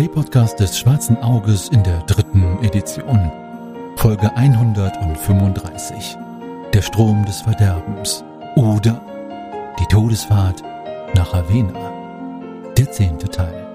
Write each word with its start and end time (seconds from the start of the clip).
Schwafelhelden. 0.00 0.06
Ein 0.06 0.06
Let's 0.06 0.08
Play 0.08 0.08
Podcast 0.08 0.60
des 0.60 0.78
Schwarzen 0.78 1.22
Auges 1.22 1.68
in 1.68 1.82
der 1.82 2.00
dritten 2.02 2.58
Edition. 2.62 3.30
Folge 3.96 4.34
135. 4.34 6.16
Der 6.72 6.82
Strom 6.82 7.24
des 7.26 7.42
Verderbens. 7.42 8.24
Oder 8.56 9.00
die 9.78 9.86
Todesfahrt 9.86 10.62
nach 11.14 11.34
Ravenna. 11.34 11.92
Der 12.76 12.90
zehnte 12.90 13.28
Teil. 13.28 13.66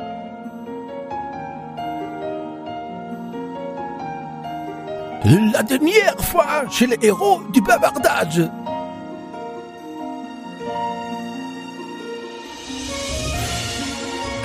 La 5.54 5.64
dernière 5.64 6.20
fois 6.20 6.70
chez 6.70 6.88
les 6.88 6.98
héros 6.98 7.42
du 7.52 7.62
bavardage. 7.62 8.50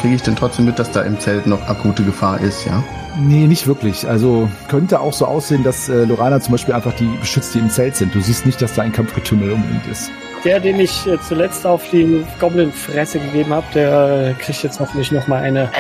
Kriege 0.00 0.14
ich 0.14 0.22
denn 0.22 0.34
trotzdem 0.34 0.64
mit, 0.64 0.78
dass 0.78 0.90
da 0.90 1.02
im 1.02 1.20
Zelt 1.20 1.46
noch 1.46 1.68
akute 1.68 2.02
Gefahr 2.02 2.40
ist, 2.40 2.64
ja? 2.64 2.82
Nee, 3.18 3.46
nicht 3.46 3.66
wirklich. 3.66 4.08
Also 4.08 4.48
könnte 4.68 5.00
auch 5.00 5.12
so 5.12 5.26
aussehen, 5.26 5.62
dass 5.62 5.90
äh, 5.90 6.04
Lorana 6.04 6.40
zum 6.40 6.52
Beispiel 6.52 6.72
einfach 6.74 6.94
die 6.94 7.04
beschützt, 7.20 7.54
die 7.54 7.58
im 7.58 7.68
Zelt 7.68 7.96
sind. 7.96 8.14
Du 8.14 8.20
siehst 8.20 8.46
nicht, 8.46 8.62
dass 8.62 8.72
da 8.72 8.82
ein 8.82 8.92
Kampfgetümmel 8.92 9.52
unbedingt 9.52 9.86
ist. 9.88 10.10
Der, 10.42 10.58
den 10.58 10.80
ich 10.80 11.06
äh, 11.06 11.20
zuletzt 11.20 11.66
auf 11.66 11.82
die 11.90 12.24
Goblin-Fresse 12.38 13.18
gegeben 13.18 13.52
habe, 13.52 13.66
der 13.74 14.28
äh, 14.30 14.42
kriegt 14.42 14.62
jetzt 14.62 14.80
hoffentlich 14.80 15.12
nochmal 15.12 15.42
eine. 15.42 15.70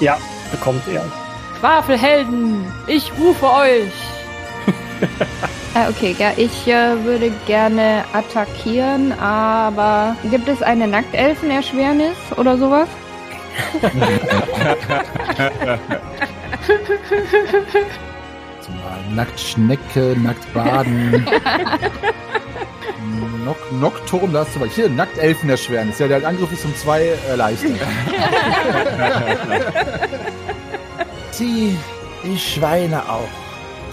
Ja, 0.00 0.18
bekommt 0.50 0.82
er. 0.92 1.04
Schwafelhelden, 1.60 2.64
ich 2.88 3.12
rufe 3.20 3.46
euch. 3.46 3.92
Äh, 5.74 5.88
okay, 5.88 6.16
ja, 6.18 6.32
ich 6.36 6.66
äh, 6.66 7.04
würde 7.04 7.30
gerne 7.46 8.04
attackieren, 8.12 9.12
aber 9.20 10.16
gibt 10.30 10.48
es 10.48 10.62
eine 10.62 10.88
Nacktelfenerschwernis 10.88 12.16
oder 12.36 12.58
sowas? 12.58 12.88
Zumal 18.60 18.98
nackt 19.14 19.38
Schnecke, 19.38 20.16
nackt 20.18 20.52
Baden. 20.52 21.26
Nock, 23.44 23.72
Nockturm, 23.72 24.32
da 24.32 24.40
hast 24.40 24.56
du 24.56 24.60
was. 24.60 24.72
Hier, 24.74 24.88
nackt 24.88 25.18
Elfenerschwernis. 25.18 25.98
Ja, 25.98 26.08
der 26.08 26.26
Angriff 26.26 26.52
ist 26.52 26.64
um 26.64 26.74
zwei 26.76 27.16
äh, 27.30 27.36
leichter. 27.36 27.68
Sie, 31.30 31.76
die 32.24 32.38
Schweine 32.38 33.02
auch. 33.08 33.28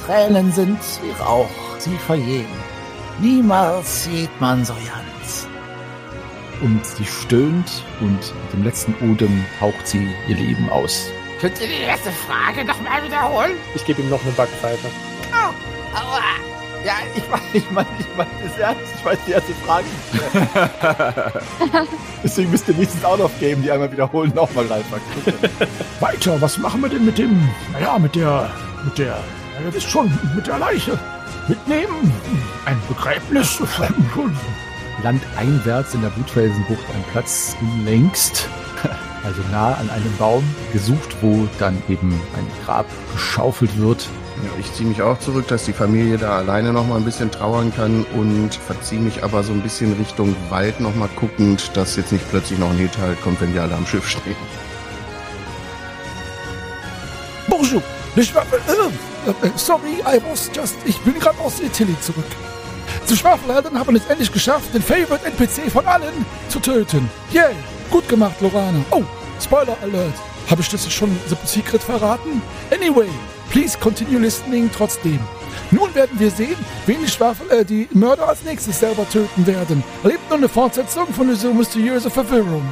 Tränen 0.06 0.52
sind 0.52 0.80
wie 1.02 1.12
Rauch, 1.22 1.50
sie 1.90 1.98
verjehen. 1.98 2.48
Niemals 3.20 4.04
sieht 4.06 4.42
man 4.42 4.64
so 4.64 4.74
ganz. 4.74 5.48
Und 6.62 6.86
sie 6.86 7.06
stöhnt 7.06 7.84
und 8.00 8.20
mit 8.20 8.54
dem 8.54 8.64
letzten 8.64 8.94
Odem 9.10 9.46
haucht 9.62 9.88
sie 9.88 10.08
ihr 10.28 10.36
Leben 10.36 10.70
aus. 10.70 11.10
Könnt 11.40 11.60
ihr 11.62 11.68
die 11.68 11.84
erste 11.84 12.12
Frage 12.12 12.66
nochmal 12.66 13.04
wiederholen? 13.04 13.52
Ich 13.76 13.86
gebe 13.86 14.02
ihm 14.02 14.10
noch 14.10 14.22
eine 14.24 14.32
Backpfeife. 14.32 14.88
Oh, 15.32 15.96
aua. 15.96 16.22
Ja, 16.84 16.94
ich 17.16 17.24
meine, 17.30 17.44
ich 17.54 17.72
meine, 17.72 17.88
ich 18.00 18.08
meine, 18.16 18.30
das 18.44 18.58
ernst. 18.58 18.82
Ich 18.98 19.06
weiß 19.06 19.18
die 19.28 19.32
erste 19.32 19.54
Frage. 19.66 19.86
Deswegen 22.24 22.52
müsst 22.52 22.68
ihr 22.68 22.76
nächstes 22.76 23.04
auch 23.04 23.18
noch 23.18 23.32
geben, 23.40 23.62
die 23.62 23.72
einmal 23.72 23.92
wiederholen, 23.92 24.32
nochmal 24.34 24.66
reinpacken. 24.68 25.34
Weiter, 26.00 26.40
was 26.42 26.58
machen 26.58 26.82
wir 26.82 26.90
denn 26.90 27.06
mit 27.06 27.18
dem, 27.18 27.50
naja, 27.74 28.00
mit 28.00 28.16
der, 28.16 28.50
mit 28.86 28.98
der, 28.98 29.08
ja, 29.08 29.66
ihr 29.66 29.74
wisst 29.74 29.90
schon, 29.90 30.12
mit 30.36 30.48
der 30.48 30.60
Leiche. 30.60 30.98
Mitnehmen, 31.48 32.12
ein 32.66 32.78
Begräbnis. 32.90 33.62
Landeinwärts 35.04 35.94
in 35.94 36.02
der 36.02 36.10
Blutfelsenbucht 36.10 36.84
ein 36.94 37.04
Platz 37.12 37.56
längst, 37.86 38.50
also 39.24 39.42
nah 39.52 39.76
an 39.76 39.90
einem 39.90 40.14
Baum, 40.18 40.44
gesucht, 40.74 41.16
wo 41.22 41.48
dann 41.60 41.82
eben 41.88 42.12
ein 42.36 42.66
Grab 42.66 42.86
geschaufelt 43.14 43.78
wird. 43.78 44.08
Ja, 44.44 44.50
ich 44.60 44.74
ziehe 44.74 44.90
mich 44.90 45.02
auch 45.02 45.18
zurück, 45.20 45.48
dass 45.48 45.66
die 45.66 45.74
Familie 45.74 46.18
da 46.18 46.38
alleine 46.38 46.74
noch 46.74 46.86
mal 46.86 46.98
ein 46.98 47.06
bisschen 47.06 47.32
trauern 47.32 47.74
kann 47.74 48.06
und 48.16 48.54
verziehe 48.54 49.00
mich 49.00 49.24
aber 49.24 49.44
so 49.44 49.54
ein 49.54 49.62
bisschen 49.62 49.94
Richtung 49.94 50.36
Wald 50.50 50.80
noch 50.80 50.96
mal 50.96 51.10
guckend, 51.16 51.76
dass 51.76 51.96
jetzt 51.96 52.12
nicht 52.12 52.30
plötzlich 52.30 52.60
noch 52.60 52.70
ein 52.70 52.78
Hinterhalt 52.78 53.22
kommt, 53.22 53.40
wenn 53.42 53.54
wir 53.54 53.64
alle 53.64 53.76
am 53.76 53.88
Schiff 53.88 54.08
stehen. 54.08 54.36
Ich 58.24 58.34
äh, 58.34 59.48
äh, 59.48 59.52
sorry, 59.56 60.02
I 60.06 60.20
was 60.30 60.50
just, 60.56 60.76
ich 60.86 61.00
bin 61.02 61.20
gerade 61.20 61.40
aus 61.40 61.60
Italy 61.60 61.96
zurück. 62.02 62.26
Die 63.10 63.16
Schwafelhelden 63.16 63.78
haben 63.78 63.96
es 63.96 64.06
endlich 64.08 64.32
geschafft, 64.32 64.74
den 64.74 64.82
Favorite 64.82 65.26
NPC 65.26 65.72
von 65.72 65.86
allen 65.86 66.26
zu 66.50 66.60
töten. 66.60 67.10
Yay, 67.32 67.54
gut 67.92 68.08
gemacht, 68.10 68.40
Lorana. 68.42 68.84
Oh, 68.92 69.04
Spoiler 69.42 69.78
Alert. 69.82 70.14
Habe 70.50 70.62
ich 70.62 70.70
das 70.70 70.92
schon 70.92 71.16
The 71.28 71.36
Secret 71.46 71.84
verraten? 71.84 72.42
Anyway, 72.72 73.10
please 73.50 73.78
continue 73.78 74.20
listening 74.20 74.70
trotzdem. 74.72 75.20
Nun 75.72 75.94
werden 75.94 76.18
wir 76.18 76.32
sehen, 76.32 76.56
wen 76.86 77.02
die, 77.02 77.10
Schwafel, 77.10 77.50
äh, 77.52 77.66
die 77.66 77.88
Mörder 77.92 78.30
als 78.30 78.44
nächstes 78.44 78.80
selber 78.80 79.08
töten 79.10 79.46
werden. 79.46 79.84
Erlebt 80.04 80.30
nun 80.30 80.40
eine 80.40 80.50
Fortsetzung 80.50 81.08
von 81.08 81.28
dieser 81.28 81.54
mysteriösen 81.54 82.12
Verwirrung. 82.12 82.64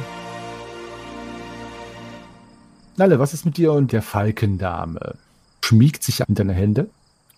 Nalle, 2.96 3.18
was 3.18 3.34
ist 3.34 3.44
mit 3.44 3.58
dir 3.58 3.72
und 3.72 3.92
der 3.92 4.00
Falkendame? 4.00 5.16
Schmiegt 5.66 6.04
sich 6.04 6.20
an 6.20 6.32
deine 6.32 6.52
Hände? 6.52 6.88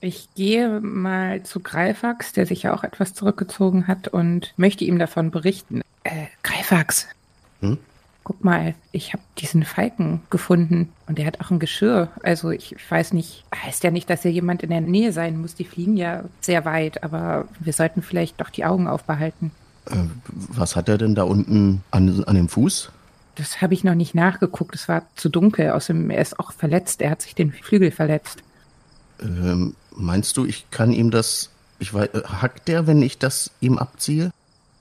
Ich 0.02 0.28
gehe 0.34 0.80
mal 0.80 1.44
zu 1.44 1.60
Greifax, 1.60 2.34
der 2.34 2.44
sich 2.44 2.64
ja 2.64 2.74
auch 2.74 2.84
etwas 2.84 3.14
zurückgezogen 3.14 3.86
hat 3.86 4.08
und 4.08 4.52
möchte 4.58 4.84
ihm 4.84 4.98
davon 4.98 5.30
berichten. 5.30 5.80
Äh, 6.04 6.26
Greifax. 6.42 7.06
Hm? 7.62 7.78
Guck 8.24 8.44
mal, 8.44 8.74
ich 8.92 9.14
habe 9.14 9.22
diesen 9.38 9.64
Falken 9.64 10.20
gefunden 10.28 10.92
und 11.06 11.16
der 11.16 11.24
hat 11.24 11.40
auch 11.40 11.50
ein 11.50 11.58
Geschirr. 11.58 12.10
Also 12.22 12.50
ich 12.50 12.76
weiß 12.90 13.14
nicht, 13.14 13.46
heißt 13.54 13.82
ja 13.82 13.90
nicht, 13.90 14.10
dass 14.10 14.20
hier 14.20 14.30
jemand 14.30 14.62
in 14.62 14.68
der 14.68 14.82
Nähe 14.82 15.12
sein 15.12 15.40
muss. 15.40 15.54
Die 15.54 15.64
fliegen 15.64 15.96
ja 15.96 16.24
sehr 16.42 16.66
weit, 16.66 17.02
aber 17.02 17.48
wir 17.60 17.72
sollten 17.72 18.02
vielleicht 18.02 18.42
doch 18.42 18.50
die 18.50 18.66
Augen 18.66 18.88
aufbehalten. 18.88 19.52
Äh, 19.86 20.04
was 20.26 20.76
hat 20.76 20.90
er 20.90 20.98
denn 20.98 21.14
da 21.14 21.22
unten 21.22 21.82
an, 21.90 22.24
an 22.24 22.34
dem 22.34 22.50
Fuß? 22.50 22.92
Das 23.38 23.62
habe 23.62 23.72
ich 23.72 23.84
noch 23.84 23.94
nicht 23.94 24.14
nachgeguckt. 24.14 24.74
Es 24.74 24.88
war 24.88 25.06
zu 25.14 25.28
dunkel. 25.28 25.70
Außerdem, 25.70 26.10
er 26.10 26.20
ist 26.20 26.38
auch 26.40 26.52
verletzt. 26.52 27.00
Er 27.00 27.10
hat 27.10 27.22
sich 27.22 27.36
den 27.36 27.52
Flügel 27.52 27.92
verletzt. 27.92 28.42
Ähm, 29.20 29.74
meinst 29.94 30.36
du, 30.36 30.44
ich 30.44 30.70
kann 30.70 30.92
ihm 30.92 31.10
das. 31.10 31.50
Ich 31.78 31.94
weiß, 31.94 32.10
hackt 32.24 32.66
der, 32.66 32.88
wenn 32.88 33.00
ich 33.00 33.18
das 33.18 33.52
ihm 33.60 33.78
abziehe? 33.78 34.32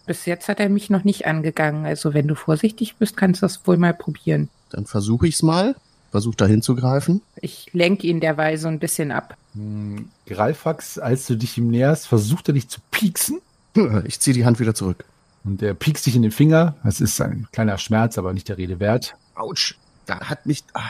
Bis 0.08 0.26
jetzt 0.26 0.48
hat 0.48 0.60
er 0.60 0.70
mich 0.70 0.90
noch 0.90 1.04
nicht 1.04 1.28
angegangen. 1.28 1.86
Also 1.86 2.16
wenn 2.16 2.28
du 2.28 2.34
vorsichtig 2.34 2.96
bist, 2.96 3.16
kannst 3.16 3.42
du 3.42 3.46
das 3.46 3.68
wohl 3.68 3.78
mal 3.78 3.94
probieren. 3.94 4.50
Dann 4.72 4.88
versuche 4.88 5.28
ich's 5.28 5.44
mal. 5.44 5.76
Versuch 6.10 6.34
da 6.36 6.46
hinzugreifen. 6.46 7.22
Ich 7.36 7.70
lenke 7.74 8.08
ihn 8.08 8.22
derweil 8.22 8.58
so 8.58 8.70
ein 8.70 8.80
bisschen 8.80 9.12
ab. 9.12 9.36
Hm, 9.54 10.10
Greifax, 10.26 10.98
als 10.98 11.28
du 11.28 11.36
dich 11.36 11.58
ihm 11.58 11.68
näherst, 11.68 12.08
versucht 12.08 12.48
er 12.48 12.54
dich 12.54 12.68
zu 12.70 12.80
pieksen. 12.92 13.40
Ich 14.06 14.20
ziehe 14.20 14.34
die 14.34 14.44
Hand 14.44 14.60
wieder 14.60 14.74
zurück. 14.74 15.06
Und 15.48 15.62
er 15.64 15.74
piekst 15.74 16.06
dich 16.06 16.16
in 16.16 16.24
den 16.24 16.32
Finger. 16.32 16.76
Das 16.84 17.00
ist 17.00 17.22
ein 17.22 17.48
kleiner 17.54 17.78
Schmerz, 17.78 18.18
aber 18.18 18.34
nicht 18.34 18.50
der 18.50 18.58
Rede 18.58 18.82
wert. 18.82 19.16
Autsch. 19.34 19.78
Da 20.06 20.20
hat 20.20 20.46
mich. 20.46 20.66
Ah, 20.74 20.82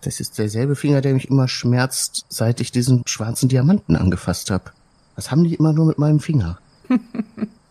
das 0.00 0.18
ist 0.18 0.36
derselbe 0.36 0.74
Finger, 0.74 1.00
der 1.00 1.14
mich 1.14 1.28
immer 1.30 1.46
schmerzt, 1.46 2.26
seit 2.28 2.60
ich 2.60 2.72
diesen 2.72 3.04
schwarzen 3.06 3.48
Diamanten 3.48 3.94
angefasst 3.94 4.50
habe. 4.50 4.72
Was 5.14 5.30
haben 5.30 5.44
die 5.44 5.54
immer 5.54 5.72
nur 5.72 5.86
mit 5.86 5.98
meinem 5.98 6.18
Finger? 6.18 6.58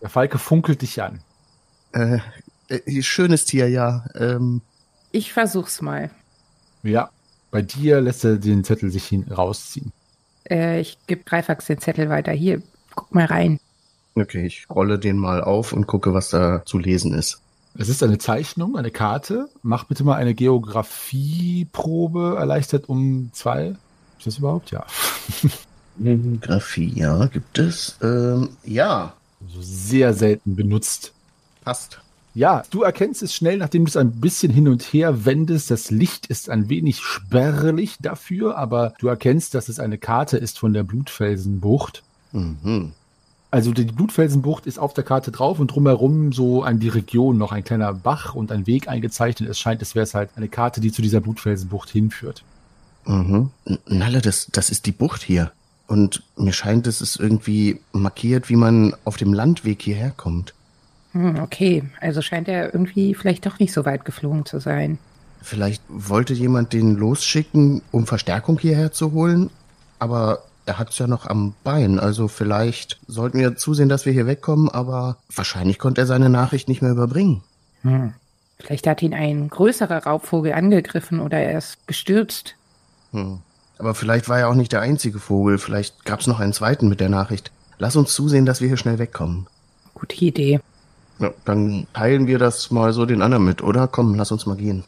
Der 0.00 0.08
Falke 0.08 0.38
funkelt 0.38 0.80
dich 0.80 1.02
an. 1.02 1.20
Äh, 1.92 2.20
äh, 2.68 3.02
schönes 3.02 3.44
Tier, 3.44 3.68
ja. 3.68 4.06
Ähm, 4.14 4.62
Ich 5.10 5.34
versuch's 5.34 5.82
mal. 5.82 6.10
Ja. 6.82 7.10
Bei 7.50 7.60
dir 7.60 8.00
lässt 8.00 8.24
er 8.24 8.36
den 8.36 8.64
Zettel 8.64 8.90
sich 8.90 9.06
hin 9.06 9.26
rausziehen. 9.30 9.92
Äh, 10.48 10.80
ich 10.80 10.96
gebe 11.06 11.24
Greifax 11.24 11.66
den 11.66 11.80
Zettel 11.80 12.08
weiter. 12.08 12.32
Hier, 12.32 12.62
guck 12.94 13.14
mal 13.14 13.26
rein. 13.26 13.58
Okay, 14.14 14.46
ich 14.46 14.66
rolle 14.70 14.98
den 14.98 15.16
mal 15.16 15.42
auf 15.42 15.72
und 15.72 15.86
gucke, 15.86 16.14
was 16.14 16.30
da 16.30 16.64
zu 16.64 16.78
lesen 16.78 17.14
ist. 17.14 17.40
Es 17.78 17.88
ist 17.88 18.02
eine 18.02 18.18
Zeichnung, 18.18 18.76
eine 18.76 18.90
Karte. 18.90 19.48
Mach 19.62 19.84
bitte 19.84 20.02
mal 20.04 20.16
eine 20.16 20.34
Geografieprobe, 20.34 22.36
erleichtert 22.38 22.88
um 22.88 23.30
zwei. 23.32 23.76
Ist 24.18 24.26
das 24.26 24.38
überhaupt? 24.38 24.70
Ja. 24.72 24.84
Graphie, 26.40 26.92
ja, 26.94 27.26
gibt 27.26 27.58
es. 27.58 27.96
Ähm, 28.02 28.50
ja, 28.64 29.14
So 29.52 29.60
sehr 29.60 30.14
selten 30.14 30.56
benutzt. 30.56 31.12
passt. 31.64 32.00
Ja, 32.32 32.62
du 32.70 32.82
erkennst 32.82 33.22
es 33.22 33.34
schnell, 33.34 33.58
nachdem 33.58 33.84
du 33.84 33.88
es 33.88 33.96
ein 33.96 34.12
bisschen 34.20 34.52
hin 34.52 34.68
und 34.68 34.82
her 34.82 35.24
wendest. 35.24 35.70
Das 35.70 35.90
Licht 35.90 36.26
ist 36.28 36.48
ein 36.48 36.68
wenig 36.68 37.00
spärlich 37.00 37.96
dafür, 38.00 38.56
aber 38.56 38.94
du 38.98 39.08
erkennst, 39.08 39.54
dass 39.54 39.68
es 39.68 39.80
eine 39.80 39.98
Karte 39.98 40.38
ist 40.38 40.58
von 40.58 40.72
der 40.72 40.84
Blutfelsenbucht. 40.84 42.02
Mhm. 42.32 42.92
Also 43.50 43.72
die 43.72 43.84
Blutfelsenbucht 43.84 44.66
ist 44.66 44.78
auf 44.78 44.94
der 44.94 45.02
Karte 45.02 45.32
drauf 45.32 45.58
und 45.58 45.68
drumherum 45.68 46.32
so 46.32 46.62
an 46.62 46.78
die 46.78 46.88
Region 46.88 47.36
noch 47.36 47.50
ein 47.50 47.64
kleiner 47.64 47.92
Bach 47.92 48.34
und 48.34 48.52
ein 48.52 48.66
Weg 48.66 48.88
eingezeichnet. 48.88 49.48
Es 49.48 49.58
scheint, 49.58 49.82
es 49.82 49.94
wäre 49.94 50.04
es 50.04 50.14
halt 50.14 50.30
eine 50.36 50.48
Karte, 50.48 50.80
die 50.80 50.92
zu 50.92 51.02
dieser 51.02 51.20
Blutfelsenbucht 51.20 51.90
hinführt. 51.90 52.44
Mhm. 53.06 53.50
Nalle, 53.86 54.20
das, 54.20 54.48
das 54.52 54.70
ist 54.70 54.86
die 54.86 54.92
Bucht 54.92 55.22
hier. 55.22 55.50
Und 55.88 56.22
mir 56.36 56.52
scheint, 56.52 56.86
es 56.86 57.00
ist 57.00 57.16
irgendwie 57.16 57.80
markiert, 57.92 58.48
wie 58.48 58.56
man 58.56 58.94
auf 59.04 59.16
dem 59.16 59.32
Landweg 59.32 59.82
hierher 59.82 60.12
kommt. 60.12 60.54
Hm, 61.12 61.40
okay, 61.40 61.82
also 62.00 62.22
scheint 62.22 62.46
er 62.46 62.72
irgendwie 62.72 63.14
vielleicht 63.14 63.44
doch 63.46 63.58
nicht 63.58 63.72
so 63.72 63.84
weit 63.84 64.04
geflogen 64.04 64.46
zu 64.46 64.60
sein. 64.60 64.98
Vielleicht 65.42 65.82
wollte 65.88 66.34
jemand 66.34 66.72
den 66.72 66.96
losschicken, 66.96 67.82
um 67.90 68.06
Verstärkung 68.06 68.60
hierher 68.60 68.92
zu 68.92 69.10
holen, 69.10 69.50
aber 69.98 70.44
er 70.66 70.78
hat 70.78 70.90
es 70.90 70.98
ja 70.98 71.06
noch 71.06 71.26
am 71.26 71.54
Bein, 71.64 71.98
also 71.98 72.28
vielleicht 72.28 72.98
sollten 73.06 73.38
wir 73.38 73.56
zusehen, 73.56 73.88
dass 73.88 74.06
wir 74.06 74.12
hier 74.12 74.26
wegkommen, 74.26 74.68
aber 74.68 75.16
wahrscheinlich 75.34 75.78
konnte 75.78 76.02
er 76.02 76.06
seine 76.06 76.28
Nachricht 76.28 76.68
nicht 76.68 76.82
mehr 76.82 76.92
überbringen. 76.92 77.42
Hm. 77.82 78.14
Vielleicht 78.58 78.86
hat 78.86 79.02
ihn 79.02 79.14
ein 79.14 79.48
größerer 79.48 80.04
Raubvogel 80.04 80.52
angegriffen 80.52 81.20
oder 81.20 81.38
er 81.38 81.58
ist 81.58 81.86
gestürzt. 81.86 82.56
Hm. 83.12 83.40
Aber 83.78 83.94
vielleicht 83.94 84.28
war 84.28 84.38
er 84.38 84.48
auch 84.48 84.54
nicht 84.54 84.72
der 84.72 84.82
einzige 84.82 85.18
Vogel, 85.18 85.58
vielleicht 85.58 86.04
gab 86.04 86.20
es 86.20 86.26
noch 86.26 86.40
einen 86.40 86.52
zweiten 86.52 86.88
mit 86.88 87.00
der 87.00 87.08
Nachricht. 87.08 87.50
Lass 87.78 87.96
uns 87.96 88.12
zusehen, 88.12 88.44
dass 88.44 88.60
wir 88.60 88.68
hier 88.68 88.76
schnell 88.76 88.98
wegkommen. 88.98 89.46
Gute 89.94 90.16
Idee. 90.16 90.60
Ja, 91.18 91.32
dann 91.44 91.86
teilen 91.94 92.26
wir 92.26 92.38
das 92.38 92.70
mal 92.70 92.92
so 92.92 93.06
den 93.06 93.22
anderen 93.22 93.44
mit, 93.44 93.62
oder? 93.62 93.88
Komm, 93.88 94.14
lass 94.14 94.32
uns 94.32 94.46
mal 94.46 94.56
gehen. 94.56 94.84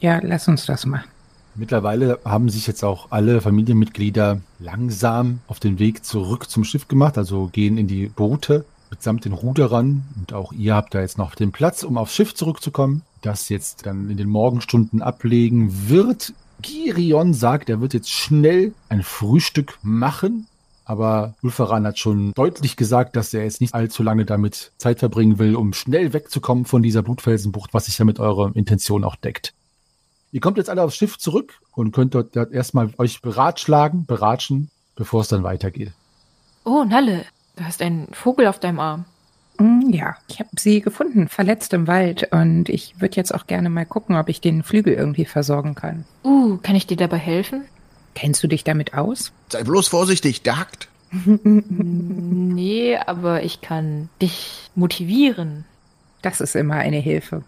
Ja, 0.00 0.20
lass 0.22 0.48
uns 0.48 0.66
das 0.66 0.84
machen. 0.84 1.08
Mittlerweile 1.56 2.18
haben 2.24 2.48
sich 2.48 2.66
jetzt 2.66 2.84
auch 2.84 3.08
alle 3.10 3.40
Familienmitglieder 3.40 4.40
langsam 4.58 5.40
auf 5.48 5.58
den 5.58 5.78
Weg 5.78 6.04
zurück 6.04 6.50
zum 6.50 6.64
Schiff 6.64 6.88
gemacht, 6.88 7.16
also 7.16 7.48
gehen 7.52 7.78
in 7.78 7.86
die 7.86 8.08
Boote 8.08 8.64
mitsamt 8.90 9.24
den 9.24 9.32
Ruderern 9.32 10.04
und 10.18 10.32
auch 10.32 10.52
ihr 10.52 10.74
habt 10.74 10.94
da 10.94 11.00
jetzt 11.00 11.18
noch 11.18 11.34
den 11.34 11.52
Platz, 11.52 11.82
um 11.82 11.98
aufs 11.98 12.14
Schiff 12.14 12.34
zurückzukommen, 12.34 13.02
das 13.22 13.48
jetzt 13.48 13.86
dann 13.86 14.10
in 14.10 14.16
den 14.16 14.28
Morgenstunden 14.28 15.02
ablegen 15.02 15.88
wird. 15.88 16.32
Girion 16.62 17.34
sagt, 17.34 17.68
er 17.68 17.80
wird 17.80 17.94
jetzt 17.94 18.10
schnell 18.10 18.72
ein 18.88 19.02
Frühstück 19.02 19.78
machen, 19.82 20.46
aber 20.84 21.34
Ulfaran 21.42 21.86
hat 21.86 21.98
schon 21.98 22.32
deutlich 22.32 22.76
gesagt, 22.76 23.16
dass 23.16 23.34
er 23.34 23.44
jetzt 23.44 23.60
nicht 23.60 23.74
allzu 23.74 24.02
lange 24.02 24.24
damit 24.24 24.72
Zeit 24.78 25.00
verbringen 25.00 25.38
will, 25.38 25.56
um 25.56 25.72
schnell 25.72 26.12
wegzukommen 26.12 26.64
von 26.64 26.82
dieser 26.82 27.02
Blutfelsenbucht, 27.02 27.74
was 27.74 27.86
sich 27.86 27.98
ja 27.98 28.04
mit 28.04 28.20
eurer 28.20 28.54
Intention 28.54 29.04
auch 29.04 29.16
deckt. 29.16 29.52
Ihr 30.36 30.42
kommt 30.42 30.58
jetzt 30.58 30.68
alle 30.68 30.82
aufs 30.82 30.96
Schiff 30.96 31.16
zurück 31.16 31.54
und 31.72 31.92
könnt 31.92 32.14
dort 32.14 32.36
erstmal 32.36 32.90
euch 32.98 33.22
beratschlagen, 33.22 34.04
beratschen, 34.04 34.68
bevor 34.94 35.22
es 35.22 35.28
dann 35.28 35.44
weitergeht. 35.44 35.92
Oh, 36.62 36.84
Nalle, 36.84 37.24
du 37.56 37.64
hast 37.64 37.80
einen 37.80 38.08
Vogel 38.12 38.46
auf 38.46 38.60
deinem 38.60 38.78
Arm. 38.78 39.06
Mm, 39.56 39.88
ja, 39.88 40.14
ich 40.28 40.38
habe 40.38 40.50
sie 40.58 40.82
gefunden, 40.82 41.28
verletzt 41.28 41.72
im 41.72 41.86
Wald. 41.86 42.34
Und 42.34 42.68
ich 42.68 43.00
würde 43.00 43.16
jetzt 43.16 43.34
auch 43.34 43.46
gerne 43.46 43.70
mal 43.70 43.86
gucken, 43.86 44.14
ob 44.14 44.28
ich 44.28 44.42
den 44.42 44.62
Flügel 44.62 44.92
irgendwie 44.92 45.24
versorgen 45.24 45.74
kann. 45.74 46.04
Uh, 46.22 46.58
kann 46.58 46.76
ich 46.76 46.86
dir 46.86 46.98
dabei 46.98 47.16
helfen? 47.16 47.64
Kennst 48.14 48.42
du 48.42 48.46
dich 48.46 48.62
damit 48.62 48.92
aus? 48.92 49.32
Sei 49.48 49.64
bloß 49.64 49.88
vorsichtig, 49.88 50.42
der 50.42 50.58
hackt. 50.58 50.88
nee, 51.44 52.98
aber 52.98 53.42
ich 53.42 53.62
kann 53.62 54.10
dich 54.20 54.68
motivieren. 54.74 55.64
Das 56.20 56.42
ist 56.42 56.56
immer 56.56 56.74
eine 56.74 56.98
Hilfe. 56.98 57.42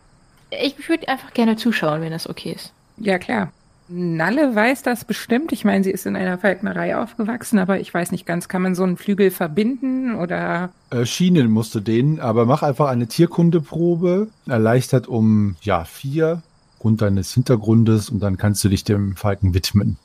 Ich 0.49 0.89
würde 0.89 1.09
einfach 1.09 1.35
gerne 1.35 1.57
zuschauen, 1.57 2.01
wenn 2.01 2.13
das 2.13 2.27
okay 2.27 2.53
ist. 2.53 2.73
Ja, 3.01 3.19
klar. 3.19 3.53
Nalle 3.89 4.55
weiß 4.55 4.83
das 4.83 5.07
bestimmt. 5.07 5.51
Ich 5.53 5.65
meine, 5.65 5.83
sie 5.83 5.91
ist 5.91 6.05
in 6.05 6.15
einer 6.15 6.37
Falknerei 6.37 6.97
aufgewachsen, 6.97 7.59
aber 7.59 7.81
ich 7.81 7.93
weiß 7.93 8.13
nicht 8.13 8.27
ganz, 8.27 8.49
kann 8.49 8.61
man 8.61 8.75
so 8.75 8.83
einen 8.83 8.99
Flügel 8.99 9.31
verbinden 9.31 10.15
oder? 10.15 10.71
Äh, 10.91 11.07
Schienen 11.07 11.51
musst 11.51 11.75
du 11.75 11.81
den, 11.81 12.21
aber 12.21 12.45
mach 12.45 12.63
einfach 12.63 12.89
eine 12.89 13.07
Tierkundeprobe, 13.07 14.29
erleichtert 14.47 15.09
um, 15.09 15.57
ja, 15.63 15.85
vier, 15.85 16.43
Grund 16.79 17.01
deines 17.01 17.33
Hintergrundes 17.35 18.11
und 18.11 18.21
dann 18.21 18.37
kannst 18.37 18.63
du 18.63 18.69
dich 18.69 18.85
dem 18.85 19.17
Falken 19.17 19.55
widmen. 19.55 19.97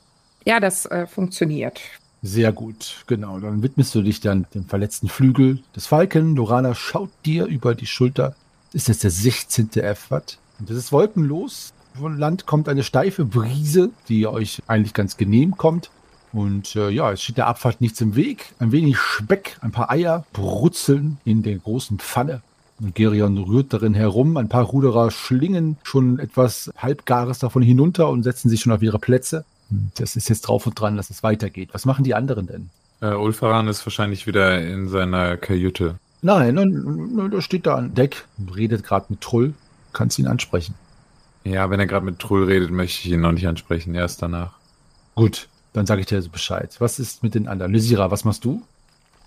Ja, 0.44 0.60
das 0.60 0.86
äh, 0.86 1.06
funktioniert. 1.06 1.80
Sehr 2.22 2.52
gut, 2.52 3.04
genau. 3.06 3.38
Dann 3.38 3.62
widmest 3.62 3.94
du 3.94 4.02
dich 4.02 4.20
dann 4.20 4.46
dem 4.54 4.64
verletzten 4.64 5.08
Flügel 5.08 5.62
des 5.76 5.86
Falken. 5.86 6.36
Lorana 6.36 6.74
schaut 6.74 7.10
dir 7.26 7.44
über 7.44 7.74
die 7.74 7.86
Schulter. 7.86 8.34
Ist 8.72 8.88
jetzt 8.88 9.04
der 9.04 9.10
16. 9.10 9.70
F-Watt. 9.74 10.38
Und 10.58 10.70
das 10.70 10.76
ist 10.76 10.90
wolkenlos. 10.90 11.74
Von 11.96 12.18
Land 12.18 12.46
kommt 12.46 12.68
eine 12.68 12.82
steife 12.82 13.24
Brise, 13.24 13.90
die 14.08 14.26
euch 14.26 14.62
eigentlich 14.66 14.94
ganz 14.94 15.16
genehm 15.16 15.56
kommt. 15.56 15.90
Und 16.32 16.74
äh, 16.74 16.90
ja, 16.90 17.12
es 17.12 17.22
steht 17.22 17.36
der 17.36 17.46
Abfahrt 17.46 17.80
nichts 17.80 18.00
im 18.00 18.16
Weg. 18.16 18.52
Ein 18.58 18.72
wenig 18.72 18.98
Speck, 18.98 19.56
ein 19.60 19.70
paar 19.70 19.90
Eier 19.90 20.24
brutzeln 20.32 21.18
in 21.24 21.44
der 21.44 21.56
großen 21.56 22.00
Pfanne. 22.00 22.42
Und 22.80 22.96
Gerion 22.96 23.38
rührt 23.38 23.72
darin 23.72 23.94
herum. 23.94 24.36
Ein 24.36 24.48
paar 24.48 24.64
Ruderer 24.64 25.12
schlingen 25.12 25.76
schon 25.84 26.18
etwas 26.18 26.72
Halbgares 26.76 27.38
davon 27.38 27.62
hinunter 27.62 28.08
und 28.08 28.24
setzen 28.24 28.48
sich 28.48 28.60
schon 28.60 28.72
auf 28.72 28.82
ihre 28.82 28.98
Plätze. 28.98 29.44
Und 29.70 29.92
das 29.94 30.16
ist 30.16 30.28
jetzt 30.28 30.42
drauf 30.42 30.66
und 30.66 30.78
dran, 30.78 30.96
dass 30.96 31.10
es 31.10 31.22
weitergeht. 31.22 31.70
Was 31.72 31.84
machen 31.84 32.02
die 32.02 32.16
anderen 32.16 32.48
denn? 32.48 32.70
Äh, 33.00 33.14
Ulfaran 33.14 33.68
ist 33.68 33.86
wahrscheinlich 33.86 34.26
wieder 34.26 34.60
in 34.60 34.88
seiner 34.88 35.36
Kajüte. 35.36 35.94
Nein, 36.22 36.56
nein, 36.56 37.30
da 37.30 37.40
steht 37.40 37.66
da 37.66 37.76
an 37.76 37.94
Deck 37.94 38.24
und 38.38 38.56
redet 38.56 38.82
gerade 38.82 39.06
mit 39.10 39.20
Trull. 39.20 39.54
Kannst 39.92 40.18
ihn 40.18 40.26
ansprechen. 40.26 40.74
Ja, 41.44 41.68
wenn 41.70 41.78
er 41.78 41.86
gerade 41.86 42.06
mit 42.06 42.18
Trull 42.18 42.44
redet, 42.44 42.70
möchte 42.70 43.06
ich 43.06 43.12
ihn 43.12 43.20
noch 43.20 43.32
nicht 43.32 43.46
ansprechen. 43.46 43.94
Erst 43.94 44.22
danach. 44.22 44.52
Gut, 45.14 45.48
dann 45.74 45.86
sage 45.86 46.00
ich 46.00 46.06
dir 46.06 46.20
Bescheid. 46.28 46.74
Was 46.78 46.98
ist 46.98 47.22
mit 47.22 47.34
den 47.34 47.48
anderen? 47.48 47.72
Lysira, 47.72 48.10
was 48.10 48.24
machst 48.24 48.44
du? 48.44 48.62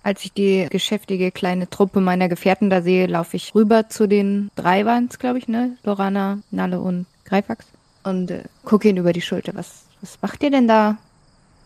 Als 0.03 0.23
ich 0.23 0.33
die 0.33 0.67
geschäftige 0.69 1.31
kleine 1.31 1.69
Truppe 1.69 2.01
meiner 2.01 2.29
Gefährten 2.29 2.69
da 2.69 2.81
sehe, 2.81 3.07
laufe 3.07 3.35
ich 3.37 3.53
rüber 3.53 3.89
zu 3.89 4.07
den 4.07 4.49
drei 4.55 4.85
waren 4.85 5.09
glaube 5.09 5.37
ich, 5.37 5.47
ne? 5.47 5.77
Lorana, 5.83 6.39
Nalle 6.49 6.79
und 6.79 7.05
Greifax. 7.25 7.65
Und 8.03 8.31
äh, 8.31 8.43
gucke 8.63 8.89
ihn 8.89 8.97
über 8.97 9.13
die 9.13 9.21
Schulter. 9.21 9.53
Was, 9.55 9.83
was 10.01 10.17
macht 10.21 10.41
ihr 10.43 10.51
denn 10.51 10.67
da? 10.67 10.97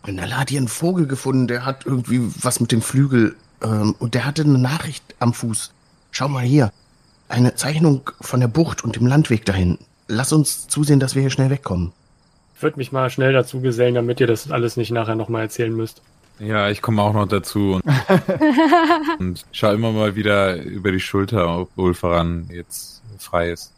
Nalle 0.06 0.36
hat 0.36 0.50
hier 0.50 0.58
einen 0.58 0.68
Vogel 0.68 1.06
gefunden, 1.06 1.46
der 1.46 1.64
hat 1.64 1.86
irgendwie 1.86 2.20
was 2.42 2.58
mit 2.60 2.72
dem 2.72 2.82
Flügel. 2.82 3.36
Ähm, 3.62 3.94
und 3.98 4.14
der 4.14 4.24
hatte 4.24 4.42
eine 4.42 4.58
Nachricht 4.58 5.14
am 5.20 5.32
Fuß. 5.32 5.72
Schau 6.10 6.28
mal 6.28 6.42
hier. 6.42 6.72
Eine 7.28 7.54
Zeichnung 7.54 8.10
von 8.20 8.40
der 8.40 8.48
Bucht 8.48 8.82
und 8.82 8.96
dem 8.96 9.06
Landweg 9.06 9.44
dahin. 9.46 9.78
Lass 10.12 10.30
uns 10.30 10.68
zusehen, 10.68 11.00
dass 11.00 11.14
wir 11.14 11.22
hier 11.22 11.30
schnell 11.30 11.48
wegkommen. 11.48 11.92
Ich 12.54 12.62
würde 12.62 12.76
mich 12.76 12.92
mal 12.92 13.08
schnell 13.08 13.32
dazu 13.32 13.62
gesellen, 13.62 13.94
damit 13.94 14.20
ihr 14.20 14.26
das 14.26 14.50
alles 14.50 14.76
nicht 14.76 14.90
nachher 14.90 15.14
nochmal 15.14 15.40
erzählen 15.40 15.72
müsst. 15.72 16.02
Ja, 16.38 16.68
ich 16.68 16.82
komme 16.82 17.00
auch 17.00 17.14
noch 17.14 17.26
dazu 17.26 17.76
und, 17.76 17.84
und 19.18 19.46
schau 19.52 19.72
immer 19.72 19.90
mal 19.90 20.14
wieder 20.14 20.62
über 20.62 20.92
die 20.92 21.00
Schulter, 21.00 21.60
ob 21.60 21.70
Ulfaran 21.78 22.50
jetzt 22.52 23.02
frei 23.18 23.52
ist. 23.52 23.72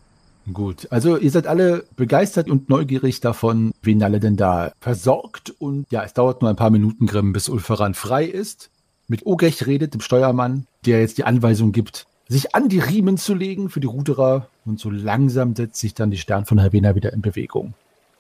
Gut, 0.53 0.89
also 0.91 1.17
ihr 1.17 1.31
seid 1.31 1.47
alle 1.47 1.85
begeistert 1.95 2.51
und 2.51 2.69
neugierig 2.69 3.21
davon, 3.21 3.73
wen 3.83 4.03
alle 4.03 4.19
denn 4.19 4.37
da 4.37 4.73
versorgt. 4.81 5.55
Und 5.59 5.87
ja, 5.91 6.03
es 6.03 6.15
dauert 6.15 6.43
nur 6.43 6.51
ein 6.51 6.57
paar 6.57 6.71
Minuten, 6.71 7.07
Grimm, 7.07 7.33
bis 7.33 7.49
Ulfaran 7.49 7.95
frei 7.95 8.25
ist. 8.25 8.71
Mit 9.07 9.25
Ogech 9.25 9.67
redet, 9.67 9.95
dem 9.95 10.01
Steuermann, 10.01 10.67
der 10.85 11.01
jetzt 11.01 11.17
die 11.17 11.25
Anweisung 11.25 11.71
gibt, 11.71 12.07
sich 12.29 12.55
an 12.55 12.69
die 12.69 12.79
Riemen 12.79 13.19
zu 13.19 13.35
legen 13.35 13.71
für 13.71 13.81
die 13.81 13.87
Ruderer. 13.87 14.49
Und 14.65 14.81
so 14.81 14.91
langsam 14.91 15.55
setzt 15.55 15.81
sich 15.81 15.95
dann 15.95 16.11
die 16.11 16.19
Stern 16.19 16.47
von 16.47 16.61
Havena 16.61 16.95
wieder 16.95 17.13
in 17.13 17.23
Bewegung. 17.23 17.75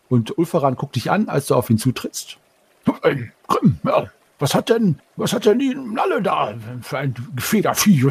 Und 0.08 0.36
Ulfaran 0.36 0.76
guckt 0.76 0.96
dich 0.96 1.10
an, 1.10 1.28
als 1.28 1.46
du 1.46 1.54
auf 1.54 1.70
ihn 1.70 1.78
zutrittst. 1.78 2.38
Grimm, 3.48 3.78
ja, 3.82 4.10
was 4.38 4.54
hat 4.54 4.68
denn, 4.68 4.98
was 5.16 5.32
hat 5.32 5.46
denn 5.46 5.58
die 5.58 5.74
Nalle 5.74 6.20
da 6.20 6.54
für 6.82 6.98
ein 6.98 7.14
Federvieh? 7.38 8.04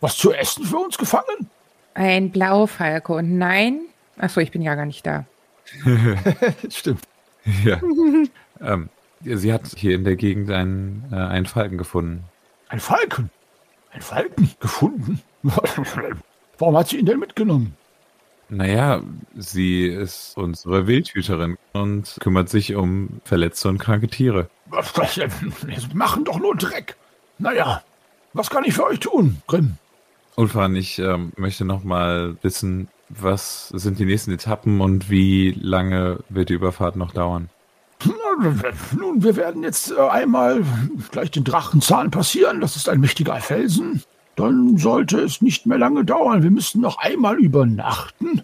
Was 0.00 0.16
zu 0.16 0.32
essen 0.32 0.64
für 0.64 0.78
uns 0.78 0.98
gefangen? 0.98 1.48
Ein 1.94 2.30
Blaufalke 2.30 3.12
und 3.12 3.38
nein. 3.38 3.80
Achso, 4.16 4.40
ich 4.40 4.50
bin 4.50 4.62
ja 4.62 4.74
gar 4.74 4.86
nicht 4.86 5.06
da. 5.06 5.24
Stimmt. 6.70 7.02
Ja. 7.64 7.80
ähm, 8.60 8.88
sie 9.22 9.52
hat 9.52 9.66
hier 9.76 9.94
in 9.94 10.04
der 10.04 10.16
Gegend 10.16 10.50
einen, 10.50 11.04
äh, 11.12 11.16
einen 11.16 11.46
Falken 11.46 11.78
gefunden. 11.78 12.24
Ein 12.68 12.80
Falken? 12.80 13.30
Ein 13.98 14.02
Falken 14.02 14.50
gefunden? 14.60 15.20
Warum 16.58 16.76
hat 16.76 16.88
sie 16.88 16.98
ihn 16.98 17.06
denn 17.06 17.18
mitgenommen? 17.18 17.76
Naja, 18.48 19.02
sie 19.36 19.86
ist 19.88 20.36
unsere 20.36 20.86
Wildhüterin 20.86 21.58
und 21.72 22.16
kümmert 22.20 22.48
sich 22.48 22.76
um 22.76 23.20
verletzte 23.24 23.68
und 23.68 23.78
kranke 23.78 24.06
Tiere. 24.06 24.48
Wir 24.70 25.28
machen 25.94 26.24
doch 26.24 26.38
nur 26.38 26.54
Dreck. 26.54 26.94
Naja, 27.38 27.82
was 28.34 28.50
kann 28.50 28.64
ich 28.64 28.74
für 28.74 28.84
euch 28.84 29.00
tun, 29.00 29.42
Grimm? 29.48 29.78
Ulfan, 30.36 30.76
ich 30.76 31.00
ähm, 31.00 31.32
möchte 31.36 31.64
noch 31.64 31.82
mal 31.82 32.36
wissen, 32.42 32.86
was 33.08 33.70
sind 33.70 33.98
die 33.98 34.04
nächsten 34.04 34.30
Etappen 34.30 34.80
und 34.80 35.10
wie 35.10 35.58
lange 35.60 36.20
wird 36.28 36.50
die 36.50 36.54
Überfahrt 36.54 36.94
noch 36.94 37.10
dauern? 37.10 37.50
Nun, 38.96 39.22
wir 39.22 39.36
werden 39.36 39.62
jetzt 39.62 39.90
äh, 39.90 40.00
einmal 40.00 40.62
gleich 41.10 41.30
den 41.30 41.44
Drachenzahn 41.44 42.10
passieren. 42.10 42.60
Das 42.60 42.76
ist 42.76 42.88
ein 42.88 43.00
mächtiger 43.00 43.36
Felsen. 43.40 44.02
Dann 44.36 44.76
sollte 44.76 45.20
es 45.20 45.42
nicht 45.42 45.66
mehr 45.66 45.78
lange 45.78 46.04
dauern. 46.04 46.42
Wir 46.42 46.50
müssen 46.50 46.80
noch 46.80 46.98
einmal 46.98 47.38
übernachten. 47.38 48.42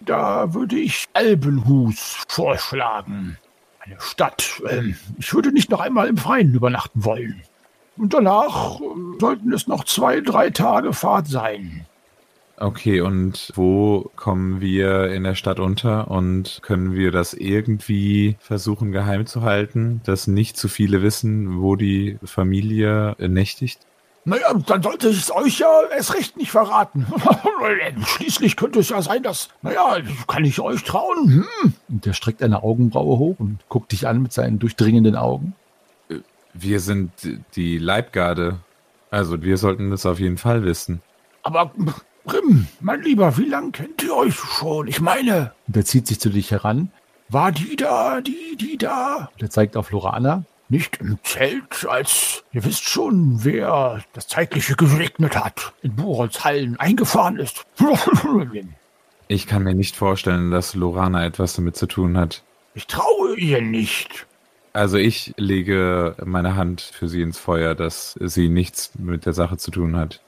Da 0.00 0.52
würde 0.52 0.76
ich 0.76 1.06
Albenhus 1.14 2.24
vorschlagen. 2.28 3.38
Eine 3.80 3.96
Stadt. 4.00 4.62
Ähm, 4.68 4.96
ich 5.18 5.32
würde 5.32 5.52
nicht 5.52 5.70
noch 5.70 5.80
einmal 5.80 6.08
im 6.08 6.16
Freien 6.16 6.52
übernachten 6.54 7.04
wollen. 7.04 7.42
Und 7.96 8.12
danach 8.12 8.80
ähm, 8.80 9.16
sollten 9.20 9.52
es 9.52 9.66
noch 9.66 9.84
zwei, 9.84 10.20
drei 10.20 10.50
Tage 10.50 10.92
Fahrt 10.92 11.28
sein. 11.28 11.86
Okay, 12.56 13.00
und 13.00 13.50
wo 13.54 14.10
kommen 14.14 14.60
wir 14.60 15.12
in 15.12 15.24
der 15.24 15.34
Stadt 15.34 15.58
unter 15.58 16.08
und 16.10 16.60
können 16.62 16.94
wir 16.94 17.10
das 17.10 17.34
irgendwie 17.34 18.36
versuchen 18.38 18.92
geheim 18.92 19.26
zu 19.26 19.42
halten, 19.42 20.00
dass 20.04 20.28
nicht 20.28 20.56
zu 20.56 20.68
viele 20.68 21.02
wissen, 21.02 21.60
wo 21.60 21.74
die 21.74 22.18
Familie 22.24 23.16
nächtigt? 23.18 23.80
Naja, 24.26 24.54
dann 24.66 24.82
sollte 24.82 25.08
ich 25.08 25.18
es 25.18 25.34
euch 25.34 25.58
ja 25.58 25.82
erst 25.94 26.14
recht 26.14 26.36
nicht 26.36 26.50
verraten. 26.50 27.06
Schließlich 28.06 28.56
könnte 28.56 28.78
es 28.78 28.88
ja 28.88 29.02
sein, 29.02 29.22
dass, 29.22 29.50
naja, 29.60 29.98
kann 30.26 30.44
ich 30.44 30.60
euch 30.60 30.82
trauen? 30.84 31.44
Hm? 31.62 31.74
Und 31.88 32.06
der 32.06 32.14
streckt 32.14 32.42
eine 32.42 32.62
Augenbraue 32.62 33.18
hoch 33.18 33.36
und 33.38 33.58
guckt 33.68 33.92
dich 33.92 34.06
an 34.06 34.22
mit 34.22 34.32
seinen 34.32 34.58
durchdringenden 34.58 35.16
Augen. 35.16 35.54
Wir 36.54 36.80
sind 36.80 37.10
die 37.56 37.78
Leibgarde. 37.78 38.60
Also 39.10 39.42
wir 39.42 39.58
sollten 39.58 39.90
das 39.90 40.06
auf 40.06 40.20
jeden 40.20 40.38
Fall 40.38 40.64
wissen. 40.64 41.02
Aber 41.42 41.72
Grimm, 42.26 42.68
mein 42.80 43.02
Lieber, 43.02 43.36
wie 43.36 43.44
lange 43.44 43.70
kennt 43.72 44.02
ihr 44.02 44.14
euch 44.14 44.34
schon? 44.34 44.86
Ich 44.88 45.00
meine, 45.00 45.52
Und 45.66 45.76
er 45.76 45.84
zieht 45.84 46.06
sich 46.06 46.20
zu 46.20 46.30
dich 46.30 46.50
heran. 46.50 46.90
war 47.28 47.52
die 47.52 47.76
da, 47.76 48.20
die, 48.20 48.56
die 48.58 48.78
da? 48.78 49.28
Und 49.34 49.42
er 49.42 49.50
zeigt 49.50 49.76
auf 49.76 49.90
Lorana. 49.90 50.44
Nicht 50.70 50.96
im 51.00 51.18
Zelt, 51.22 51.86
als 51.86 52.42
ihr 52.52 52.64
wisst 52.64 52.84
schon, 52.88 53.44
wer 53.44 54.02
das 54.14 54.26
Zeitliche 54.28 54.74
gesegnet 54.76 55.36
hat, 55.36 55.74
in 55.82 55.94
Borons 55.94 56.42
Hallen 56.44 56.80
eingefahren 56.80 57.36
ist. 57.36 57.66
Ich 59.28 59.46
kann 59.46 59.62
mir 59.62 59.74
nicht 59.74 59.94
vorstellen, 59.96 60.50
dass 60.50 60.74
Lorana 60.74 61.24
etwas 61.26 61.54
damit 61.54 61.76
zu 61.76 61.86
tun 61.86 62.16
hat. 62.16 62.42
Ich 62.74 62.86
traue 62.86 63.36
ihr 63.36 63.60
nicht. 63.60 64.26
Also 64.72 64.96
ich 64.96 65.34
lege 65.36 66.16
meine 66.24 66.56
Hand 66.56 66.80
für 66.80 67.08
sie 67.08 67.22
ins 67.22 67.38
Feuer, 67.38 67.74
dass 67.74 68.18
sie 68.20 68.48
nichts 68.48 68.92
mit 68.98 69.26
der 69.26 69.34
Sache 69.34 69.58
zu 69.58 69.70
tun 69.70 69.96
hat. 69.96 70.20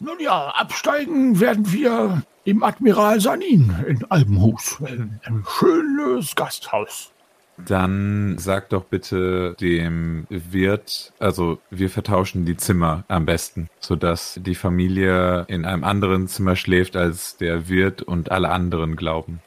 Nun 0.00 0.20
ja, 0.20 0.48
absteigen 0.48 1.40
werden 1.40 1.72
wir 1.72 2.22
im 2.44 2.62
Admiral 2.62 3.20
Sanin 3.20 3.74
in 3.86 4.04
Albenhus. 4.10 4.78
Ein 4.82 5.44
schönes 5.48 6.34
Gasthaus. 6.34 7.10
Dann 7.56 8.36
sag 8.38 8.70
doch 8.70 8.84
bitte 8.84 9.54
dem 9.60 10.26
Wirt, 10.28 11.12
also 11.20 11.60
wir 11.70 11.88
vertauschen 11.88 12.44
die 12.44 12.56
Zimmer 12.56 13.04
am 13.06 13.26
besten, 13.26 13.68
sodass 13.78 14.40
die 14.42 14.56
Familie 14.56 15.44
in 15.46 15.64
einem 15.64 15.84
anderen 15.84 16.26
Zimmer 16.26 16.56
schläft, 16.56 16.96
als 16.96 17.36
der 17.36 17.68
Wirt 17.68 18.02
und 18.02 18.32
alle 18.32 18.50
anderen 18.50 18.96
glauben. 18.96 19.40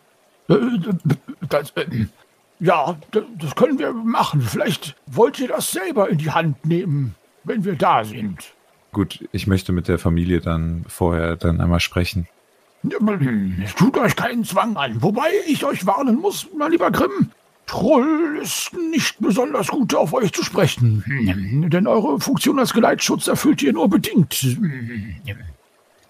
Äh, 0.48 0.56
Das, 1.50 1.72
äh, 1.72 1.86
ja, 2.60 2.98
das 3.12 3.56
können 3.56 3.78
wir 3.78 3.94
machen. 3.94 4.42
Vielleicht 4.42 4.96
wollt 5.06 5.40
ihr 5.40 5.50
das 5.50 5.72
selber 5.72 6.10
in 6.10 6.18
die 6.18 6.32
Hand 6.32 6.66
nehmen, 6.66 7.16
wenn 7.48 7.63
wir 7.63 7.75
da 7.75 8.04
sind. 8.04 8.54
Gut, 8.92 9.27
ich 9.32 9.48
möchte 9.48 9.72
mit 9.72 9.88
der 9.88 10.00
Familie 10.00 10.39
dann 10.39 10.86
vorher 10.88 11.36
dann 11.36 11.62
einmal 11.62 11.80
sprechen. 11.80 12.27
Tut 13.75 13.98
euch 13.98 14.16
keinen 14.16 14.44
Zwang 14.44 14.77
an. 14.77 15.01
Wobei 15.01 15.30
ich 15.48 15.66
euch 15.66 15.86
warnen 15.86 16.20
muss, 16.20 16.48
mein 16.58 16.72
lieber 16.72 16.92
Grimm, 16.92 17.32
Troll 17.66 18.39
ist 18.42 18.72
nicht 18.92 19.20
besonders 19.20 19.68
gut 19.68 19.94
auf 19.94 20.13
euch 20.13 20.32
zu 20.32 20.44
sprechen. 20.44 21.04
Denn 21.70 21.86
eure 21.86 22.20
Funktion 22.20 22.60
als 22.60 22.74
Geleitschutz 22.74 23.27
erfüllt 23.27 23.62
ihr 23.62 23.74
nur 23.74 23.89
bedingt. 23.89 24.58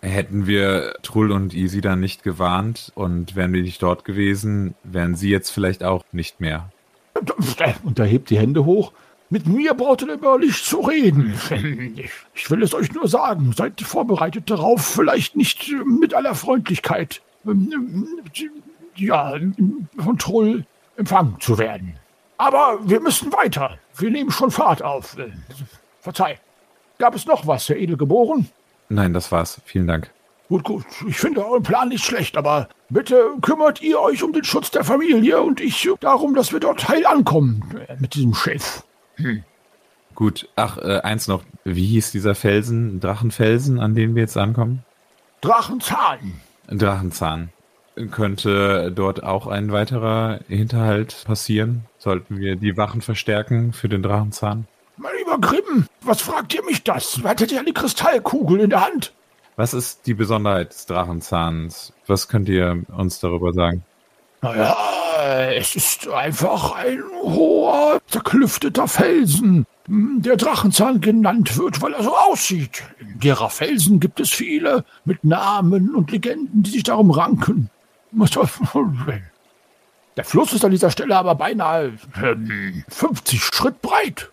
Hätten 0.02 0.46
wir 0.46 0.94
Trull 1.02 1.32
und 1.32 1.56
Easy 1.56 1.82
dann 1.82 2.00
nicht 2.00 2.22
gewarnt 2.22 2.92
und 2.94 3.36
wären 3.36 3.54
wir 3.54 3.64
nicht 3.64 3.82
dort 3.82 4.06
gewesen, 4.06 4.76
wären 4.84 5.16
sie 5.16 5.30
jetzt 5.30 5.50
vielleicht 5.50 5.84
auch 5.84 6.04
nicht 6.12 6.40
mehr. 6.40 6.72
Und 7.84 7.98
er 7.98 8.06
hebt 8.06 8.30
die 8.30 8.38
Hände 8.38 8.64
hoch. 8.66 8.92
Mit 9.30 9.46
mir 9.46 9.74
braucht 9.74 10.04
ihr 10.04 10.14
über 10.14 10.38
nicht 10.38 10.64
zu 10.64 10.80
reden. 10.82 11.34
Ich 12.34 12.52
will 12.52 12.62
es 12.62 12.74
euch 12.74 12.94
nur 12.94 13.08
sagen, 13.08 13.52
seid 13.56 13.82
vorbereitet 13.82 14.50
darauf, 14.50 14.86
vielleicht 14.86 15.36
nicht 15.36 15.74
mit 15.86 16.14
aller 16.14 16.36
Freundlichkeit, 16.36 17.22
ja, 18.96 19.36
von 19.98 20.18
Troll 20.18 20.66
empfangen 20.96 21.38
zu 21.40 21.58
werden. 21.58 21.96
Aber 22.38 22.80
wir 22.84 23.00
müssen 23.00 23.34
weiter. 23.34 23.78
Wir 23.98 24.12
nehmen 24.12 24.32
schon 24.32 24.52
Fahrt 24.52 24.84
auf. 24.84 25.18
Verzeih. 26.02 26.40
Gab 27.00 27.16
es 27.16 27.26
noch 27.26 27.48
was, 27.48 27.68
Herr 27.70 27.78
Edelgeboren? 27.78 28.50
Nein, 28.90 29.14
das 29.14 29.32
war's. 29.32 29.60
Vielen 29.66 29.88
Dank. 29.88 30.12
Gut, 30.48 30.64
gut. 30.64 30.86
Ich 31.08 31.18
finde 31.18 31.46
euren 31.46 31.64
Plan 31.64 31.90
nicht 31.90 32.06
schlecht, 32.06 32.38
aber 32.38 32.70
bitte 32.90 33.32
kümmert 33.42 33.82
ihr 33.82 34.00
euch 34.00 34.24
um 34.24 34.32
den 34.32 34.46
Schutz 34.46 34.72
der 34.72 34.86
Familie 34.86 35.42
und 35.42 35.60
ich 35.60 35.90
darum, 36.00 36.36
dass 36.36 36.54
wir 36.54 36.60
dort 36.60 36.88
heil 36.88 37.06
ankommen 37.06 37.64
äh, 37.88 37.98
mit 38.00 38.16
diesem 38.16 38.34
Chef. 39.18 39.44
Gut, 40.16 40.50
ach, 40.56 40.80
äh, 40.80 41.02
eins 41.02 41.28
noch. 41.28 41.44
Wie 41.64 41.86
hieß 41.86 42.12
dieser 42.12 42.34
Felsen, 42.34 43.00
Drachenfelsen, 43.00 43.80
an 43.80 43.94
dem 43.94 44.16
wir 44.16 44.24
jetzt 44.24 44.38
ankommen? 44.38 44.84
Drachenzahn. 45.42 46.42
Drachenzahn. 46.68 47.50
Könnte 48.12 48.92
dort 48.92 49.24
auch 49.24 49.48
ein 49.48 49.72
weiterer 49.72 50.40
Hinterhalt 50.48 51.24
passieren? 51.26 51.86
Sollten 52.00 52.40
wir 52.40 52.56
die 52.56 52.78
Wachen 52.78 53.02
verstärken 53.02 53.74
für 53.74 53.90
den 53.90 54.02
Drachenzahn? 54.04 54.68
Mein 54.98 55.12
lieber 55.20 55.40
Grimm, 55.40 55.86
was 56.02 56.22
fragt 56.22 56.54
ihr 56.56 56.64
mich 56.64 56.84
das? 56.84 57.22
Hattet 57.24 57.52
ihr 57.52 57.60
eine 57.60 57.74
Kristallkugel 57.74 58.62
in 58.62 58.72
der 58.72 58.86
Hand? 58.86 59.14
Was 59.56 59.74
ist 59.74 60.08
die 60.08 60.14
Besonderheit 60.16 60.72
des 60.72 60.86
Drachenzahns? 60.88 61.94
Was 62.08 62.28
könnt 62.28 62.50
ihr 62.50 62.84
uns 62.96 63.20
darüber 63.20 63.54
sagen? 63.54 63.84
Naja, 64.42 64.76
es 65.28 65.76
ist 65.76 66.08
einfach 66.08 66.74
ein 66.74 67.02
hoher, 67.22 68.00
zerklüfteter 68.08 68.88
Felsen, 68.88 69.66
der 69.88 70.36
Drachenzahn 70.36 71.02
genannt 71.02 71.58
wird, 71.58 71.82
weil 71.82 71.94
er 71.94 72.04
so 72.04 72.16
aussieht. 72.16 72.84
Derer 73.00 73.50
Felsen 73.50 74.00
gibt 74.00 74.20
es 74.20 74.32
viele, 74.32 74.84
mit 75.06 75.24
Namen 75.24 75.96
und 75.96 76.12
Legenden, 76.12 76.64
die 76.64 76.72
sich 76.72 76.84
darum 76.84 77.12
ranken. 77.12 77.70
Der 80.18 80.26
Fluss 80.26 80.52
ist 80.54 80.66
an 80.66 80.72
dieser 80.72 80.92
Stelle 80.92 81.16
aber 81.16 81.36
beinahe 81.36 81.94
ähm, 82.22 82.84
50 82.90 83.42
Schritt 83.42 83.82
breit. 83.82 84.32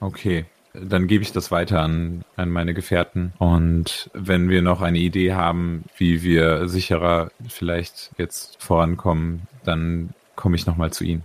Okay, 0.00 0.46
dann 0.72 1.06
gebe 1.06 1.22
ich 1.22 1.32
das 1.32 1.50
weiter 1.50 1.80
an, 1.80 2.24
an 2.36 2.50
meine 2.50 2.74
Gefährten. 2.74 3.32
Und 3.38 4.10
wenn 4.12 4.48
wir 4.48 4.62
noch 4.62 4.80
eine 4.80 4.98
Idee 4.98 5.34
haben, 5.34 5.84
wie 5.96 6.22
wir 6.22 6.68
sicherer 6.68 7.30
vielleicht 7.48 8.12
jetzt 8.18 8.62
vorankommen, 8.62 9.42
dann 9.64 10.14
komme 10.36 10.56
ich 10.56 10.66
nochmal 10.66 10.92
zu 10.92 11.04
Ihnen. 11.04 11.24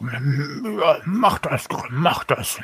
Ja, 0.00 0.98
mach 1.04 1.38
das, 1.38 1.68
mach 1.90 2.24
das. 2.24 2.60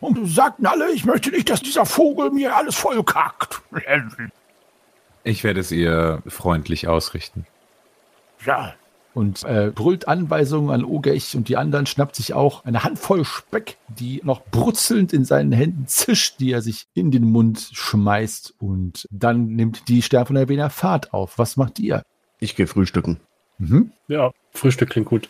Und 0.00 0.26
sagten 0.26 0.66
alle, 0.66 0.90
ich 0.92 1.04
möchte 1.04 1.30
nicht, 1.30 1.50
dass 1.50 1.62
dieser 1.62 1.84
Vogel 1.84 2.30
mir 2.30 2.56
alles 2.56 2.76
vollkackt. 2.76 3.60
Ich 5.24 5.44
werde 5.44 5.60
es 5.60 5.72
ihr 5.72 6.22
freundlich 6.26 6.88
ausrichten. 6.88 7.46
Ja, 8.46 8.74
und 9.14 9.42
äh, 9.44 9.72
brüllt 9.74 10.08
Anweisungen 10.08 10.70
an 10.70 10.84
Ogech 10.84 11.36
und 11.36 11.48
die 11.48 11.56
anderen 11.56 11.86
schnappt 11.86 12.16
sich 12.16 12.34
auch 12.34 12.64
eine 12.64 12.84
Handvoll 12.84 13.24
Speck, 13.24 13.76
die 13.88 14.20
noch 14.24 14.42
brutzelnd 14.50 15.12
in 15.12 15.24
seinen 15.24 15.52
Händen 15.52 15.86
zischt, 15.86 16.38
die 16.38 16.52
er 16.52 16.62
sich 16.62 16.86
in 16.94 17.10
den 17.10 17.24
Mund 17.24 17.70
schmeißt 17.72 18.54
und 18.58 19.06
dann 19.10 19.46
nimmt 19.46 19.88
die 19.88 20.02
Stern 20.02 20.26
von 20.26 20.36
Erwähner 20.36 20.70
Fahrt 20.70 21.12
auf. 21.12 21.38
Was 21.38 21.56
macht 21.56 21.78
ihr? 21.78 22.02
Ich 22.38 22.56
gehe 22.56 22.66
frühstücken. 22.66 23.20
Mhm. 23.60 23.92
Ja, 24.08 24.32
Frühstück 24.52 24.90
klingt 24.90 25.08
gut. 25.08 25.28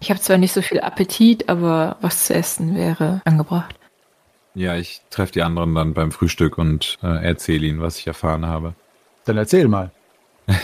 Ich 0.00 0.10
habe 0.10 0.20
zwar 0.20 0.38
nicht 0.38 0.52
so 0.52 0.62
viel 0.62 0.80
Appetit, 0.80 1.48
aber 1.48 1.96
was 2.00 2.26
zu 2.26 2.34
essen 2.34 2.74
wäre 2.74 3.20
angebracht. 3.24 3.74
Ja, 4.54 4.76
ich 4.76 5.02
treffe 5.10 5.32
die 5.32 5.42
anderen 5.42 5.74
dann 5.74 5.94
beim 5.94 6.12
Frühstück 6.12 6.58
und 6.58 6.98
äh, 7.02 7.24
erzähle 7.24 7.66
ihnen, 7.66 7.80
was 7.80 7.98
ich 7.98 8.06
erfahren 8.06 8.46
habe. 8.46 8.74
Dann 9.24 9.36
erzähl 9.36 9.66
mal. 9.68 9.90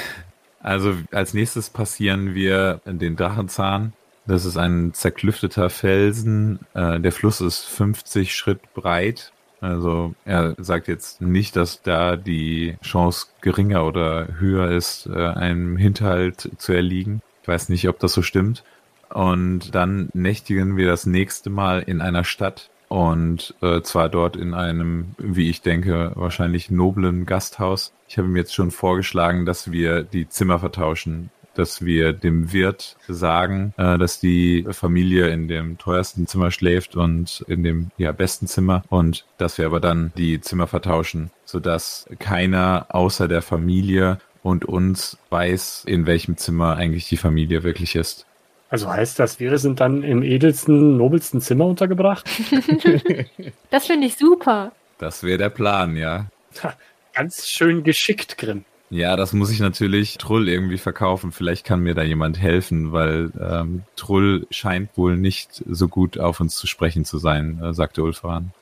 Also 0.58 0.96
als 1.12 1.32
nächstes 1.32 1.70
passieren 1.70 2.34
wir 2.34 2.80
den 2.84 3.14
Drachenzahn. 3.14 3.92
Das 4.26 4.44
ist 4.44 4.56
ein 4.56 4.92
zerklüfteter 4.94 5.70
Felsen. 5.70 6.58
Äh, 6.74 6.98
der 6.98 7.12
Fluss 7.12 7.40
ist 7.40 7.60
50 7.60 8.34
Schritt 8.34 8.74
breit. 8.74 9.30
Also 9.60 10.14
er 10.24 10.54
sagt 10.58 10.88
jetzt 10.88 11.20
nicht, 11.20 11.56
dass 11.56 11.82
da 11.82 12.16
die 12.16 12.76
Chance 12.82 13.28
geringer 13.40 13.84
oder 13.84 14.28
höher 14.38 14.70
ist, 14.70 15.06
äh, 15.06 15.26
einem 15.26 15.76
Hinterhalt 15.76 16.50
zu 16.58 16.72
erliegen. 16.72 17.22
Ich 17.42 17.48
weiß 17.48 17.68
nicht, 17.68 17.88
ob 17.88 17.98
das 17.98 18.12
so 18.12 18.22
stimmt. 18.22 18.64
Und 19.08 19.74
dann 19.74 20.10
nächtigen 20.12 20.76
wir 20.76 20.86
das 20.86 21.06
nächste 21.06 21.48
Mal 21.48 21.80
in 21.80 22.00
einer 22.00 22.24
Stadt 22.24 22.70
und 22.88 23.54
äh, 23.62 23.80
zwar 23.82 24.08
dort 24.08 24.36
in 24.36 24.54
einem, 24.54 25.14
wie 25.18 25.50
ich 25.50 25.62
denke, 25.62 26.12
wahrscheinlich 26.14 26.70
noblen 26.70 27.26
Gasthaus. 27.26 27.92
Ich 28.08 28.18
habe 28.18 28.28
ihm 28.28 28.36
jetzt 28.36 28.54
schon 28.54 28.70
vorgeschlagen, 28.70 29.44
dass 29.44 29.72
wir 29.72 30.02
die 30.02 30.28
Zimmer 30.28 30.58
vertauschen, 30.58 31.30
dass 31.58 31.84
wir 31.84 32.12
dem 32.12 32.52
Wirt 32.52 32.96
sagen, 33.08 33.74
äh, 33.76 33.98
dass 33.98 34.20
die 34.20 34.66
Familie 34.70 35.28
in 35.28 35.48
dem 35.48 35.78
teuersten 35.78 36.26
Zimmer 36.26 36.50
schläft 36.50 36.96
und 36.96 37.44
in 37.48 37.62
dem 37.62 37.90
ja 37.96 38.12
besten 38.12 38.46
Zimmer 38.46 38.84
und 38.88 39.24
dass 39.38 39.58
wir 39.58 39.66
aber 39.66 39.80
dann 39.80 40.12
die 40.16 40.40
Zimmer 40.40 40.66
vertauschen, 40.66 41.30
sodass 41.44 42.08
keiner 42.18 42.86
außer 42.90 43.28
der 43.28 43.42
Familie 43.42 44.18
und 44.42 44.64
uns 44.64 45.18
weiß, 45.30 45.84
in 45.86 46.06
welchem 46.06 46.36
Zimmer 46.36 46.76
eigentlich 46.76 47.08
die 47.08 47.16
Familie 47.16 47.64
wirklich 47.64 47.96
ist. 47.96 48.26
Also 48.68 48.88
heißt 48.88 49.18
das, 49.18 49.38
wir 49.38 49.58
sind 49.58 49.80
dann 49.80 50.02
im 50.02 50.22
edelsten, 50.22 50.96
nobelsten 50.96 51.40
Zimmer 51.40 51.66
untergebracht? 51.66 52.28
Das 53.70 53.86
finde 53.86 54.06
ich 54.06 54.16
super. 54.16 54.72
Das 54.98 55.22
wäre 55.22 55.38
der 55.38 55.50
Plan, 55.50 55.96
ja. 55.96 56.26
Ha, 56.62 56.74
Ganz 57.16 57.48
schön 57.48 57.82
geschickt, 57.82 58.36
Grimm. 58.36 58.66
Ja, 58.90 59.16
das 59.16 59.32
muss 59.32 59.50
ich 59.50 59.60
natürlich 59.60 60.16
Trull 60.18 60.48
irgendwie 60.48 60.78
verkaufen. 60.78 61.32
Vielleicht 61.32 61.66
kann 61.66 61.80
mir 61.80 61.94
da 61.94 62.02
jemand 62.02 62.38
helfen, 62.38 62.92
weil 62.92 63.30
ähm, 63.40 63.82
Trull 63.96 64.46
scheint 64.50 64.96
wohl 64.96 65.16
nicht 65.16 65.64
so 65.68 65.88
gut 65.88 66.18
auf 66.18 66.40
uns 66.40 66.56
zu 66.56 66.66
sprechen 66.66 67.04
zu 67.04 67.18
sein, 67.18 67.60
äh, 67.62 67.74
sagte 67.74 68.02
Ulfran. 68.02 68.52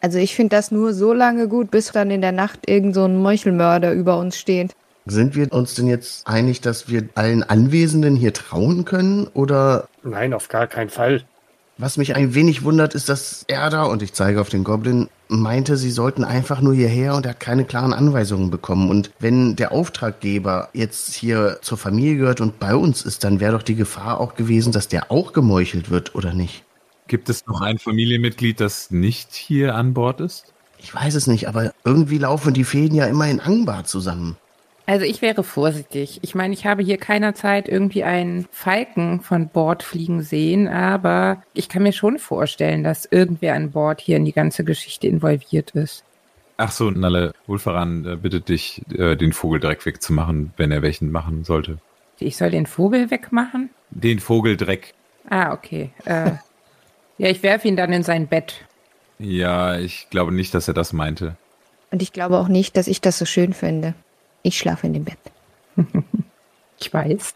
Also 0.00 0.18
ich 0.18 0.34
finde 0.34 0.56
das 0.56 0.70
nur 0.70 0.94
so 0.94 1.12
lange 1.12 1.48
gut, 1.48 1.70
bis 1.70 1.92
dann 1.92 2.10
in 2.10 2.20
der 2.20 2.32
Nacht 2.32 2.68
irgend 2.68 2.94
so 2.94 3.04
ein 3.04 3.20
Meuchelmörder 3.20 3.92
über 3.92 4.18
uns 4.18 4.38
steht. 4.38 4.74
Sind 5.04 5.36
wir 5.36 5.52
uns 5.52 5.74
denn 5.74 5.86
jetzt 5.86 6.26
einig, 6.26 6.60
dass 6.60 6.88
wir 6.88 7.08
allen 7.14 7.42
Anwesenden 7.42 8.16
hier 8.16 8.32
trauen 8.32 8.84
können? 8.84 9.28
Oder 9.34 9.88
Nein, 10.02 10.34
auf 10.34 10.48
gar 10.48 10.66
keinen 10.66 10.90
Fall. 10.90 11.24
Was 11.78 11.96
mich 11.96 12.16
ein 12.16 12.34
wenig 12.34 12.64
wundert, 12.64 12.94
ist, 12.94 13.08
dass 13.08 13.44
Erda, 13.48 13.84
und 13.84 14.02
ich 14.02 14.12
zeige 14.12 14.40
auf 14.40 14.48
den 14.48 14.64
Goblin, 14.64 15.08
meinte, 15.28 15.76
sie 15.76 15.90
sollten 15.90 16.24
einfach 16.24 16.60
nur 16.60 16.74
hierher 16.74 17.14
und 17.14 17.26
er 17.26 17.30
hat 17.30 17.40
keine 17.40 17.64
klaren 17.64 17.92
Anweisungen 17.92 18.50
bekommen. 18.50 18.88
Und 18.88 19.10
wenn 19.18 19.56
der 19.56 19.72
Auftraggeber 19.72 20.70
jetzt 20.72 21.14
hier 21.14 21.58
zur 21.62 21.76
Familie 21.76 22.16
gehört 22.16 22.40
und 22.40 22.58
bei 22.58 22.74
uns 22.74 23.02
ist, 23.02 23.24
dann 23.24 23.40
wäre 23.40 23.52
doch 23.52 23.62
die 23.62 23.74
Gefahr 23.74 24.20
auch 24.20 24.34
gewesen, 24.34 24.72
dass 24.72 24.88
der 24.88 25.10
auch 25.10 25.32
gemeuchelt 25.32 25.90
wird, 25.90 26.14
oder 26.14 26.32
nicht? 26.32 26.64
Gibt 27.08 27.28
es 27.28 27.46
noch 27.46 27.60
ein 27.60 27.78
Familienmitglied, 27.78 28.60
das 28.60 28.90
nicht 28.90 29.34
hier 29.34 29.74
an 29.74 29.94
Bord 29.94 30.20
ist? 30.20 30.52
Ich 30.78 30.94
weiß 30.94 31.14
es 31.14 31.26
nicht, 31.26 31.48
aber 31.48 31.72
irgendwie 31.84 32.18
laufen 32.18 32.54
die 32.54 32.64
Fäden 32.64 32.96
ja 32.96 33.06
immer 33.06 33.28
in 33.28 33.40
Angbar 33.40 33.84
zusammen. 33.84 34.36
Also 34.86 35.04
ich 35.04 35.20
wäre 35.20 35.42
vorsichtig. 35.42 36.20
Ich 36.22 36.36
meine, 36.36 36.54
ich 36.54 36.64
habe 36.64 36.82
hier 36.82 36.96
keinerzeit 36.96 37.68
irgendwie 37.68 38.04
einen 38.04 38.46
Falken 38.52 39.20
von 39.20 39.48
Bord 39.48 39.82
fliegen 39.82 40.22
sehen, 40.22 40.68
aber 40.68 41.42
ich 41.54 41.68
kann 41.68 41.82
mir 41.82 41.92
schon 41.92 42.20
vorstellen, 42.20 42.84
dass 42.84 43.04
irgendwer 43.04 43.54
an 43.54 43.72
Bord 43.72 44.00
hier 44.00 44.16
in 44.16 44.24
die 44.24 44.32
ganze 44.32 44.62
Geschichte 44.62 45.08
involviert 45.08 45.72
ist. 45.72 46.04
Ach 46.56 46.70
so, 46.70 46.90
Nalle, 46.90 47.34
Ulfaran 47.48 48.06
äh, 48.06 48.16
bittet 48.16 48.48
dich, 48.48 48.80
äh, 48.96 49.16
den 49.16 49.32
Vogel 49.32 49.60
direkt 49.60 49.84
wegzumachen, 49.84 50.52
wenn 50.56 50.70
er 50.70 50.82
welchen 50.82 51.10
machen 51.10 51.44
sollte. 51.44 51.78
Ich 52.18 52.36
soll 52.36 52.50
den 52.50 52.66
Vogel 52.66 53.10
wegmachen? 53.10 53.70
Den 53.90 54.20
Vogeldreck. 54.20 54.94
Ah, 55.28 55.52
okay. 55.52 55.90
Äh, 56.04 56.30
ja, 57.18 57.28
ich 57.28 57.42
werfe 57.42 57.68
ihn 57.68 57.76
dann 57.76 57.92
in 57.92 58.04
sein 58.04 58.28
Bett. 58.28 58.64
Ja, 59.18 59.78
ich 59.78 60.08
glaube 60.10 60.32
nicht, 60.32 60.54
dass 60.54 60.68
er 60.68 60.74
das 60.74 60.92
meinte. 60.92 61.36
Und 61.90 62.02
ich 62.02 62.12
glaube 62.12 62.38
auch 62.38 62.48
nicht, 62.48 62.76
dass 62.76 62.86
ich 62.86 63.00
das 63.00 63.18
so 63.18 63.24
schön 63.24 63.52
finde. 63.52 63.94
Ich 64.46 64.58
schlafe 64.58 64.86
in 64.86 64.92
dem 64.94 65.04
Bett. 65.04 65.18
Ich 66.78 66.92
weiß. 66.92 67.34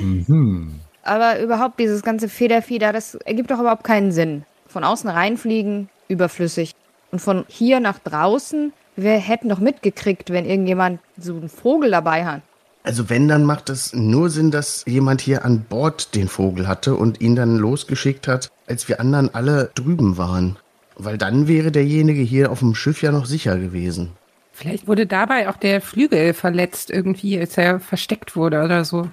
Mhm. 0.00 0.80
Aber 1.02 1.38
überhaupt 1.40 1.78
dieses 1.78 2.02
ganze 2.02 2.26
Federfieder, 2.30 2.90
das 2.94 3.16
ergibt 3.16 3.50
doch 3.50 3.60
überhaupt 3.60 3.84
keinen 3.84 4.12
Sinn. 4.12 4.46
Von 4.66 4.82
außen 4.82 5.10
reinfliegen, 5.10 5.90
überflüssig. 6.08 6.72
Und 7.12 7.18
von 7.18 7.44
hier 7.48 7.80
nach 7.80 7.98
draußen, 7.98 8.72
wir 8.96 9.12
hätten 9.12 9.50
doch 9.50 9.58
mitgekriegt, 9.58 10.30
wenn 10.30 10.46
irgendjemand 10.46 11.00
so 11.18 11.34
einen 11.34 11.50
Vogel 11.50 11.90
dabei 11.90 12.24
hat. 12.24 12.40
Also 12.82 13.10
wenn, 13.10 13.28
dann 13.28 13.44
macht 13.44 13.68
es 13.68 13.92
nur 13.92 14.30
Sinn, 14.30 14.50
dass 14.50 14.84
jemand 14.86 15.20
hier 15.20 15.44
an 15.44 15.66
Bord 15.68 16.14
den 16.14 16.28
Vogel 16.28 16.66
hatte 16.66 16.94
und 16.94 17.20
ihn 17.20 17.36
dann 17.36 17.58
losgeschickt 17.58 18.26
hat, 18.26 18.50
als 18.66 18.88
wir 18.88 19.00
anderen 19.00 19.34
alle 19.34 19.70
drüben 19.74 20.16
waren. 20.16 20.56
Weil 20.96 21.18
dann 21.18 21.46
wäre 21.46 21.70
derjenige 21.70 22.22
hier 22.22 22.50
auf 22.50 22.60
dem 22.60 22.74
Schiff 22.74 23.02
ja 23.02 23.12
noch 23.12 23.26
sicher 23.26 23.58
gewesen. 23.58 24.12
Vielleicht 24.60 24.86
wurde 24.86 25.06
dabei 25.06 25.48
auch 25.48 25.56
der 25.56 25.80
Flügel 25.80 26.34
verletzt 26.34 26.90
irgendwie, 26.90 27.40
als 27.40 27.56
er 27.56 27.80
versteckt 27.80 28.36
wurde 28.36 28.62
oder 28.62 28.84
so. 28.84 29.08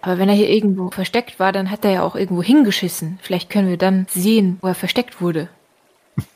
Aber 0.00 0.18
wenn 0.18 0.30
er 0.30 0.34
hier 0.34 0.48
irgendwo 0.48 0.90
versteckt 0.90 1.38
war, 1.38 1.52
dann 1.52 1.70
hat 1.70 1.84
er 1.84 1.90
ja 1.90 2.02
auch 2.02 2.16
irgendwo 2.16 2.42
hingeschissen. 2.42 3.18
Vielleicht 3.20 3.50
können 3.50 3.68
wir 3.68 3.76
dann 3.76 4.06
sehen, 4.08 4.56
wo 4.62 4.68
er 4.68 4.74
versteckt 4.74 5.20
wurde. 5.20 5.48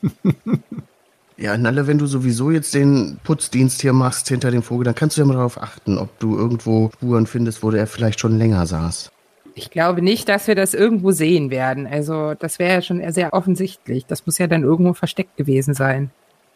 Ja, 1.37 1.57
Nalle, 1.57 1.87
wenn 1.87 1.97
du 1.97 2.05
sowieso 2.05 2.51
jetzt 2.51 2.75
den 2.75 3.17
Putzdienst 3.23 3.81
hier 3.81 3.93
machst 3.93 4.27
hinter 4.27 4.51
dem 4.51 4.61
Vogel, 4.61 4.83
dann 4.83 4.93
kannst 4.93 5.17
du 5.17 5.21
ja 5.21 5.25
mal 5.25 5.33
darauf 5.33 5.59
achten, 5.59 5.97
ob 5.97 6.19
du 6.19 6.37
irgendwo 6.37 6.91
Spuren 6.93 7.25
findest, 7.25 7.63
wo 7.63 7.71
der 7.71 7.87
vielleicht 7.87 8.19
schon 8.19 8.37
länger 8.37 8.67
saß. 8.67 9.09
Ich 9.55 9.71
glaube 9.71 10.03
nicht, 10.03 10.29
dass 10.29 10.47
wir 10.47 10.53
das 10.53 10.75
irgendwo 10.75 11.09
sehen 11.09 11.49
werden. 11.49 11.87
Also 11.87 12.35
das 12.35 12.59
wäre 12.59 12.73
ja 12.73 12.81
schon 12.83 13.11
sehr 13.11 13.33
offensichtlich. 13.33 14.05
Das 14.05 14.27
muss 14.27 14.37
ja 14.37 14.45
dann 14.45 14.61
irgendwo 14.61 14.93
versteckt 14.93 15.35
gewesen 15.35 15.73
sein. 15.73 16.11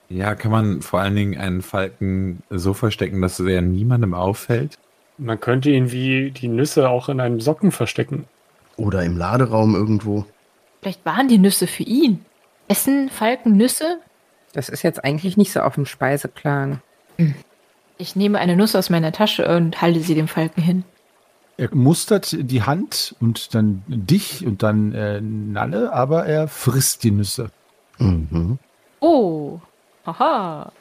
Ja, 0.10 0.36
kann 0.36 0.52
man 0.52 0.82
vor 0.82 1.00
allen 1.00 1.16
Dingen 1.16 1.38
einen 1.40 1.62
Falken 1.62 2.44
so 2.50 2.74
verstecken, 2.74 3.22
dass 3.22 3.40
er 3.40 3.62
niemandem 3.62 4.14
auffällt? 4.14 4.78
Man 5.18 5.40
könnte 5.40 5.72
ihn 5.72 5.92
wie 5.92 6.32
die 6.32 6.48
Nüsse 6.48 6.90
auch 6.90 7.10
in 7.10 7.20
einem 7.20 7.40
Socken 7.40 7.72
verstecken. 7.72 8.26
Oder 8.78 9.04
im 9.04 9.18
Laderaum 9.18 9.74
irgendwo. 9.76 10.26
Vielleicht 10.82 11.06
waren 11.06 11.28
die 11.28 11.38
Nüsse 11.38 11.68
für 11.68 11.84
ihn. 11.84 12.26
Essen 12.68 13.10
Falken 13.10 13.56
Nüsse? 13.56 14.00
Das 14.54 14.70
ist 14.70 14.84
jetzt 14.84 15.04
eigentlich 15.04 15.38
nicht 15.38 15.52
so 15.52 15.62
auf 15.62 15.76
dem 15.76 15.86
Speiseplan. 15.86 16.82
Ich 17.98 18.16
nehme 18.16 18.40
eine 18.40 18.56
Nuss 18.56 18.76
aus 18.76 18.90
meiner 18.90 19.12
Tasche 19.12 19.48
und 19.56 19.82
halte 19.82 20.02
sie 20.02 20.16
dem 20.16 20.28
Falken 20.28 20.62
hin. 20.62 20.84
Er 21.58 21.74
mustert 21.74 22.36
die 22.38 22.64
Hand 22.64 23.16
und 23.22 23.56
dann 23.56 23.84
dich 23.88 24.46
und 24.46 24.62
dann 24.64 24.92
äh, 24.94 25.22
Nalle, 25.22 25.94
aber 25.94 26.26
er 26.26 26.50
frisst 26.50 27.04
die 27.04 27.12
Nüsse. 27.12 27.50
Mhm. 27.98 28.60
Oh, 29.00 29.60
haha. 30.06 30.72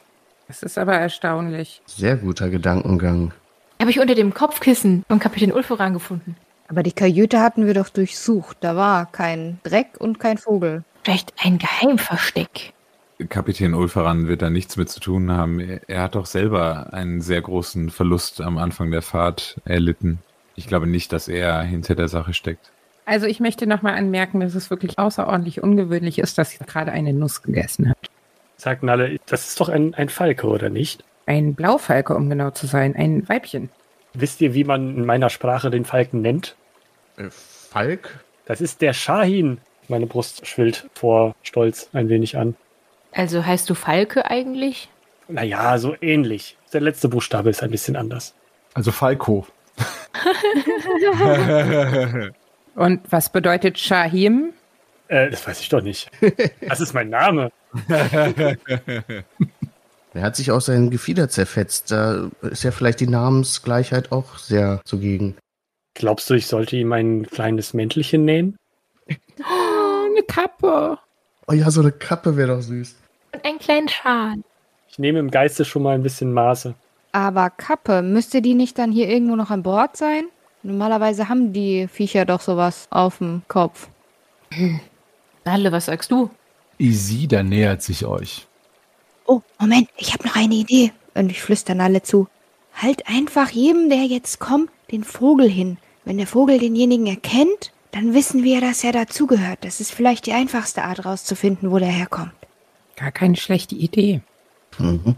Das 0.47 0.63
ist 0.63 0.77
aber 0.77 0.93
erstaunlich. 0.93 1.81
Sehr 1.85 2.17
guter 2.17 2.49
Gedankengang. 2.49 3.33
Habe 3.79 3.91
ich 3.91 3.99
unter 3.99 4.15
dem 4.15 4.33
Kopfkissen 4.33 5.03
von 5.07 5.19
Kapitän 5.19 5.51
Ulforan 5.51 5.93
gefunden. 5.93 6.35
Aber 6.67 6.83
die 6.83 6.91
Kajüte 6.91 7.41
hatten 7.41 7.65
wir 7.65 7.73
doch 7.73 7.89
durchsucht. 7.89 8.57
Da 8.61 8.75
war 8.75 9.05
kein 9.11 9.59
Dreck 9.63 9.97
und 9.99 10.19
kein 10.19 10.37
Vogel. 10.37 10.83
Vielleicht 11.03 11.33
ein 11.43 11.57
Geheimversteck. 11.57 12.73
Kapitän 13.29 13.73
Ulfaran 13.73 14.27
wird 14.27 14.41
da 14.41 14.49
nichts 14.49 14.75
mit 14.75 14.89
zu 14.89 14.99
tun 14.99 15.31
haben. 15.31 15.59
Er, 15.59 15.81
er 15.87 16.01
hat 16.01 16.15
doch 16.15 16.25
selber 16.25 16.93
einen 16.93 17.21
sehr 17.21 17.41
großen 17.41 17.89
Verlust 17.89 18.41
am 18.41 18.57
Anfang 18.57 18.91
der 18.91 19.01
Fahrt 19.01 19.61
erlitten. 19.65 20.19
Ich 20.55 20.67
glaube 20.67 20.87
nicht, 20.87 21.13
dass 21.13 21.27
er 21.27 21.61
hinter 21.61 21.95
der 21.95 22.07
Sache 22.07 22.33
steckt. 22.33 22.71
Also 23.05 23.27
ich 23.27 23.39
möchte 23.39 23.67
nochmal 23.67 23.93
anmerken, 23.93 24.39
dass 24.39 24.55
es 24.55 24.69
wirklich 24.69 24.97
außerordentlich 24.97 25.61
ungewöhnlich 25.61 26.17
ist, 26.17 26.37
dass 26.37 26.51
sie 26.51 26.57
gerade 26.57 26.91
eine 26.91 27.13
Nuss 27.13 27.43
gegessen 27.43 27.89
hat. 27.89 27.97
Sagt 28.57 28.83
Nalle, 28.83 29.19
das 29.25 29.47
ist 29.47 29.59
doch 29.59 29.69
ein, 29.69 29.93
ein 29.93 30.09
Falke, 30.09 30.47
oder 30.47 30.69
nicht? 30.69 31.03
Ein 31.25 31.55
Blaufalke, 31.55 32.15
um 32.15 32.29
genau 32.29 32.51
zu 32.51 32.67
sein. 32.67 32.95
Ein 32.95 33.27
Weibchen. 33.27 33.69
Wisst 34.13 34.41
ihr, 34.41 34.53
wie 34.53 34.63
man 34.63 34.95
in 34.95 35.05
meiner 35.05 35.29
Sprache 35.29 35.69
den 35.69 35.85
Falken 35.85 36.21
nennt? 36.21 36.55
Äh, 37.17 37.29
Falk? 37.29 38.23
Das 38.45 38.61
ist 38.61 38.81
der 38.81 38.93
Shahin. 38.93 39.59
Meine 39.87 40.05
Brust 40.05 40.47
schwillt 40.47 40.89
vor 40.93 41.35
Stolz 41.43 41.89
ein 41.93 42.09
wenig 42.09 42.37
an. 42.37 42.55
Also 43.11 43.45
heißt 43.45 43.69
du 43.69 43.75
Falke 43.75 44.29
eigentlich? 44.29 44.89
Naja, 45.27 45.77
so 45.77 45.95
ähnlich. 46.01 46.57
Der 46.73 46.81
letzte 46.81 47.09
Buchstabe 47.09 47.49
ist 47.49 47.63
ein 47.63 47.71
bisschen 47.71 47.95
anders. 47.95 48.35
Also 48.73 48.91
Falco. 48.91 49.47
Und 52.75 53.01
was 53.09 53.31
bedeutet 53.31 53.79
Shahim? 53.79 54.53
Äh, 55.07 55.29
das 55.29 55.47
weiß 55.47 55.59
ich 55.61 55.69
doch 55.69 55.81
nicht. 55.81 56.09
Das 56.67 56.81
ist 56.81 56.93
mein 56.93 57.09
Name. 57.09 57.51
Er 60.15 60.21
hat 60.21 60.35
sich 60.37 60.51
aus 60.51 60.67
seinem 60.67 60.89
Gefieder 60.89 61.29
zerfetzt. 61.29 61.91
Da 61.91 62.29
ist 62.41 62.63
ja 62.63 62.71
vielleicht 62.71 63.01
die 63.01 63.07
Namensgleichheit 63.07 64.11
auch 64.11 64.37
sehr 64.37 64.81
zugegen. 64.85 65.35
Glaubst 65.93 66.29
du, 66.29 66.33
ich 66.33 66.47
sollte 66.47 66.77
ihm 66.77 66.91
ein 66.93 67.25
kleines 67.27 67.73
Mäntelchen 67.73 68.25
nähen? 68.25 68.57
Oh, 69.09 70.05
eine 70.09 70.23
Kappe. 70.23 70.97
Oh 71.47 71.53
ja, 71.53 71.69
so 71.69 71.81
eine 71.81 71.91
Kappe 71.91 72.37
wäre 72.37 72.55
doch 72.55 72.61
süß. 72.61 72.95
Und 73.33 73.45
einen 73.45 73.59
kleinen 73.59 73.89
Schal. 73.89 74.35
Ich 74.87 74.97
nehme 74.99 75.19
im 75.19 75.29
Geiste 75.29 75.65
schon 75.65 75.83
mal 75.83 75.95
ein 75.95 76.03
bisschen 76.03 76.31
Maße. 76.33 76.73
Aber 77.11 77.49
Kappe, 77.49 78.01
müsste 78.01 78.41
die 78.41 78.55
nicht 78.55 78.77
dann 78.77 78.91
hier 78.91 79.09
irgendwo 79.09 79.35
noch 79.35 79.51
an 79.51 79.63
Bord 79.63 79.97
sein? 79.97 80.25
Normalerweise 80.63 81.29
haben 81.29 81.53
die 81.53 81.87
Viecher 81.87 82.25
doch 82.25 82.41
sowas 82.41 82.87
auf 82.89 83.19
dem 83.19 83.43
Kopf. 83.47 83.89
Nalle, 85.45 85.71
was 85.71 85.85
sagst 85.85 86.11
du? 86.11 86.31
Isida 86.79 87.43
nähert 87.43 87.83
sich 87.83 88.05
euch. 88.05 88.47
Oh, 89.27 89.41
Moment, 89.59 89.89
ich 89.95 90.13
habe 90.13 90.27
noch 90.27 90.35
eine 90.35 90.55
Idee. 90.55 90.91
Und 91.13 91.29
ich 91.29 91.41
flüstern 91.41 91.79
alle 91.81 92.01
zu. 92.01 92.27
Halt 92.73 93.07
einfach 93.07 93.49
jedem, 93.51 93.89
der 93.89 94.03
jetzt 94.03 94.39
kommt, 94.39 94.69
den 94.91 95.03
Vogel 95.03 95.49
hin. 95.49 95.77
Wenn 96.03 96.17
der 96.17 96.27
Vogel 96.27 96.59
denjenigen 96.59 97.07
erkennt, 97.07 97.71
dann 97.91 98.13
wissen 98.13 98.43
wir, 98.43 98.59
dass 98.59 98.83
er 98.83 98.91
dazugehört. 98.91 99.59
Das 99.61 99.79
ist 99.79 99.91
vielleicht 99.91 100.25
die 100.25 100.33
einfachste 100.33 100.83
Art 100.83 101.05
rauszufinden, 101.05 101.71
wo 101.71 101.79
der 101.79 101.87
herkommt. 101.87 102.33
Gar 102.97 103.11
keine 103.11 103.35
schlechte 103.37 103.75
Idee. 103.75 104.21
Mhm. 104.77 105.15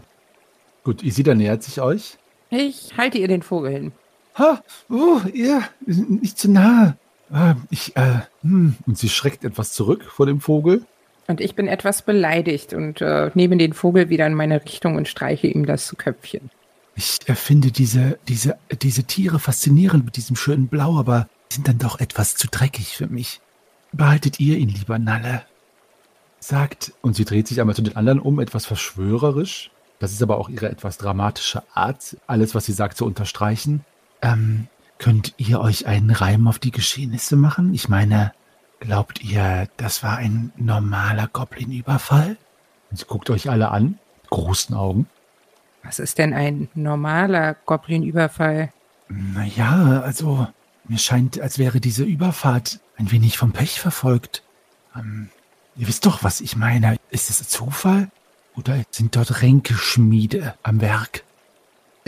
Gut, 0.84 1.02
Isida 1.02 1.34
nähert 1.34 1.62
sich 1.62 1.80
euch. 1.80 2.18
Ich 2.50 2.96
halte 2.96 3.18
ihr 3.18 3.28
den 3.28 3.42
Vogel 3.42 3.72
hin. 3.72 3.92
Ha, 4.38 4.62
oh, 4.88 5.20
ihr, 5.32 5.64
nicht 5.86 6.38
zu 6.38 6.50
nahe. 6.50 6.96
Ah, 7.30 7.56
Ich, 7.70 7.96
äh, 7.96 8.20
hm. 8.42 8.76
Und 8.86 8.98
sie 8.98 9.08
schreckt 9.08 9.44
etwas 9.44 9.72
zurück 9.72 10.04
vor 10.04 10.26
dem 10.26 10.40
Vogel. 10.40 10.84
Und 11.26 11.40
ich 11.40 11.54
bin 11.54 11.68
etwas 11.68 12.02
beleidigt 12.02 12.72
und 12.72 13.02
äh, 13.02 13.30
nehme 13.34 13.58
den 13.58 13.74
Vogel 13.74 14.08
wieder 14.08 14.26
in 14.26 14.34
meine 14.34 14.64
Richtung 14.64 14.96
und 14.96 15.08
streiche 15.08 15.46
ihm 15.46 15.66
das 15.66 15.94
Köpfchen. 15.98 16.50
Ich 16.96 17.18
äh, 17.26 17.34
finde 17.34 17.70
diese, 17.70 18.18
diese, 18.28 18.56
diese 18.80 19.04
Tiere 19.04 19.38
faszinierend 19.38 20.06
mit 20.06 20.16
diesem 20.16 20.36
schönen 20.36 20.68
Blau, 20.68 20.98
aber 20.98 21.28
sind 21.52 21.68
dann 21.68 21.78
doch 21.78 22.00
etwas 22.00 22.34
zu 22.34 22.48
dreckig 22.48 22.96
für 22.96 23.06
mich. 23.06 23.40
Behaltet 23.92 24.40
ihr 24.40 24.56
ihn 24.56 24.68
lieber, 24.68 24.98
Nalle. 24.98 25.42
Sagt, 26.40 26.92
und 27.02 27.14
sie 27.14 27.24
dreht 27.24 27.46
sich 27.46 27.60
einmal 27.60 27.76
zu 27.76 27.82
den 27.82 27.96
anderen 27.96 28.20
um, 28.20 28.40
etwas 28.40 28.64
verschwörerisch. 28.64 29.70
Das 29.98 30.12
ist 30.12 30.22
aber 30.22 30.38
auch 30.38 30.48
ihre 30.48 30.70
etwas 30.70 30.96
dramatische 30.96 31.62
Art, 31.74 32.16
alles, 32.26 32.54
was 32.54 32.66
sie 32.66 32.72
sagt, 32.72 32.96
zu 32.96 33.04
unterstreichen. 33.04 33.84
Ähm, 34.22 34.68
könnt 34.98 35.34
ihr 35.36 35.60
euch 35.60 35.86
einen 35.86 36.10
Reim 36.10 36.48
auf 36.48 36.58
die 36.58 36.70
Geschehnisse 36.70 37.36
machen? 37.36 37.72
Ich 37.74 37.88
meine, 37.88 38.32
glaubt 38.80 39.22
ihr, 39.22 39.68
das 39.76 40.02
war 40.02 40.16
ein 40.16 40.52
normaler 40.56 41.28
Goblin-Überfall? 41.28 42.36
Und 42.90 42.98
sie 42.98 43.04
guckt 43.04 43.30
euch 43.30 43.50
alle 43.50 43.70
an, 43.70 43.98
großen 44.30 44.74
Augen. 44.74 45.06
Was 45.82 45.98
ist 45.98 46.18
denn 46.18 46.34
ein 46.34 46.68
normaler 46.74 47.54
Goblin-Überfall? 47.66 48.70
Naja, 49.08 50.02
also 50.02 50.46
mir 50.86 50.98
scheint, 50.98 51.40
als 51.40 51.58
wäre 51.58 51.80
diese 51.80 52.04
Überfahrt 52.04 52.80
ein 52.96 53.10
wenig 53.10 53.38
vom 53.38 53.52
Pech 53.52 53.80
verfolgt. 53.80 54.42
Ähm, 54.96 55.28
ihr 55.76 55.86
wisst 55.86 56.04
doch, 56.06 56.24
was 56.24 56.40
ich 56.40 56.56
meine. 56.56 56.96
Ist 57.10 57.30
es 57.30 57.46
Zufall? 57.48 58.10
Oder 58.56 58.82
sind 58.90 59.14
dort 59.14 59.40
Ränkeschmiede 59.40 60.54
am 60.62 60.80
Werk? 60.80 61.24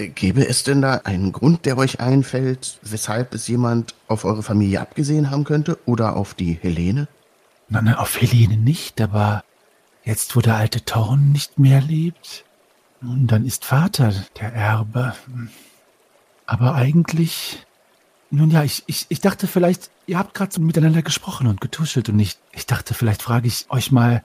Gäbe 0.09 0.47
es 0.47 0.63
denn 0.63 0.83
da 0.83 1.03
einen 1.05 1.33
Grund, 1.33 1.67
der 1.67 1.77
euch 1.79 2.01
einfällt, 2.01 2.79
weshalb 2.83 3.35
es 3.35 3.49
jemand 3.49 3.95
auf 4.09 4.25
eure 4.25 4.43
Familie 4.43 4.81
abgesehen 4.81 5.31
haben 5.31 5.45
könnte? 5.45 5.79
Oder 5.87 6.17
auf 6.17 6.35
die 6.35 6.59
Helene? 6.61 7.09
Nein, 7.69 7.85
nein, 7.85 7.95
auf 7.95 8.21
Helene 8.21 8.57
nicht, 8.57 9.01
aber 9.01 9.45
jetzt, 10.05 10.35
wo 10.35 10.41
der 10.41 10.57
alte 10.57 10.85
Thorn 10.85 11.31
nicht 11.33 11.59
mehr 11.59 11.81
lebt, 11.81 12.45
nun, 13.01 13.27
dann 13.27 13.47
ist 13.47 13.65
Vater 13.65 14.13
der 14.39 14.53
Erbe. 14.53 15.15
Aber 16.47 16.75
eigentlich, 16.75 17.65
nun 18.31 18.51
ja, 18.51 18.63
ich, 18.63 18.83
ich, 18.87 19.07
ich 19.09 19.21
dachte 19.21 19.47
vielleicht, 19.47 19.91
ihr 20.07 20.19
habt 20.19 20.35
gerade 20.35 20.53
so 20.53 20.61
miteinander 20.61 21.03
gesprochen 21.03 21.47
und 21.47 21.61
getuschelt 21.61 22.09
und 22.09 22.17
nicht. 22.17 22.39
Ich 22.53 22.67
dachte, 22.67 22.93
vielleicht 22.93 23.23
frage 23.23 23.49
ich 23.49 23.67
euch 23.71 23.91
mal. 23.91 24.25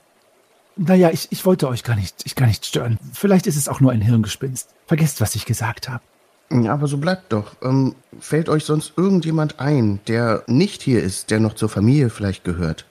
Naja, 0.76 1.10
ich, 1.10 1.28
ich 1.30 1.44
wollte 1.46 1.68
euch 1.68 1.84
gar 1.84 1.96
nicht, 1.96 2.16
ich 2.24 2.34
gar 2.34 2.46
nicht 2.46 2.66
stören. 2.66 2.98
Vielleicht 3.12 3.46
ist 3.46 3.56
es 3.56 3.68
auch 3.68 3.80
nur 3.80 3.92
ein 3.92 4.02
Hirngespinst. 4.02 4.74
Vergesst, 4.86 5.20
was 5.20 5.34
ich 5.34 5.46
gesagt 5.46 5.88
habe. 5.88 6.02
Ja, 6.50 6.74
aber 6.74 6.86
so 6.86 6.98
bleibt 6.98 7.32
doch. 7.32 7.56
Ähm, 7.62 7.94
fällt 8.20 8.48
euch 8.48 8.64
sonst 8.64 8.92
irgendjemand 8.96 9.58
ein, 9.58 10.00
der 10.06 10.44
nicht 10.46 10.82
hier 10.82 11.02
ist, 11.02 11.30
der 11.30 11.40
noch 11.40 11.54
zur 11.54 11.68
Familie 11.68 12.10
vielleicht 12.10 12.44
gehört? 12.44 12.84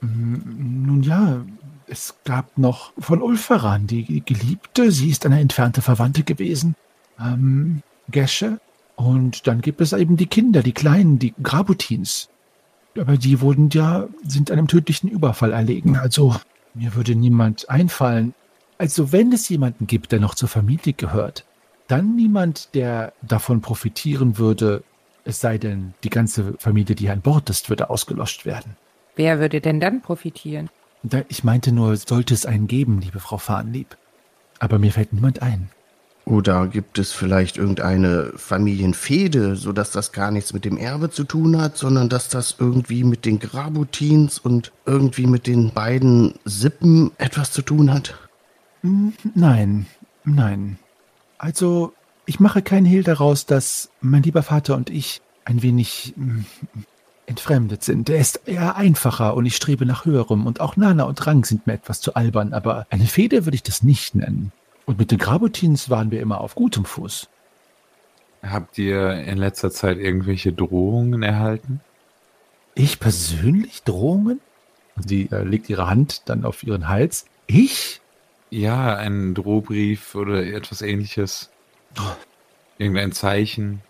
Nun 0.00 1.02
ja, 1.02 1.44
es 1.86 2.14
gab 2.24 2.56
noch 2.56 2.92
von 2.98 3.20
Ulferan 3.20 3.86
die 3.86 4.22
Geliebte. 4.24 4.90
Sie 4.90 5.10
ist 5.10 5.26
eine 5.26 5.40
entfernte 5.40 5.82
Verwandte 5.82 6.22
gewesen. 6.22 6.74
Ähm, 7.20 7.82
Gesche. 8.10 8.60
Und 8.96 9.46
dann 9.46 9.60
gibt 9.60 9.80
es 9.80 9.92
eben 9.92 10.16
die 10.16 10.26
Kinder, 10.26 10.62
die 10.62 10.72
Kleinen, 10.72 11.18
die 11.18 11.34
Grabutins. 11.42 12.28
Aber 12.98 13.16
die 13.16 13.40
wurden 13.40 13.70
ja, 13.70 14.08
sind 14.26 14.50
einem 14.50 14.68
tödlichen 14.68 15.08
Überfall 15.08 15.52
erlegen. 15.52 15.96
Also, 15.96 16.36
mir 16.74 16.94
würde 16.94 17.14
niemand 17.14 17.68
einfallen. 17.68 18.34
Also, 18.78 19.12
wenn 19.12 19.32
es 19.32 19.48
jemanden 19.48 19.86
gibt, 19.86 20.12
der 20.12 20.20
noch 20.20 20.34
zur 20.34 20.48
Familie 20.48 20.92
gehört, 20.92 21.44
dann 21.88 22.14
niemand, 22.14 22.74
der 22.74 23.12
davon 23.20 23.60
profitieren 23.60 24.38
würde, 24.38 24.82
es 25.24 25.40
sei 25.40 25.58
denn, 25.58 25.94
die 26.04 26.10
ganze 26.10 26.54
Familie, 26.58 26.94
die 26.94 27.10
an 27.10 27.20
Bord 27.20 27.50
ist, 27.50 27.68
würde 27.68 27.90
ausgelöscht 27.90 28.46
werden. 28.46 28.76
Wer 29.16 29.40
würde 29.40 29.60
denn 29.60 29.80
dann 29.80 30.00
profitieren? 30.00 30.70
Ich 31.28 31.44
meinte 31.44 31.72
nur, 31.72 31.96
sollte 31.96 32.34
es 32.34 32.46
einen 32.46 32.68
geben, 32.68 33.00
liebe 33.00 33.20
Frau 33.20 33.38
Fahnlieb. 33.38 33.96
Aber 34.58 34.78
mir 34.78 34.92
fällt 34.92 35.12
niemand 35.12 35.42
ein. 35.42 35.70
Oder 36.24 36.68
gibt 36.68 36.98
es 36.98 37.12
vielleicht 37.12 37.56
irgendeine 37.56 38.32
Familienfehde, 38.36 39.56
sodass 39.56 39.90
das 39.90 40.12
gar 40.12 40.30
nichts 40.30 40.52
mit 40.52 40.64
dem 40.64 40.76
Erbe 40.76 41.10
zu 41.10 41.24
tun 41.24 41.60
hat, 41.60 41.76
sondern 41.76 42.08
dass 42.08 42.28
das 42.28 42.56
irgendwie 42.58 43.04
mit 43.04 43.24
den 43.24 43.38
Grabutins 43.38 44.38
und 44.38 44.70
irgendwie 44.86 45.26
mit 45.26 45.46
den 45.46 45.72
beiden 45.72 46.34
Sippen 46.44 47.10
etwas 47.18 47.50
zu 47.52 47.62
tun 47.62 47.92
hat? 47.92 48.14
Hm, 48.82 49.12
Nein, 49.34 49.86
nein. 50.24 50.78
Also, 51.38 51.94
ich 52.26 52.38
mache 52.38 52.62
keinen 52.62 52.86
Hehl 52.86 53.02
daraus, 53.02 53.46
dass 53.46 53.90
mein 54.00 54.22
lieber 54.22 54.42
Vater 54.42 54.76
und 54.76 54.90
ich 54.90 55.20
ein 55.44 55.62
wenig 55.62 56.14
mm, 56.16 56.40
entfremdet 57.26 57.82
sind. 57.82 58.10
Er 58.10 58.18
ist 58.18 58.42
eher 58.46 58.76
einfacher 58.76 59.34
und 59.34 59.46
ich 59.46 59.56
strebe 59.56 59.86
nach 59.86 60.04
höherem 60.04 60.46
und 60.46 60.60
auch 60.60 60.76
Nana 60.76 61.04
und 61.04 61.26
Rang 61.26 61.44
sind 61.44 61.66
mir 61.66 61.74
etwas 61.74 62.00
zu 62.00 62.14
albern, 62.14 62.52
aber 62.52 62.86
eine 62.90 63.06
Fehde 63.06 63.46
würde 63.46 63.54
ich 63.54 63.62
das 63.62 63.82
nicht 63.82 64.14
nennen. 64.14 64.52
Und 64.90 64.98
mit 64.98 65.12
den 65.12 65.18
Grabutins 65.18 65.88
waren 65.88 66.10
wir 66.10 66.20
immer 66.20 66.40
auf 66.40 66.56
gutem 66.56 66.84
Fuß. 66.84 67.28
Habt 68.42 68.76
ihr 68.76 69.22
in 69.22 69.38
letzter 69.38 69.70
Zeit 69.70 69.98
irgendwelche 69.98 70.52
Drohungen 70.52 71.22
erhalten? 71.22 71.78
Ich 72.74 72.98
persönlich 72.98 73.84
Drohungen? 73.84 74.40
Sie 74.96 75.28
äh, 75.30 75.44
legt 75.44 75.70
ihre 75.70 75.88
Hand 75.88 76.28
dann 76.28 76.44
auf 76.44 76.64
ihren 76.64 76.88
Hals. 76.88 77.26
Ich? 77.46 78.00
Ja, 78.50 78.96
einen 78.96 79.34
Drohbrief 79.34 80.16
oder 80.16 80.44
etwas 80.44 80.82
ähnliches. 80.82 81.50
Irgendein 82.76 83.12
Zeichen. 83.12 83.82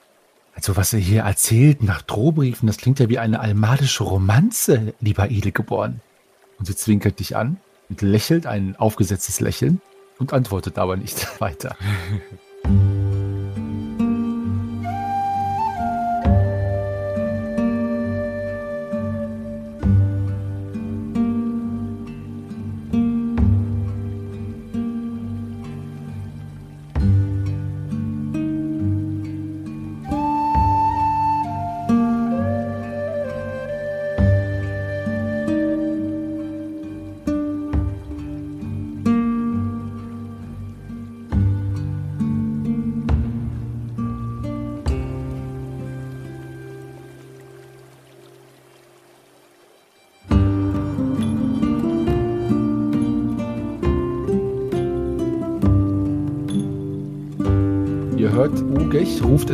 Also 0.54 0.76
was 0.76 0.92
er 0.92 0.98
hier 0.98 1.22
erzählt 1.22 1.82
nach 1.82 2.02
Drohbriefen, 2.02 2.66
das 2.66 2.76
klingt 2.76 3.00
ja 3.00 3.08
wie 3.08 3.18
eine 3.18 3.40
almadische 3.40 4.04
Romanze, 4.04 4.92
lieber 5.00 5.30
Edelgeboren. 5.30 6.02
Und 6.58 6.66
sie 6.66 6.76
zwinkert 6.76 7.20
dich 7.20 7.36
an 7.36 7.56
und 7.88 8.02
lächelt 8.02 8.44
ein 8.44 8.76
aufgesetztes 8.76 9.40
Lächeln 9.40 9.80
und 10.20 10.32
antwortet 10.32 10.78
aber 10.78 10.96
nicht 10.96 11.40
weiter. 11.40 11.76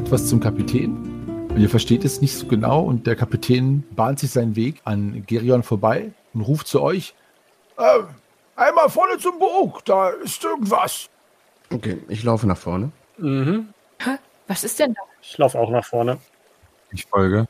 etwas 0.06 0.28
zum 0.28 0.38
Kapitän. 0.38 1.48
Und 1.48 1.58
ihr 1.58 1.68
versteht 1.68 2.04
es 2.04 2.20
nicht 2.20 2.36
so 2.36 2.46
genau 2.46 2.80
und 2.84 3.08
der 3.08 3.16
Kapitän 3.16 3.82
bahnt 3.96 4.20
sich 4.20 4.30
seinen 4.30 4.54
Weg 4.54 4.80
an 4.84 5.24
Gerion 5.26 5.64
vorbei 5.64 6.12
und 6.32 6.42
ruft 6.42 6.68
zu 6.68 6.80
euch. 6.80 7.12
Äh, 7.76 8.04
einmal 8.54 8.88
vorne 8.88 9.18
zum 9.18 9.36
Bug, 9.40 9.84
da 9.84 10.10
ist 10.10 10.44
irgendwas. 10.44 11.10
Okay, 11.72 11.98
ich 12.06 12.22
laufe 12.22 12.46
nach 12.46 12.56
vorne. 12.56 12.92
Mhm. 13.18 13.70
Hä? 13.98 14.10
Was 14.46 14.62
ist 14.62 14.78
denn 14.78 14.94
da? 14.94 15.00
Ich 15.20 15.36
laufe 15.38 15.58
auch 15.58 15.70
nach 15.70 15.84
vorne. 15.84 16.18
Ich 16.92 17.06
folge. 17.06 17.48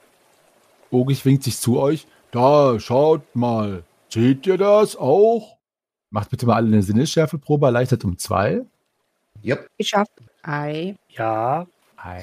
Ogich 0.90 1.26
winkt 1.26 1.42
sich 1.42 1.58
zu 1.58 1.78
euch. 1.78 2.06
Da, 2.30 2.80
schaut 2.80 3.36
mal. 3.36 3.84
Seht 4.08 4.46
ihr 4.46 4.56
das 4.56 4.96
auch? 4.96 5.58
Macht 6.08 6.30
bitte 6.30 6.46
mal 6.46 6.54
alle 6.54 6.68
eine 6.68 6.82
Sinnesschärfeprobe, 6.82 7.66
erleichtert 7.66 8.02
um 8.06 8.16
zwei. 8.16 8.64
Yep. 9.44 9.68
Geschafft. 9.76 10.12
Ei. 10.42 10.96
Ja. 11.10 11.66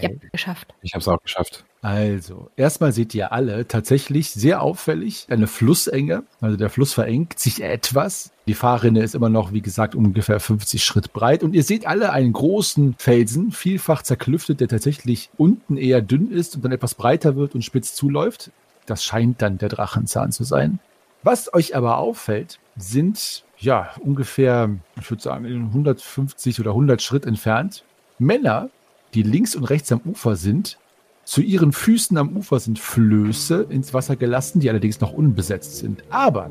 Ja, 0.01 0.09
geschafft. 0.31 0.73
Ich 0.81 0.93
habe 0.93 1.01
es 1.01 1.07
auch 1.07 1.21
geschafft. 1.21 1.65
Also, 1.81 2.49
erstmal 2.55 2.93
seht 2.93 3.13
ihr 3.13 3.31
alle 3.31 3.67
tatsächlich 3.67 4.29
sehr 4.31 4.61
auffällig 4.61 5.25
eine 5.29 5.47
Flussenge. 5.47 6.23
Also 6.39 6.55
der 6.57 6.69
Fluss 6.69 6.93
verengt 6.93 7.39
sich 7.39 7.61
etwas. 7.61 8.31
Die 8.47 8.53
Fahrrinne 8.53 9.01
ist 9.03 9.15
immer 9.15 9.29
noch, 9.29 9.51
wie 9.51 9.61
gesagt, 9.61 9.95
ungefähr 9.95 10.39
50 10.39 10.83
Schritt 10.83 11.11
breit. 11.11 11.43
Und 11.43 11.53
ihr 11.53 11.63
seht 11.63 11.85
alle 11.85 12.11
einen 12.11 12.33
großen 12.33 12.95
Felsen, 12.97 13.51
vielfach 13.51 14.01
zerklüftet, 14.01 14.61
der 14.61 14.69
tatsächlich 14.69 15.29
unten 15.37 15.77
eher 15.77 16.01
dünn 16.01 16.31
ist 16.31 16.55
und 16.55 16.63
dann 16.63 16.71
etwas 16.71 16.95
breiter 16.95 17.35
wird 17.35 17.55
und 17.55 17.63
spitz 17.63 17.95
zuläuft. 17.95 18.51
Das 18.85 19.03
scheint 19.03 19.41
dann 19.41 19.57
der 19.57 19.69
Drachenzahn 19.69 20.31
zu 20.31 20.43
sein. 20.43 20.79
Was 21.23 21.53
euch 21.53 21.75
aber 21.75 21.97
auffällt, 21.97 22.59
sind 22.75 23.43
ja 23.57 23.91
ungefähr, 24.01 24.69
ich 24.99 25.09
würde 25.09 25.23
sagen, 25.23 25.45
150 25.45 26.59
oder 26.59 26.71
100 26.71 27.01
Schritt 27.01 27.25
entfernt 27.25 27.83
Männer, 28.19 28.69
die 29.13 29.23
links 29.23 29.55
und 29.55 29.65
rechts 29.65 29.91
am 29.91 30.01
Ufer 30.05 30.35
sind. 30.35 30.77
Zu 31.23 31.41
ihren 31.41 31.71
Füßen 31.71 32.17
am 32.17 32.35
Ufer 32.35 32.59
sind 32.59 32.79
Flöße 32.79 33.65
ins 33.69 33.93
Wasser 33.93 34.15
gelassen, 34.15 34.59
die 34.59 34.69
allerdings 34.69 34.99
noch 34.99 35.13
unbesetzt 35.13 35.77
sind. 35.77 36.03
Aber 36.09 36.49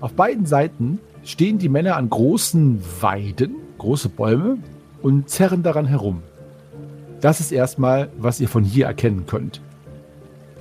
auf 0.00 0.12
beiden 0.12 0.46
Seiten 0.46 0.98
stehen 1.24 1.58
die 1.58 1.68
Männer 1.68 1.96
an 1.96 2.10
großen 2.10 2.82
Weiden, 3.00 3.56
große 3.78 4.08
Bäume, 4.08 4.58
und 5.02 5.28
zerren 5.30 5.62
daran 5.62 5.86
herum. 5.86 6.22
Das 7.20 7.40
ist 7.40 7.52
erstmal, 7.52 8.10
was 8.18 8.40
ihr 8.40 8.48
von 8.48 8.64
hier 8.64 8.86
erkennen 8.86 9.24
könnt. 9.26 9.60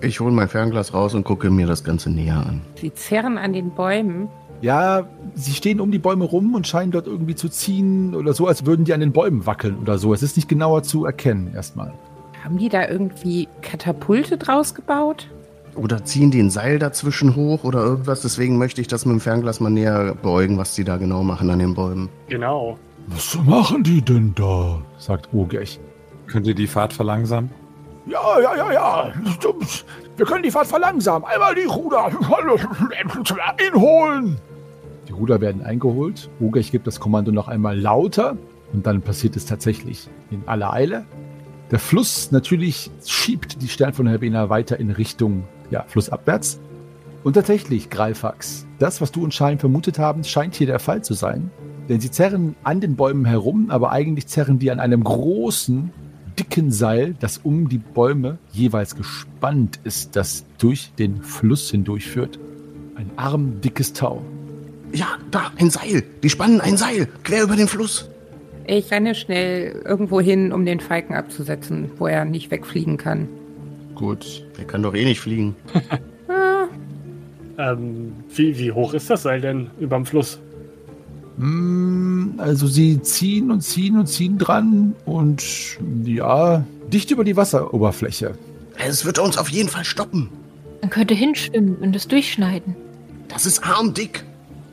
Ich 0.02 0.20
hole 0.22 0.32
mein 0.32 0.48
Fernglas 0.48 0.94
raus 0.94 1.14
und 1.14 1.26
gucke 1.26 1.50
mir 1.50 1.68
das 1.68 1.84
Ganze 1.84 2.10
näher 2.10 2.38
an. 2.38 2.62
Sie 2.76 2.94
zerren 2.94 3.38
an 3.38 3.52
den 3.52 3.72
Bäumen. 3.72 4.30
Ja, 4.62 5.08
sie 5.36 5.54
stehen 5.54 5.80
um 5.80 5.92
die 5.92 6.00
Bäume 6.00 6.26
rum 6.26 6.54
und 6.54 6.68
scheinen 6.68 6.92
dort 6.92 7.08
irgendwie 7.08 7.36
zu 7.36 7.48
ziehen 7.50 8.14
oder 8.14 8.34
so, 8.34 8.48
als 8.48 8.66
würden 8.66 8.84
die 8.86 8.94
an 8.94 9.00
den 9.00 9.14
Bäumen 9.14 9.46
wackeln 9.46 9.78
oder 9.82 9.98
so. 9.98 10.14
Es 10.14 10.22
ist 10.22 10.36
nicht 10.36 10.50
genauer 10.50 10.84
zu 10.84 11.06
erkennen 11.06 11.52
erstmal. 11.54 11.94
Haben 12.44 12.58
die 12.58 12.70
da 12.70 12.88
irgendwie 12.88 13.48
Katapulte 13.62 14.38
draus 14.38 14.74
gebaut? 14.74 15.28
Oder 15.76 16.04
ziehen 16.04 16.32
die 16.32 16.40
ein 16.42 16.50
Seil 16.50 16.80
dazwischen 16.80 17.36
hoch 17.36 17.64
oder 17.64 17.80
irgendwas. 17.84 18.22
Deswegen 18.22 18.58
möchte 18.58 18.82
ich 18.82 18.88
das 18.88 19.06
mit 19.06 19.14
dem 19.14 19.20
Fernglas 19.22 19.60
mal 19.60 19.70
näher 19.70 20.16
beäugen, 20.22 20.58
was 20.58 20.76
die 20.76 20.84
da 20.84 20.98
genau 20.98 21.24
machen 21.24 21.50
an 21.50 21.60
den 21.60 21.74
Bäumen. 21.74 22.10
Genau. 22.28 22.78
Was 23.08 23.38
machen 23.46 23.84
die 23.84 24.02
denn 24.02 24.34
da? 24.36 24.82
sagt 24.98 25.34
Ogech. 25.34 25.80
Könnt 26.28 26.48
ihr 26.48 26.54
die 26.56 26.68
Fahrt 26.68 26.94
verlangsamen? 26.94 27.50
Ja, 28.06 28.40
ja, 28.42 28.56
ja, 28.56 28.72
ja. 28.72 29.14
Wir 30.18 30.26
können 30.26 30.44
die 30.44 30.52
Fahrt 30.52 30.68
verlangsamen. 30.68 31.28
Einmal 31.28 31.56
die 31.56 31.64
Ruder 31.66 32.10
inholen. 33.74 34.38
Die 35.10 35.14
Ruder 35.14 35.42
werden 35.42 35.64
eingeholt. 35.64 36.30
Ogech 36.40 36.72
gibt 36.72 36.86
das 36.86 37.00
Kommando 37.00 37.32
noch 37.32 37.48
einmal 37.48 37.78
lauter 37.78 38.38
und 38.72 38.86
dann 38.86 39.02
passiert 39.02 39.36
es 39.36 39.48
tatsächlich 39.48 40.08
in 40.30 40.44
aller 40.46 40.72
Eile. 40.72 41.06
Der 41.72 41.80
Fluss 41.80 42.32
natürlich 42.32 42.92
schiebt 43.06 43.62
die 43.64 43.68
Stern 43.68 43.94
von 43.94 44.06
Herbena 44.06 44.50
weiter 44.50 44.80
in 44.80 44.92
Richtung 44.92 45.44
ja, 45.72 45.84
flussabwärts. 45.88 46.60
Und 47.24 47.34
tatsächlich, 47.34 47.90
Greifax, 47.90 48.68
das, 48.78 49.02
was 49.02 49.12
du 49.12 49.24
und 49.24 49.34
Schein 49.34 49.58
vermutet 49.58 49.98
haben, 49.98 50.24
scheint 50.24 50.54
hier 50.56 50.68
der 50.68 50.80
Fall 50.80 51.04
zu 51.04 51.16
sein. 51.16 51.50
Denn 51.90 52.00
sie 52.00 52.12
zerren 52.12 52.56
an 52.64 52.80
den 52.80 52.96
Bäumen 52.96 53.26
herum, 53.26 53.72
aber 53.72 53.92
eigentlich 53.92 54.28
zerren 54.28 54.60
die 54.60 54.70
an 54.70 54.80
einem 54.80 55.04
großen, 55.04 55.92
dicken 56.38 56.72
Seil, 56.72 57.16
das 57.20 57.40
um 57.40 57.68
die 57.68 57.80
Bäume 57.80 58.38
jeweils 58.52 58.96
gespannt 58.96 59.80
ist, 59.84 60.16
das 60.16 60.46
durch 60.60 60.94
den 61.00 61.24
Fluss 61.24 61.72
hindurchführt. 61.72 62.40
Ein 62.96 63.10
armdickes 63.18 63.94
Tau. 63.94 64.22
Ja, 64.92 65.18
da, 65.32 65.52
ein 65.58 65.70
Seil. 65.70 66.04
Die 66.24 66.30
spannen 66.30 66.62
ein 66.62 66.78
Seil 66.78 67.08
quer 67.24 67.44
über 67.44 67.56
den 67.56 67.68
Fluss. 67.68 68.10
Ich 68.66 68.92
renne 68.92 69.16
schnell 69.16 69.82
irgendwo 69.86 70.22
hin, 70.22 70.52
um 70.52 70.66
den 70.66 70.80
Falken 70.80 71.16
abzusetzen, 71.16 71.90
wo 71.98 72.08
er 72.08 72.26
nicht 72.26 72.52
wegfliegen 72.52 72.98
kann. 72.98 73.28
Gut. 73.96 74.46
Der 74.58 74.66
kann 74.66 74.84
doch 74.84 74.94
eh 74.96 75.06
nicht 75.06 75.20
fliegen. 75.20 75.56
Ähm, 77.58 78.14
wie, 78.34 78.58
wie 78.58 78.72
hoch 78.72 78.94
ist 78.94 79.10
das 79.10 79.24
Seil 79.24 79.42
denn 79.42 79.70
überm 79.82 80.06
Fluss? 80.06 80.40
Mm, 81.36 82.30
Also 82.38 82.68
sie 82.68 83.02
ziehen 83.02 83.52
und 83.52 83.60
ziehen 83.62 83.98
und 84.00 84.08
ziehen 84.08 84.38
dran 84.38 84.96
und 85.06 85.44
ja, 86.06 86.64
dicht 86.94 87.12
über 87.12 87.26
die 87.26 87.36
Wasseroberfläche. 87.36 88.36
Es 88.78 89.04
wird 89.04 89.20
uns 89.20 89.38
auf 89.38 89.50
jeden 89.50 89.68
Fall 89.68 89.84
stoppen. 89.84 90.30
Man 90.80 90.90
könnte 90.90 91.14
hinschwimmen 91.14 91.76
und 91.76 91.94
es 91.98 92.08
durchschneiden. 92.08 92.78
Das 93.28 93.46
ist 93.46 93.62
armdick. 93.66 94.24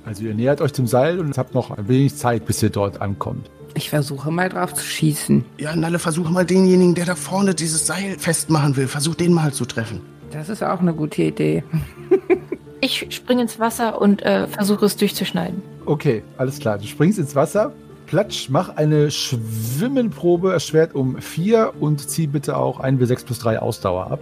Also 0.07 0.23
ihr 0.25 0.35
nähert 0.35 0.61
euch 0.61 0.73
dem 0.73 0.87
Seil 0.87 1.19
und 1.19 1.37
habt 1.37 1.53
noch 1.53 1.71
ein 1.73 1.89
wenig 1.89 2.17
Zeit, 2.17 2.47
bis 2.47 2.63
ihr 2.63 2.71
dort 2.71 3.03
ankommt. 3.03 3.51
Ich 3.75 3.91
versuche 3.91 4.31
mal 4.31 4.49
drauf 4.49 4.73
zu 4.73 4.85
schießen. 4.85 5.45
Ja, 5.59 5.77
Nalle, 5.77 5.99
versuch 5.99 6.31
mal 6.31 6.47
denjenigen, 6.47 6.95
der 6.95 7.05
da 7.05 7.15
vorne 7.15 7.55
dieses 7.55 7.87
Seil 7.87 8.17
festmachen 8.19 8.77
will. 8.77 8.87
Versuch 8.87 9.17
den 9.17 9.33
mal 9.33 9.53
zu 9.53 9.67
treffen. 9.67 10.01
Das 10.31 10.49
ist 10.49 10.63
auch 10.63 10.81
eine 10.81 10.95
gute 10.95 11.23
Idee. 11.23 11.63
Ich 12.83 13.07
springe 13.09 13.43
ins 13.43 13.59
Wasser 13.59 14.01
und 14.01 14.23
äh, 14.23 14.47
versuche 14.47 14.85
es 14.85 14.97
durchzuschneiden. 14.97 15.63
Okay, 15.87 16.23
alles 16.37 16.59
klar. 16.59 16.77
Du 16.77 16.87
springst 16.87 17.19
ins 17.19 17.35
Wasser. 17.35 17.73
Platsch, 18.07 18.49
mach 18.51 18.77
eine 18.77 19.11
Schwimmenprobe 19.11 20.53
erschwert 20.53 20.95
um 20.95 21.21
4 21.21 21.73
und 21.81 22.09
zieh 22.09 22.27
bitte 22.27 22.57
auch 22.57 22.79
1 22.79 23.01
W6 23.01 23.25
plus 23.25 23.39
3 23.39 23.61
Ausdauer 23.61 24.11
ab. 24.11 24.21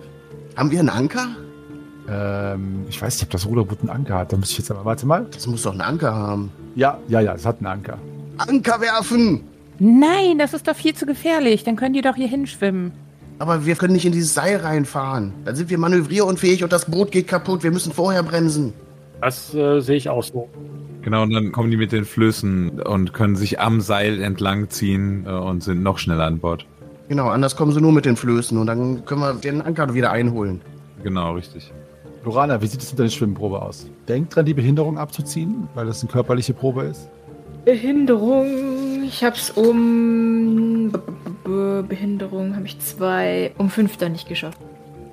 Haben 0.56 0.70
wir 0.70 0.78
einen 0.78 0.88
Anker? 0.88 1.26
Ähm, 2.08 2.84
ich 2.88 3.00
weiß 3.00 3.16
nicht, 3.16 3.24
ob 3.24 3.30
das 3.30 3.46
Ruderboot 3.46 3.80
einen 3.80 3.90
Anker 3.90 4.18
hat. 4.18 4.32
Da 4.32 4.36
muss 4.36 4.50
ich 4.50 4.58
jetzt 4.58 4.70
aber, 4.70 4.84
warte 4.84 5.06
mal. 5.06 5.26
Das 5.30 5.46
muss 5.46 5.62
doch 5.62 5.72
einen 5.72 5.80
Anker 5.80 6.14
haben. 6.14 6.52
Ja, 6.74 6.98
ja, 7.08 7.20
ja, 7.20 7.34
es 7.34 7.46
hat 7.46 7.58
einen 7.58 7.66
Anker. 7.66 7.98
Anker 8.38 8.80
werfen! 8.80 9.42
Nein, 9.78 10.38
das 10.38 10.54
ist 10.54 10.68
doch 10.68 10.76
viel 10.76 10.94
zu 10.94 11.06
gefährlich. 11.06 11.64
Dann 11.64 11.76
können 11.76 11.94
die 11.94 12.02
doch 12.02 12.14
hier 12.14 12.28
hinschwimmen. 12.28 12.92
Aber 13.38 13.66
wir 13.66 13.74
können 13.74 13.94
nicht 13.94 14.06
in 14.06 14.12
dieses 14.12 14.34
Seil 14.34 14.58
reinfahren. 14.58 15.32
Dann 15.44 15.56
sind 15.56 15.70
wir 15.70 15.78
manövrierunfähig 15.78 16.62
und 16.62 16.72
das 16.72 16.84
Boot 16.84 17.10
geht 17.10 17.26
kaputt. 17.26 17.64
Wir 17.64 17.72
müssen 17.72 17.92
vorher 17.92 18.22
bremsen. 18.22 18.72
Das 19.20 19.54
äh, 19.54 19.80
sehe 19.80 19.96
ich 19.96 20.08
auch 20.08 20.22
so. 20.22 20.48
Genau, 21.02 21.22
und 21.22 21.32
dann 21.32 21.52
kommen 21.52 21.70
die 21.70 21.76
mit 21.76 21.92
den 21.92 22.04
Flößen 22.04 22.80
und 22.80 23.12
können 23.12 23.36
sich 23.36 23.60
am 23.60 23.80
Seil 23.80 24.22
entlang 24.22 24.70
ziehen 24.70 25.24
äh, 25.26 25.30
und 25.30 25.62
sind 25.62 25.82
noch 25.82 25.98
schneller 25.98 26.24
an 26.24 26.38
Bord. 26.38 26.66
Genau, 27.08 27.28
anders 27.28 27.56
kommen 27.56 27.72
sie 27.72 27.80
nur 27.80 27.92
mit 27.92 28.06
den 28.06 28.16
Flößen 28.16 28.56
und 28.56 28.66
dann 28.66 29.04
können 29.04 29.20
wir 29.20 29.34
den 29.34 29.60
Anker 29.60 29.92
wieder 29.92 30.12
einholen. 30.12 30.60
Genau, 31.02 31.32
richtig. 31.32 31.72
Lorana, 32.24 32.62
wie 32.62 32.66
sieht 32.66 32.82
es 32.82 32.90
mit 32.90 32.98
deiner 32.98 33.10
Schwimmprobe 33.10 33.60
aus? 33.60 33.86
Denk 34.08 34.30
dran, 34.30 34.46
die 34.46 34.54
Behinderung 34.54 34.96
abzuziehen, 34.96 35.68
weil 35.74 35.86
das 35.86 36.02
eine 36.02 36.10
körperliche 36.10 36.54
Probe 36.54 36.84
ist. 36.84 37.08
Behinderung. 37.66 39.04
Ich 39.04 39.22
hab's 39.22 39.50
um. 39.50 40.90
B 40.90 40.98
-b 40.98 41.02
-b 41.44 41.82
Behinderung 41.82 42.56
habe 42.56 42.66
ich 42.66 42.78
zwei. 42.80 43.52
Um 43.58 43.68
fünf 43.68 43.98
dann 43.98 44.12
nicht 44.12 44.28
geschafft. 44.28 44.58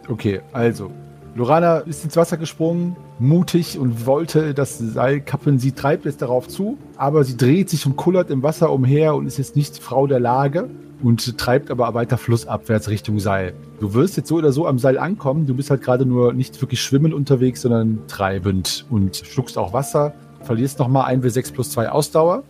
Okay, 0.08 0.42
also. 0.54 0.90
Lorana 1.34 1.78
ist 1.80 2.04
ins 2.04 2.18
Wasser 2.18 2.36
gesprungen, 2.36 2.98
mutig 3.20 3.80
und 3.80 4.06
wollte 4.06 4.54
das 4.54 4.78
Seil 4.78 5.22
kappen. 5.22 5.60
Sie 5.60 5.72
treibt 5.72 6.04
jetzt 6.04 6.22
darauf 6.22 6.50
zu, 6.50 6.78
aber 6.98 7.24
sie 7.24 7.38
dreht 7.38 7.70
sich 7.70 7.86
und 7.86 7.96
kullert 7.96 8.30
im 8.30 8.44
Wasser 8.44 8.70
umher 8.70 9.16
und 9.16 9.28
ist 9.28 9.38
jetzt 9.38 9.56
nicht 9.56 9.78
Frau 9.78 10.08
der 10.08 10.20
Lage 10.20 10.70
und 11.04 11.38
treibt 11.38 11.72
aber 11.72 11.94
weiter 11.94 12.18
flussabwärts 12.18 12.90
Richtung 12.90 13.20
Seil. 13.20 13.54
Du 13.80 13.94
wirst 13.94 14.18
jetzt 14.18 14.30
so 14.30 14.36
oder 14.36 14.52
so 14.52 14.68
am 14.68 14.80
Seil 14.80 14.98
ankommen. 14.98 15.48
Du 15.48 15.56
bist 15.56 15.70
halt 15.70 15.82
gerade 15.82 16.06
nur 16.06 16.34
nicht 16.34 16.62
wirklich 16.62 16.82
schwimmend 16.82 17.14
unterwegs, 17.14 17.62
sondern 17.62 18.00
treibend 18.08 18.86
und 18.90 19.18
schluckst 19.18 19.58
auch 19.58 19.74
Wasser. 19.74 20.14
Verlierst 20.44 20.80
nochmal 20.80 21.06
1 21.06 21.24
W6 21.24 21.54
plus 21.54 21.72
2 21.72 21.90
Ausdauer. 21.90 22.44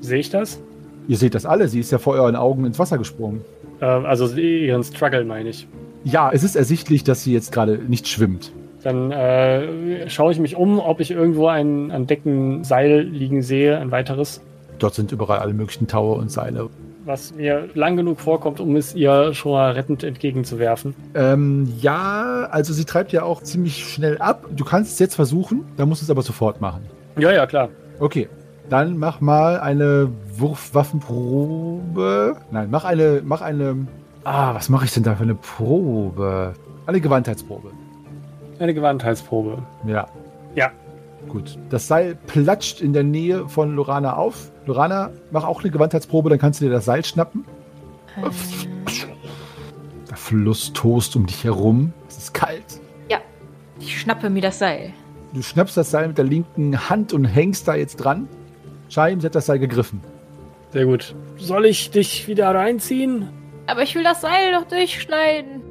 Sehe 0.00 0.18
ich 0.18 0.30
das? 0.30 0.60
Ihr 1.08 1.16
seht 1.16 1.34
das 1.34 1.46
alle. 1.46 1.68
Sie 1.68 1.80
ist 1.80 1.92
ja 1.92 1.98
vor 1.98 2.14
euren 2.14 2.36
Augen 2.36 2.64
ins 2.64 2.78
Wasser 2.78 2.98
gesprungen. 2.98 3.44
Äh, 3.80 3.84
also 3.84 4.26
ihren 4.36 4.82
Struggle 4.82 5.24
meine 5.24 5.50
ich. 5.50 5.68
Ja, 6.04 6.30
es 6.32 6.44
ist 6.44 6.56
ersichtlich, 6.56 7.04
dass 7.04 7.22
sie 7.22 7.32
jetzt 7.32 7.52
gerade 7.52 7.78
nicht 7.78 8.08
schwimmt. 8.08 8.52
Dann 8.82 9.10
äh, 9.10 10.08
schaue 10.08 10.32
ich 10.32 10.38
mich 10.38 10.56
um, 10.56 10.78
ob 10.78 11.00
ich 11.00 11.10
irgendwo 11.10 11.48
ein 11.48 11.90
an 11.90 12.06
Decken 12.06 12.62
Seil 12.62 13.00
liegen 13.00 13.42
sehe, 13.42 13.78
ein 13.78 13.90
weiteres, 13.90 14.40
Dort 14.78 14.94
sind 14.94 15.12
überall 15.12 15.38
alle 15.38 15.54
möglichen 15.54 15.86
Taue 15.86 16.16
und 16.16 16.30
Seile. 16.30 16.68
Was 17.06 17.34
mir 17.34 17.68
lang 17.74 17.96
genug 17.96 18.20
vorkommt, 18.20 18.60
um 18.60 18.76
es 18.76 18.94
ihr 18.94 19.32
schon 19.32 19.52
mal 19.52 19.72
rettend 19.72 20.02
entgegenzuwerfen. 20.02 20.94
Ähm, 21.14 21.72
ja, 21.80 22.48
also 22.50 22.72
sie 22.72 22.84
treibt 22.84 23.12
ja 23.12 23.22
auch 23.22 23.42
ziemlich 23.42 23.88
schnell 23.88 24.18
ab. 24.18 24.46
Du 24.54 24.64
kannst 24.64 24.92
es 24.92 24.98
jetzt 24.98 25.14
versuchen, 25.14 25.64
dann 25.76 25.88
musst 25.88 26.02
du 26.02 26.04
es 26.04 26.10
aber 26.10 26.22
sofort 26.22 26.60
machen. 26.60 26.82
Ja, 27.16 27.32
ja, 27.32 27.46
klar. 27.46 27.68
Okay, 28.00 28.28
dann 28.68 28.98
mach 28.98 29.20
mal 29.20 29.60
eine 29.60 30.10
Wurfwaffenprobe. 30.36 32.36
Nein, 32.50 32.68
mach 32.70 32.84
eine, 32.84 33.22
mach 33.24 33.40
eine. 33.40 33.86
Ah, 34.24 34.54
was 34.54 34.68
mache 34.68 34.86
ich 34.86 34.92
denn 34.92 35.04
da 35.04 35.14
für 35.14 35.22
eine 35.22 35.36
Probe? 35.36 36.54
Eine 36.86 37.00
Gewandheitsprobe. 37.00 37.70
Eine 38.58 38.74
Gewandheitsprobe. 38.74 39.62
Ja. 39.86 40.08
Ja. 40.56 40.72
Gut. 41.28 41.56
Das 41.70 41.86
Seil 41.86 42.16
platscht 42.26 42.80
in 42.80 42.92
der 42.92 43.04
Nähe 43.04 43.48
von 43.48 43.76
Lorana 43.76 44.16
auf. 44.16 44.50
Lorana, 44.66 45.10
mach 45.30 45.44
auch 45.44 45.62
eine 45.62 45.70
Gewandheitsprobe, 45.70 46.28
dann 46.30 46.38
kannst 46.38 46.60
du 46.60 46.64
dir 46.66 46.70
das 46.70 46.84
Seil 46.84 47.04
schnappen. 47.04 47.44
Der 50.08 50.16
Fluss 50.16 50.72
tost 50.72 51.16
um 51.16 51.26
dich 51.26 51.44
herum. 51.44 51.92
Es 52.08 52.18
ist 52.18 52.34
kalt. 52.34 52.80
Ja. 53.10 53.18
Ich 53.78 54.00
schnappe 54.00 54.30
mir 54.30 54.42
das 54.42 54.58
Seil. 54.58 54.92
Du 55.32 55.42
schnappst 55.42 55.76
das 55.76 55.90
Seil 55.90 56.08
mit 56.08 56.18
der 56.18 56.24
linken 56.24 56.88
Hand 56.88 57.12
und 57.12 57.24
hängst 57.24 57.68
da 57.68 57.74
jetzt 57.74 57.96
dran. 57.96 58.28
Scheim, 58.88 59.20
sie 59.20 59.26
hat 59.26 59.34
das 59.34 59.46
Seil 59.46 59.58
gegriffen. 59.58 60.00
Sehr 60.72 60.86
gut. 60.86 61.14
Soll 61.38 61.66
ich 61.66 61.90
dich 61.90 62.26
wieder 62.28 62.54
reinziehen? 62.54 63.28
Aber 63.66 63.82
ich 63.82 63.94
will 63.94 64.04
das 64.04 64.20
Seil 64.20 64.52
doch 64.52 64.64
durchschneiden. 64.64 65.62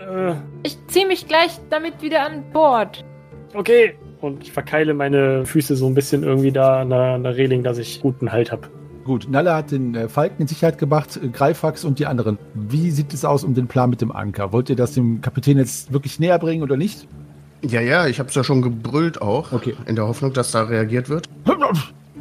Äh, 0.00 0.34
Ich 0.62 0.78
ziehe 0.88 1.06
mich 1.06 1.28
gleich 1.28 1.58
damit 1.70 2.02
wieder 2.02 2.24
an 2.26 2.44
Bord. 2.52 3.04
okay. 3.54 3.94
Und 4.22 4.44
ich 4.44 4.52
verkeile 4.52 4.94
meine 4.94 5.44
Füße 5.44 5.74
so 5.74 5.86
ein 5.86 5.94
bisschen 5.94 6.22
irgendwie 6.22 6.52
da 6.52 6.82
an 6.82 6.90
der, 6.90 7.14
an 7.14 7.24
der 7.24 7.36
Reling, 7.36 7.64
dass 7.64 7.76
ich 7.78 8.00
guten 8.00 8.30
Halt 8.30 8.52
habe. 8.52 8.68
Gut, 9.04 9.26
Nalle 9.28 9.52
hat 9.52 9.72
den 9.72 9.96
äh, 9.96 10.08
Falken 10.08 10.42
in 10.42 10.46
Sicherheit 10.46 10.78
gebracht, 10.78 11.18
äh, 11.20 11.26
Greifax 11.26 11.84
und 11.84 11.98
die 11.98 12.06
anderen. 12.06 12.38
Wie 12.54 12.92
sieht 12.92 13.12
es 13.12 13.24
aus 13.24 13.42
um 13.42 13.54
den 13.54 13.66
Plan 13.66 13.90
mit 13.90 14.00
dem 14.00 14.12
Anker? 14.12 14.52
Wollt 14.52 14.70
ihr 14.70 14.76
das 14.76 14.92
dem 14.92 15.20
Kapitän 15.22 15.58
jetzt 15.58 15.92
wirklich 15.92 16.20
näher 16.20 16.38
bringen 16.38 16.62
oder 16.62 16.76
nicht? 16.76 17.08
Ja, 17.62 17.80
ja, 17.80 18.06
ich 18.06 18.20
hab's 18.20 18.36
ja 18.36 18.44
schon 18.44 18.62
gebrüllt 18.62 19.20
auch. 19.20 19.50
Okay. 19.50 19.74
In 19.86 19.96
der 19.96 20.06
Hoffnung, 20.06 20.32
dass 20.32 20.52
da 20.52 20.62
reagiert 20.62 21.08
wird. 21.08 21.28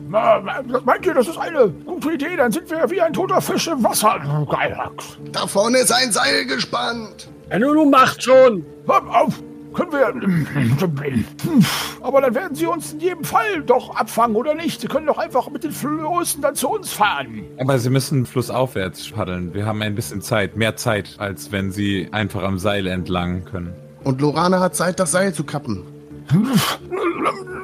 Meint 0.09 1.05
ihr, 1.05 1.13
das 1.13 1.27
ist 1.27 1.37
eine 1.37 1.69
gute 1.69 2.13
Idee? 2.13 2.35
Dann 2.35 2.51
sind 2.51 2.69
wir 2.71 2.89
wie 2.89 2.99
ein 2.99 3.13
toter 3.13 3.41
Fisch 3.41 3.67
im 3.67 3.83
Wasser. 3.83 4.19
Geilax. 4.49 5.19
Da 5.31 5.45
vorne 5.45 5.77
ist 5.77 5.91
ein 5.91 6.11
Seil 6.11 6.45
gespannt. 6.47 7.29
Ja, 7.51 7.59
nur 7.59 7.75
du 7.75 7.85
macht 7.85 8.23
schon. 8.23 8.65
Hör 8.87 9.03
auf! 9.21 9.41
Können 9.73 9.91
wir. 9.91 10.13
Aber 12.01 12.21
dann 12.21 12.35
werden 12.35 12.55
sie 12.55 12.65
uns 12.65 12.93
in 12.93 12.99
jedem 12.99 13.23
Fall 13.23 13.63
doch 13.65 13.95
abfangen, 13.95 14.35
oder 14.35 14.53
nicht? 14.53 14.81
Sie 14.81 14.87
können 14.87 15.07
doch 15.07 15.17
einfach 15.17 15.49
mit 15.49 15.63
den 15.63 15.71
Flößen 15.71 16.41
dann 16.41 16.55
zu 16.55 16.69
uns 16.69 16.91
fahren. 16.91 17.43
Aber 17.59 17.79
sie 17.79 17.89
müssen 17.89 18.25
flussaufwärts 18.25 19.11
paddeln. 19.11 19.53
Wir 19.53 19.65
haben 19.65 19.81
ein 19.81 19.95
bisschen 19.95 20.21
Zeit, 20.21 20.55
mehr 20.57 20.75
Zeit, 20.75 21.15
als 21.19 21.51
wenn 21.51 21.71
sie 21.71 22.09
einfach 22.11 22.43
am 22.43 22.59
Seil 22.59 22.87
entlang 22.87 23.45
können. 23.45 23.73
Und 24.03 24.19
Lorana 24.19 24.59
hat 24.59 24.75
Zeit, 24.75 24.99
das 24.99 25.11
Seil 25.11 25.33
zu 25.33 25.43
kappen. 25.43 25.83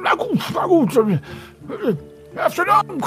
Na 0.02 0.14
gut, 0.14 0.38
na 0.54 0.66
gut. 0.66 0.94
Werft 2.34 2.58
den 2.58 2.68
Arm, 2.68 3.00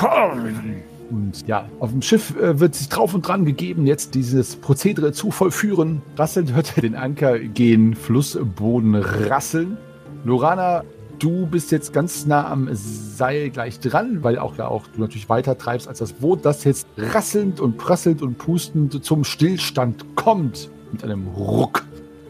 und 1.11 1.47
ja, 1.47 1.69
auf 1.79 1.91
dem 1.91 2.01
Schiff 2.01 2.35
äh, 2.37 2.59
wird 2.59 2.75
sich 2.75 2.89
drauf 2.89 3.13
und 3.13 3.27
dran 3.27 3.45
gegeben, 3.45 3.85
jetzt 3.85 4.15
dieses 4.15 4.55
Prozedere 4.55 5.11
zu 5.11 5.31
vollführen. 5.31 6.01
Rasselnd 6.15 6.53
hört 6.53 6.77
er 6.77 6.81
den 6.81 6.95
Anker 6.95 7.39
gehen, 7.39 7.95
Flussboden 7.95 8.95
rasseln. 8.95 9.77
Lorana, 10.23 10.83
du 11.19 11.45
bist 11.45 11.71
jetzt 11.71 11.93
ganz 11.93 12.25
nah 12.25 12.49
am 12.49 12.69
Seil 12.71 13.49
gleich 13.49 13.79
dran, 13.79 14.23
weil 14.23 14.39
auch 14.39 14.57
ja 14.57 14.67
auch 14.67 14.87
du 14.87 15.01
natürlich 15.01 15.29
weiter 15.29 15.57
treibst 15.57 15.87
als 15.87 15.99
das 15.99 16.13
Boot, 16.13 16.45
das 16.45 16.63
jetzt 16.63 16.87
rasselnd 16.97 17.59
und 17.59 17.77
prasselnd 17.77 18.21
und 18.21 18.37
pustend 18.37 19.03
zum 19.03 19.23
Stillstand 19.23 20.15
kommt 20.15 20.69
mit 20.91 21.03
einem 21.03 21.27
Ruck. 21.27 21.85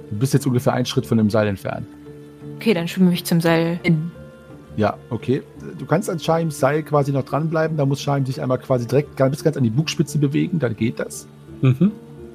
Du 0.09 0.17
bist 0.17 0.33
jetzt 0.33 0.45
ungefähr 0.45 0.73
einen 0.73 0.85
Schritt 0.85 1.05
von 1.05 1.17
dem 1.17 1.29
Seil 1.29 1.47
entfernt. 1.47 1.87
Okay, 2.57 2.73
dann 2.73 2.87
schwimme 2.87 3.13
ich 3.13 3.23
zum 3.23 3.39
Seil 3.39 3.79
hin. 3.83 4.11
Ja, 4.77 4.97
okay. 5.09 5.43
Du 5.77 5.85
kannst 5.85 6.09
an 6.09 6.19
Shaims 6.19 6.59
Seil 6.59 6.83
quasi 6.83 7.11
noch 7.11 7.23
dranbleiben. 7.23 7.77
Da 7.77 7.85
muss 7.85 8.01
Shaim 8.01 8.25
sich 8.25 8.41
einmal 8.41 8.57
quasi 8.57 8.87
direkt 8.87 9.17
ganz, 9.17 9.43
ganz 9.43 9.57
an 9.57 9.63
die 9.63 9.69
Bugspitze 9.69 10.17
bewegen. 10.17 10.59
Dann 10.59 10.75
geht 10.75 10.99
das. 10.99 11.27
Mhm. 11.61 11.91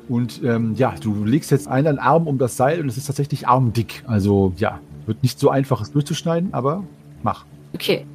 Und 0.08 0.42
ähm, 0.44 0.74
ja, 0.76 0.94
du 1.00 1.24
legst 1.24 1.50
jetzt 1.50 1.66
einen 1.66 1.98
Arm 1.98 2.26
um 2.28 2.38
das 2.38 2.56
Seil 2.56 2.80
und 2.80 2.88
es 2.88 2.96
ist 2.96 3.06
tatsächlich 3.06 3.48
armdick. 3.48 4.04
Also 4.06 4.52
ja, 4.56 4.78
wird 5.06 5.22
nicht 5.22 5.38
so 5.38 5.50
einfach, 5.50 5.80
es 5.80 5.92
durchzuschneiden, 5.92 6.52
aber 6.52 6.84
mach. 7.22 7.44
Okay. 7.74 8.06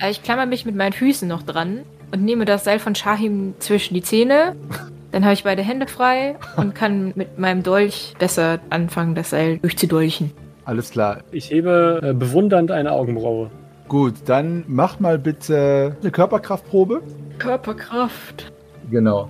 Äh, 0.00 0.10
Ich 0.10 0.22
klammer 0.22 0.46
mich 0.46 0.64
mit 0.64 0.76
meinen 0.76 0.92
Füßen 0.92 1.26
noch 1.26 1.42
dran 1.42 1.80
und 2.12 2.22
nehme 2.22 2.44
das 2.44 2.64
Seil 2.64 2.78
von 2.78 2.94
Shahim 2.94 3.54
zwischen 3.58 3.94
die 3.94 4.02
Zähne. 4.02 4.54
Dann 5.10 5.24
habe 5.24 5.34
ich 5.34 5.44
beide 5.44 5.62
Hände 5.62 5.86
frei 5.88 6.36
und 6.56 6.74
kann 6.76 7.12
mit 7.16 7.38
meinem 7.38 7.62
Dolch 7.62 8.14
besser 8.18 8.60
anfangen, 8.70 9.14
das 9.14 9.30
Seil 9.30 9.58
durchzudolchen. 9.58 10.30
Alles 10.64 10.90
klar. 10.90 11.18
Ich 11.32 11.50
hebe 11.50 12.00
äh, 12.02 12.12
bewundernd 12.12 12.70
eine 12.70 12.92
Augenbraue. 12.92 13.50
Gut, 13.88 14.14
dann 14.26 14.64
mach 14.68 15.00
mal 15.00 15.18
bitte 15.18 15.96
eine 16.00 16.10
Körperkraftprobe. 16.10 17.02
Körperkraft. 17.38 18.52
Genau. 18.90 19.28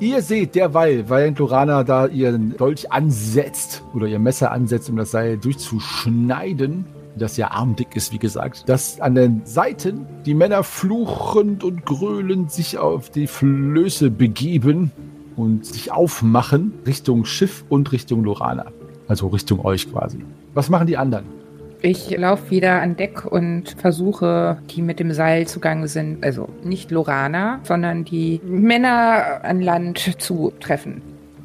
Ihr 0.00 0.22
seht 0.22 0.54
derweil, 0.54 1.10
während 1.10 1.38
Lorana 1.38 1.84
da 1.84 2.06
ihren 2.06 2.56
Dolch 2.56 2.90
ansetzt 2.90 3.82
oder 3.94 4.06
ihr 4.06 4.18
Messer 4.18 4.50
ansetzt, 4.50 4.88
um 4.88 4.96
das 4.96 5.10
Seil 5.10 5.36
durchzuschneiden, 5.36 6.86
das 7.16 7.36
ja 7.36 7.50
armdick 7.50 7.94
ist, 7.96 8.12
wie 8.12 8.18
gesagt, 8.18 8.68
dass 8.68 8.98
an 9.00 9.14
den 9.14 9.42
Seiten 9.44 10.06
die 10.24 10.34
Männer 10.34 10.62
fluchend 10.62 11.64
und 11.64 11.84
gröhlend 11.84 12.50
sich 12.50 12.78
auf 12.78 13.10
die 13.10 13.26
Flöße 13.26 14.10
begeben 14.10 14.90
und 15.36 15.66
sich 15.66 15.92
aufmachen 15.92 16.72
Richtung 16.86 17.26
Schiff 17.26 17.64
und 17.68 17.92
Richtung 17.92 18.24
Lorana. 18.24 18.66
Also 19.06 19.28
Richtung 19.28 19.64
euch 19.64 19.90
quasi. 19.90 20.24
Was 20.54 20.70
machen 20.70 20.86
die 20.86 20.96
anderen? 20.96 21.39
Ich 21.82 22.10
laufe 22.16 22.50
wieder 22.50 22.82
an 22.82 22.96
Deck 22.96 23.24
und 23.24 23.70
versuche, 23.78 24.58
die 24.70 24.82
mit 24.82 25.00
dem 25.00 25.12
Seil 25.12 25.46
zugange 25.46 25.88
sind, 25.88 26.22
also 26.22 26.48
nicht 26.62 26.90
Lorana, 26.90 27.60
sondern 27.62 28.04
die 28.04 28.38
Männer 28.44 29.40
an 29.42 29.62
Land 29.62 29.98
zu 30.18 30.52
treffen, 30.60 31.00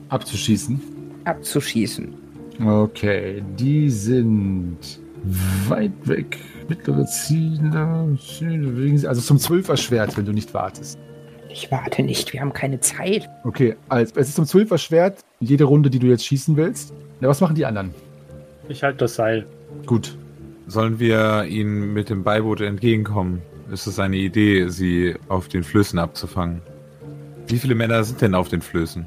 Abzuschießen. 0.09 0.81
abzuschießen. 1.23 2.13
Okay, 2.65 3.41
die 3.57 3.89
sind 3.89 4.77
weit 5.69 5.91
weg. 6.03 6.37
Mittlere 6.67 7.05
Ziele. 7.05 8.17
Also 9.07 9.21
zum 9.21 9.37
Zwölfer-Schwert, 9.39 10.17
wenn 10.17 10.25
du 10.25 10.31
nicht 10.33 10.53
wartest. 10.53 10.97
Ich 11.49 11.71
warte 11.71 12.03
nicht, 12.03 12.33
wir 12.33 12.41
haben 12.41 12.51
keine 12.53 12.79
Zeit. 12.81 13.29
Okay, 13.45 13.75
also 13.87 14.13
es 14.15 14.29
ist 14.29 14.35
zum 14.35 14.45
Zwölfer-Schwert 14.45 15.19
jede 15.39 15.63
Runde, 15.63 15.89
die 15.89 15.99
du 15.99 16.07
jetzt 16.07 16.25
schießen 16.25 16.57
willst. 16.57 16.93
Na, 17.21 17.29
was 17.29 17.39
machen 17.39 17.55
die 17.55 17.65
anderen? 17.65 17.93
Ich 18.67 18.83
halte 18.83 18.99
das 18.99 19.15
Seil. 19.15 19.45
Gut. 19.85 20.17
Sollen 20.67 20.99
wir 20.99 21.45
ihnen 21.45 21.93
mit 21.93 22.09
dem 22.09 22.23
Beiboot 22.23 22.61
entgegenkommen? 22.61 23.41
Ist 23.71 23.87
es 23.87 23.99
eine 23.99 24.17
Idee, 24.17 24.69
sie 24.69 25.15
auf 25.27 25.47
den 25.47 25.63
Flößen 25.63 25.99
abzufangen? 25.99 26.61
Wie 27.47 27.57
viele 27.59 27.75
Männer 27.75 28.03
sind 28.03 28.21
denn 28.21 28.35
auf 28.35 28.49
den 28.49 28.61
Flößen? 28.61 29.05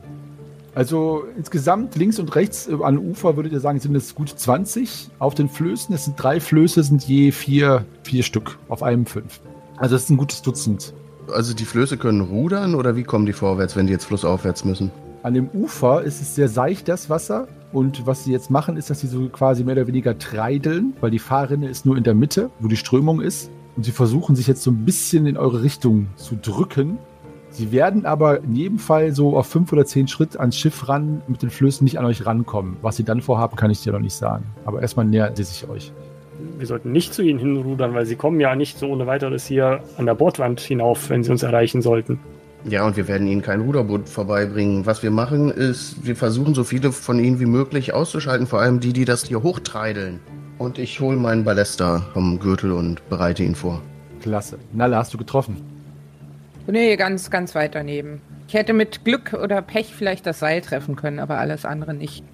Also 0.75 1.25
insgesamt 1.37 1.97
links 1.97 2.21
und 2.21 2.37
rechts 2.37 2.69
äh, 2.69 2.77
an 2.83 2.99
Ufer 2.99 3.35
würdet 3.35 3.53
ihr 3.53 3.59
sagen, 3.59 3.81
sind 3.81 3.97
es 3.97 4.15
gut 4.15 4.29
20 4.29 5.11
auf 5.19 5.35
den 5.35 5.49
Flößen. 5.49 5.93
Es 5.93 6.05
sind 6.05 6.23
drei 6.23 6.39
Flöße, 6.39 6.85
sind 6.85 7.03
je 7.03 7.33
vier, 7.33 7.85
vier 8.05 8.23
Stück 8.23 8.59
auf 8.69 8.85
einem 8.85 9.05
fünf. 9.05 9.41
Also 9.77 9.97
es 9.97 10.05
ist 10.05 10.11
ein 10.11 10.17
gutes 10.17 10.43
Dutzend. 10.43 10.95
Also 11.33 11.55
die 11.55 11.65
Flöße 11.65 11.97
können 11.97 12.21
rudern 12.21 12.77
oder 12.77 12.95
wie 12.95 13.03
kommen 13.03 13.27
die 13.27 13.33
vorwärts, 13.33 13.75
wenn 13.75 13.87
die 13.87 13.93
jetzt 13.93 14.05
flussaufwärts 14.05 14.65
müssen? 14.65 14.93
An 15.25 15.35
dem 15.35 15.49
Ufer 15.49 16.03
ist 16.03 16.23
es 16.23 16.37
sehr 16.37 16.49
seicht, 16.49 16.87
das 16.89 17.11
Wasser. 17.11 17.49
Und 17.73 18.07
was 18.07 18.25
sie 18.25 18.33
jetzt 18.33 18.51
machen, 18.51 18.77
ist, 18.77 18.91
dass 18.91 19.01
sie 19.01 19.07
so 19.07 19.29
quasi 19.29 19.65
mehr 19.65 19.75
oder 19.75 19.87
weniger 19.87 20.19
treideln, 20.19 20.95
weil 21.01 21.11
die 21.11 21.19
Fahrrinne 21.19 21.69
ist 21.69 21.85
nur 21.85 21.97
in 21.97 22.05
der 22.05 22.15
Mitte, 22.15 22.51
wo 22.61 22.69
die 22.69 22.77
Strömung 22.77 23.21
ist. 23.21 23.51
Und 23.77 23.85
sie 23.85 23.93
versuchen 23.93 24.35
sich 24.35 24.47
jetzt 24.47 24.63
so 24.63 24.71
ein 24.71 24.85
bisschen 24.85 25.27
in 25.27 25.37
eure 25.37 25.63
Richtung 25.63 26.09
zu 26.17 26.37
drücken. 26.37 26.99
Sie 27.51 27.73
werden 27.73 28.07
aber 28.07 28.43
in 28.43 28.55
jedem 28.55 28.79
Fall 28.79 29.13
so 29.13 29.37
auf 29.37 29.47
fünf 29.47 29.73
oder 29.73 29.85
zehn 29.87 30.09
Schritt 30.09 30.39
ans 30.39 30.57
Schiff 30.57 30.89
ran, 30.89 31.23
mit 31.29 31.43
den 31.43 31.51
Flößen 31.51 31.85
nicht 31.85 31.99
an 31.99 32.05
euch 32.05 32.27
rankommen. 32.27 32.77
Was 32.83 32.97
sie 32.97 33.05
dann 33.05 33.21
vorhaben, 33.21 33.57
kann 33.57 33.71
ich 33.71 33.83
dir 33.83 33.93
noch 33.93 34.01
nicht 34.01 34.15
sagen. 34.15 34.45
Aber 34.65 34.81
erstmal 34.83 35.07
nähern 35.07 35.37
sie 35.37 35.45
sich 35.45 35.69
euch. 35.69 35.93
Wir 36.57 36.67
sollten 36.67 36.93
nicht 36.93 37.15
zu 37.15 37.23
ihnen 37.23 37.39
hinrudern, 37.39 37.95
weil 37.95 38.07
sie 38.07 38.17
kommen 38.17 38.41
ja 38.41 38.55
nicht 38.55 38.79
so 38.79 38.89
ohne 38.89 39.07
weiteres 39.07 39.47
hier 39.47 39.81
an 39.97 40.07
der 40.07 40.15
Bordwand 40.15 40.61
hinauf, 40.61 41.11
wenn 41.11 41.23
sie 41.23 41.31
uns 41.31 41.43
erreichen 41.43 41.83
sollten. 41.83 42.21
Ja, 42.65 42.85
und 42.85 42.97
wir 42.97 43.09
werden 43.09 43.27
ihnen 43.27 43.43
kein 43.43 43.61
Ruderboot 43.61 44.09
vorbeibringen. 44.09 44.85
Was 44.85 45.03
wir 45.03 45.11
machen, 45.11 45.51
ist, 45.51 46.05
wir 46.05 46.17
versuchen 46.17 46.55
so 46.55 46.65
viele 46.65 46.93
von 46.93 47.19
ihnen 47.19 47.41
wie 47.41 47.47
möglich 47.47 47.95
auszuschalten, 47.95 48.47
vor 48.47 48.61
allem 48.61 48.81
die, 48.81 48.93
die 48.93 49.05
das 49.05 49.25
hier 49.25 49.43
hochtreideln. 49.43 50.21
Und 50.59 50.79
ich 50.79 51.01
hole 51.01 51.17
meinen 51.17 51.45
Ballester 51.45 52.07
vom 52.13 52.41
Gürtel 52.41 52.73
und 52.73 53.09
bereite 53.09 53.45
ihn 53.45 53.55
vor. 53.55 53.81
Klasse. 54.21 54.59
Nalle, 54.73 54.97
hast 54.97 55.15
du 55.15 55.19
getroffen? 55.19 55.57
Nee, 56.67 56.97
ganz, 56.97 57.31
ganz 57.31 57.55
weit 57.55 57.75
daneben. 57.75 58.21
Ich 58.49 58.55
hätte 58.55 58.73
mit 58.73 59.05
Glück 59.05 59.35
oder 59.35 59.63
Pech 59.63 59.95
vielleicht 59.95 60.27
das 60.27 60.41
Seil 60.41 60.61
treffen 60.61 60.97
können, 60.97 61.21
aber 61.21 61.39
alles 61.39 61.65
andere 61.65 61.95
nicht. 61.95 62.25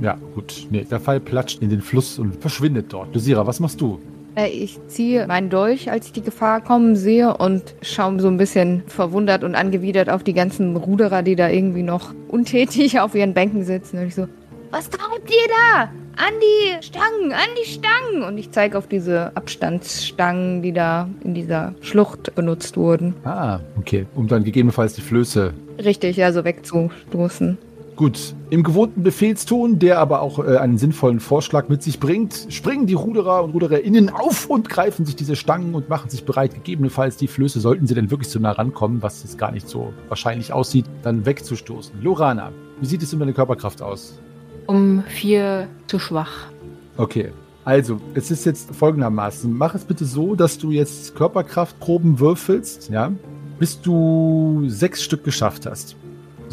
Ja, 0.00 0.18
gut. 0.34 0.66
Nee, 0.70 0.84
der 0.84 1.00
Pfeil 1.00 1.20
platscht 1.20 1.62
in 1.62 1.70
den 1.70 1.82
Fluss 1.82 2.18
und 2.18 2.40
verschwindet 2.40 2.92
dort. 2.92 3.14
Dosira, 3.14 3.46
was 3.46 3.60
machst 3.60 3.80
du? 3.80 4.00
Äh, 4.34 4.48
Ich 4.48 4.78
ziehe 4.88 5.26
meinen 5.26 5.50
Dolch, 5.50 5.90
als 5.90 6.06
ich 6.06 6.12
die 6.12 6.22
Gefahr 6.22 6.60
kommen 6.60 6.96
sehe 6.96 7.36
und 7.36 7.74
schaue 7.82 8.20
so 8.20 8.28
ein 8.28 8.36
bisschen 8.38 8.82
verwundert 8.86 9.44
und 9.44 9.54
angewidert 9.54 10.08
auf 10.10 10.22
die 10.22 10.32
ganzen 10.32 10.76
Ruderer, 10.76 11.22
die 11.22 11.36
da 11.36 11.48
irgendwie 11.48 11.82
noch 11.82 12.14
untätig 12.28 13.00
auf 13.00 13.14
ihren 13.14 13.34
Bänken 13.34 13.64
sitzen. 13.64 13.98
Und 13.98 14.06
ich 14.06 14.14
so, 14.14 14.26
was 14.70 14.88
treibt 14.88 15.30
ihr 15.30 15.48
da? 15.74 15.90
An 16.14 16.34
die 16.40 16.84
Stangen, 16.84 17.32
an 17.32 17.48
die 17.58 17.68
Stangen! 17.68 18.22
Und 18.22 18.36
ich 18.36 18.50
zeige 18.50 18.76
auf 18.76 18.86
diese 18.86 19.34
Abstandsstangen, 19.34 20.60
die 20.62 20.72
da 20.72 21.08
in 21.24 21.34
dieser 21.34 21.74
Schlucht 21.80 22.34
benutzt 22.34 22.76
wurden. 22.76 23.14
Ah, 23.24 23.60
okay. 23.78 24.06
Um 24.14 24.28
dann 24.28 24.44
gegebenenfalls 24.44 24.94
die 24.94 25.00
Flöße 25.00 25.54
Richtig, 25.82 26.22
also 26.22 26.44
wegzustoßen. 26.44 27.56
Gut, 28.02 28.34
im 28.50 28.64
gewohnten 28.64 29.04
Befehlston, 29.04 29.78
der 29.78 30.00
aber 30.00 30.22
auch 30.22 30.40
äh, 30.40 30.56
einen 30.56 30.76
sinnvollen 30.76 31.20
Vorschlag 31.20 31.68
mit 31.68 31.84
sich 31.84 32.00
bringt, 32.00 32.48
springen 32.48 32.88
die 32.88 32.94
Ruderer 32.94 33.44
und 33.44 33.52
Rudererinnen 33.54 34.10
auf 34.10 34.50
und 34.50 34.68
greifen 34.68 35.06
sich 35.06 35.14
diese 35.14 35.36
Stangen 35.36 35.72
und 35.76 35.88
machen 35.88 36.10
sich 36.10 36.24
bereit, 36.24 36.52
gegebenenfalls 36.52 37.16
die 37.16 37.28
Flöße, 37.28 37.60
sollten 37.60 37.86
sie 37.86 37.94
denn 37.94 38.10
wirklich 38.10 38.28
so 38.28 38.40
nah 38.40 38.50
rankommen, 38.50 39.02
was 39.02 39.22
jetzt 39.22 39.38
gar 39.38 39.52
nicht 39.52 39.68
so 39.68 39.92
wahrscheinlich 40.08 40.52
aussieht, 40.52 40.86
dann 41.04 41.24
wegzustoßen. 41.26 42.02
Lorana, 42.02 42.50
wie 42.80 42.86
sieht 42.86 43.04
es 43.04 43.14
um 43.14 43.20
deine 43.20 43.34
Körperkraft 43.34 43.80
aus? 43.80 44.18
Um 44.66 45.04
vier 45.06 45.68
zu 45.86 46.00
schwach. 46.00 46.48
Okay, 46.96 47.30
also, 47.64 48.00
es 48.14 48.32
ist 48.32 48.44
jetzt 48.46 48.74
folgendermaßen. 48.74 49.56
Mach 49.56 49.76
es 49.76 49.84
bitte 49.84 50.06
so, 50.06 50.34
dass 50.34 50.58
du 50.58 50.72
jetzt 50.72 51.14
Körperkraftproben 51.14 52.18
würfelst, 52.18 52.90
ja, 52.90 53.12
bis 53.60 53.80
du 53.80 54.64
sechs 54.66 55.04
Stück 55.04 55.22
geschafft 55.22 55.66
hast. 55.66 55.94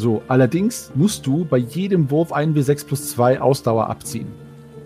So, 0.00 0.22
allerdings 0.28 0.90
musst 0.94 1.26
du 1.26 1.44
bei 1.44 1.58
jedem 1.58 2.10
Wurf 2.10 2.32
1w6 2.32 2.86
plus 2.86 3.10
2 3.10 3.38
Ausdauer 3.42 3.90
abziehen. 3.90 4.28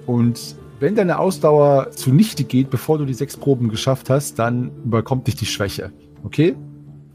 Und 0.06 0.56
wenn 0.80 0.96
deine 0.96 1.20
Ausdauer 1.20 1.92
zunichte 1.92 2.42
geht, 2.42 2.68
bevor 2.68 2.98
du 2.98 3.04
die 3.04 3.14
sechs 3.14 3.36
Proben 3.36 3.68
geschafft 3.68 4.10
hast, 4.10 4.40
dann 4.40 4.72
überkommt 4.84 5.28
dich 5.28 5.36
die 5.36 5.46
Schwäche. 5.46 5.92
Okay? 6.24 6.56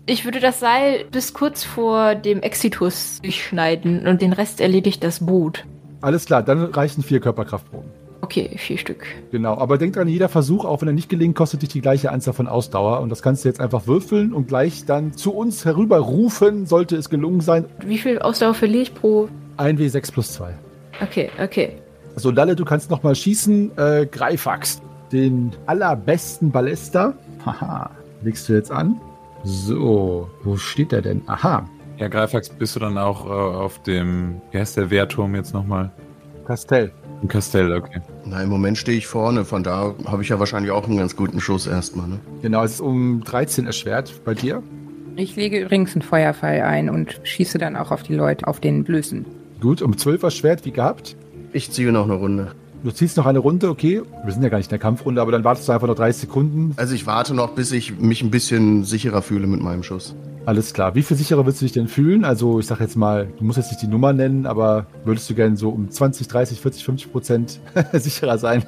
Ich 0.05 0.23
würde 0.23 0.39
das 0.39 0.61
Seil 0.61 1.07
bis 1.11 1.33
kurz 1.33 1.65
vor 1.65 2.15
dem 2.15 2.41
Exitus 2.41 3.19
durchschneiden 3.21 4.07
und 4.07 4.21
den 4.21 4.31
Rest 4.31 4.61
erledigt 4.61 5.03
das 5.03 5.25
Boot. 5.25 5.65
Alles 5.99 6.23
klar, 6.23 6.41
dann 6.41 6.63
reichen 6.63 7.03
vier 7.03 7.19
Körperkraftproben. 7.19 7.91
Okay, 8.21 8.49
vier 8.57 8.77
Stück. 8.77 9.05
Genau, 9.31 9.57
aber 9.57 9.77
denk 9.77 9.93
dran, 9.93 10.07
jeder 10.07 10.27
Versuch, 10.29 10.65
auch 10.65 10.81
wenn 10.81 10.89
er 10.89 10.93
nicht 10.93 11.09
gelingt, 11.09 11.35
kostet 11.35 11.61
dich 11.61 11.69
die 11.69 11.81
gleiche 11.81 12.11
Anzahl 12.11 12.33
von 12.33 12.47
Ausdauer. 12.47 12.99
Und 12.99 13.09
das 13.09 13.21
kannst 13.21 13.43
du 13.45 13.49
jetzt 13.49 13.61
einfach 13.61 13.87
würfeln 13.87 14.33
und 14.33 14.47
gleich 14.47 14.85
dann 14.85 15.13
zu 15.13 15.33
uns 15.33 15.63
herüberrufen, 15.65 16.65
sollte 16.65 16.97
es 16.97 17.09
gelungen 17.09 17.39
sein. 17.41 17.65
Wie 17.85 17.97
viel 17.97 18.19
Ausdauer 18.19 18.53
verliere 18.53 18.83
ich 18.83 18.93
pro? 18.93 19.29
1w6 19.57 20.11
plus 20.11 20.33
2. 20.33 20.53
Okay, 21.01 21.29
okay. 21.41 21.73
So, 22.15 22.31
Lalle, 22.31 22.55
du 22.55 22.65
kannst 22.65 22.89
nochmal 22.91 23.15
schießen. 23.15 23.77
Äh, 23.77 24.05
Greifax, 24.11 24.81
den 25.13 25.51
allerbesten 25.65 26.51
Ballester. 26.51 27.13
Haha, 27.45 27.89
legst 28.21 28.49
du 28.49 28.53
jetzt 28.53 28.71
an. 28.71 28.99
So, 29.45 30.29
wo 30.43 30.57
steht 30.57 30.91
er 30.91 31.01
denn? 31.01 31.21
Aha, 31.27 31.65
Ja, 31.97 32.09
Greifax, 32.09 32.49
bist 32.49 32.75
du 32.75 32.81
dann 32.81 32.97
auch 32.97 33.25
äh, 33.25 33.29
auf 33.29 33.81
dem, 33.83 34.41
wie 34.51 34.57
heißt 34.59 34.75
der 34.75 34.89
Wehrturm 34.89 35.35
jetzt 35.35 35.53
nochmal? 35.53 35.91
Castell. 36.45 36.91
Im 37.21 37.27
Kastell, 37.27 37.73
okay. 37.73 37.99
Na, 38.25 38.41
im 38.41 38.49
Moment 38.49 38.77
stehe 38.77 38.97
ich 38.97 39.07
vorne, 39.07 39.43
von 39.43 39.63
da 39.63 39.93
habe 40.05 40.23
ich 40.23 40.29
ja 40.29 40.39
wahrscheinlich 40.39 40.71
auch 40.71 40.87
einen 40.87 40.97
ganz 40.97 41.15
guten 41.15 41.41
Schuss 41.41 41.67
erstmal, 41.67 42.07
ne? 42.07 42.19
Genau, 42.41 42.63
es 42.63 42.73
ist 42.73 42.81
um 42.81 43.23
13 43.23 43.65
erschwert 43.65 44.21
bei 44.23 44.33
dir. 44.33 44.63
Ich 45.15 45.35
lege 45.35 45.59
übrigens 45.59 45.93
einen 45.93 46.01
Feuerfall 46.01 46.61
ein 46.61 46.89
und 46.89 47.19
schieße 47.23 47.57
dann 47.57 47.75
auch 47.75 47.91
auf 47.91 48.03
die 48.03 48.15
Leute, 48.15 48.47
auf 48.47 48.61
den 48.61 48.85
Blößen. 48.85 49.25
Gut, 49.59 49.81
um 49.81 49.97
12 49.97 50.23
erschwert, 50.23 50.65
wie 50.65 50.71
gehabt. 50.71 51.17
Ich 51.51 51.71
ziehe 51.71 51.91
noch 51.91 52.05
eine 52.05 52.13
Runde. 52.13 52.53
Du 52.81 52.91
ziehst 52.91 53.17
noch 53.17 53.25
eine 53.25 53.39
Runde, 53.39 53.69
okay. 53.69 54.01
Wir 54.23 54.31
sind 54.31 54.41
ja 54.41 54.47
gar 54.47 54.57
nicht 54.57 54.67
in 54.67 54.71
der 54.71 54.79
Kampfrunde, 54.79 55.21
aber 55.21 55.33
dann 55.33 55.43
wartest 55.43 55.67
du 55.67 55.73
einfach 55.73 55.87
noch 55.87 55.95
30 55.95 56.21
Sekunden. 56.21 56.73
Also 56.77 56.95
ich 56.95 57.05
warte 57.05 57.33
noch, 57.33 57.51
bis 57.51 57.73
ich 57.73 57.99
mich 57.99 58.21
ein 58.21 58.31
bisschen 58.31 58.85
sicherer 58.85 59.21
fühle 59.21 59.47
mit 59.47 59.61
meinem 59.61 59.83
Schuss. 59.83 60.15
Alles 60.45 60.73
klar. 60.73 60.95
Wie 60.95 61.03
viel 61.03 61.17
sicherer 61.17 61.45
willst 61.45 61.59
du 61.59 61.65
dich 61.65 61.73
denn 61.73 61.89
fühlen? 61.89 62.23
Also 62.23 62.57
ich 62.59 62.67
sag 62.67 62.79
jetzt 62.79 62.95
mal, 62.95 63.27
du 63.37 63.43
musst 63.43 63.57
jetzt 63.57 63.71
nicht 63.71 63.81
die 63.81 63.87
Nummer 63.87 64.13
nennen, 64.13 64.45
aber 64.45 64.85
würdest 65.03 65.29
du 65.29 65.35
gerne 65.35 65.57
so 65.57 65.69
um 65.69 65.91
20, 65.91 66.29
30, 66.29 66.61
40, 66.61 66.83
50 66.85 67.11
Prozent 67.11 67.59
sicherer 67.91 68.37
sein? 68.37 68.63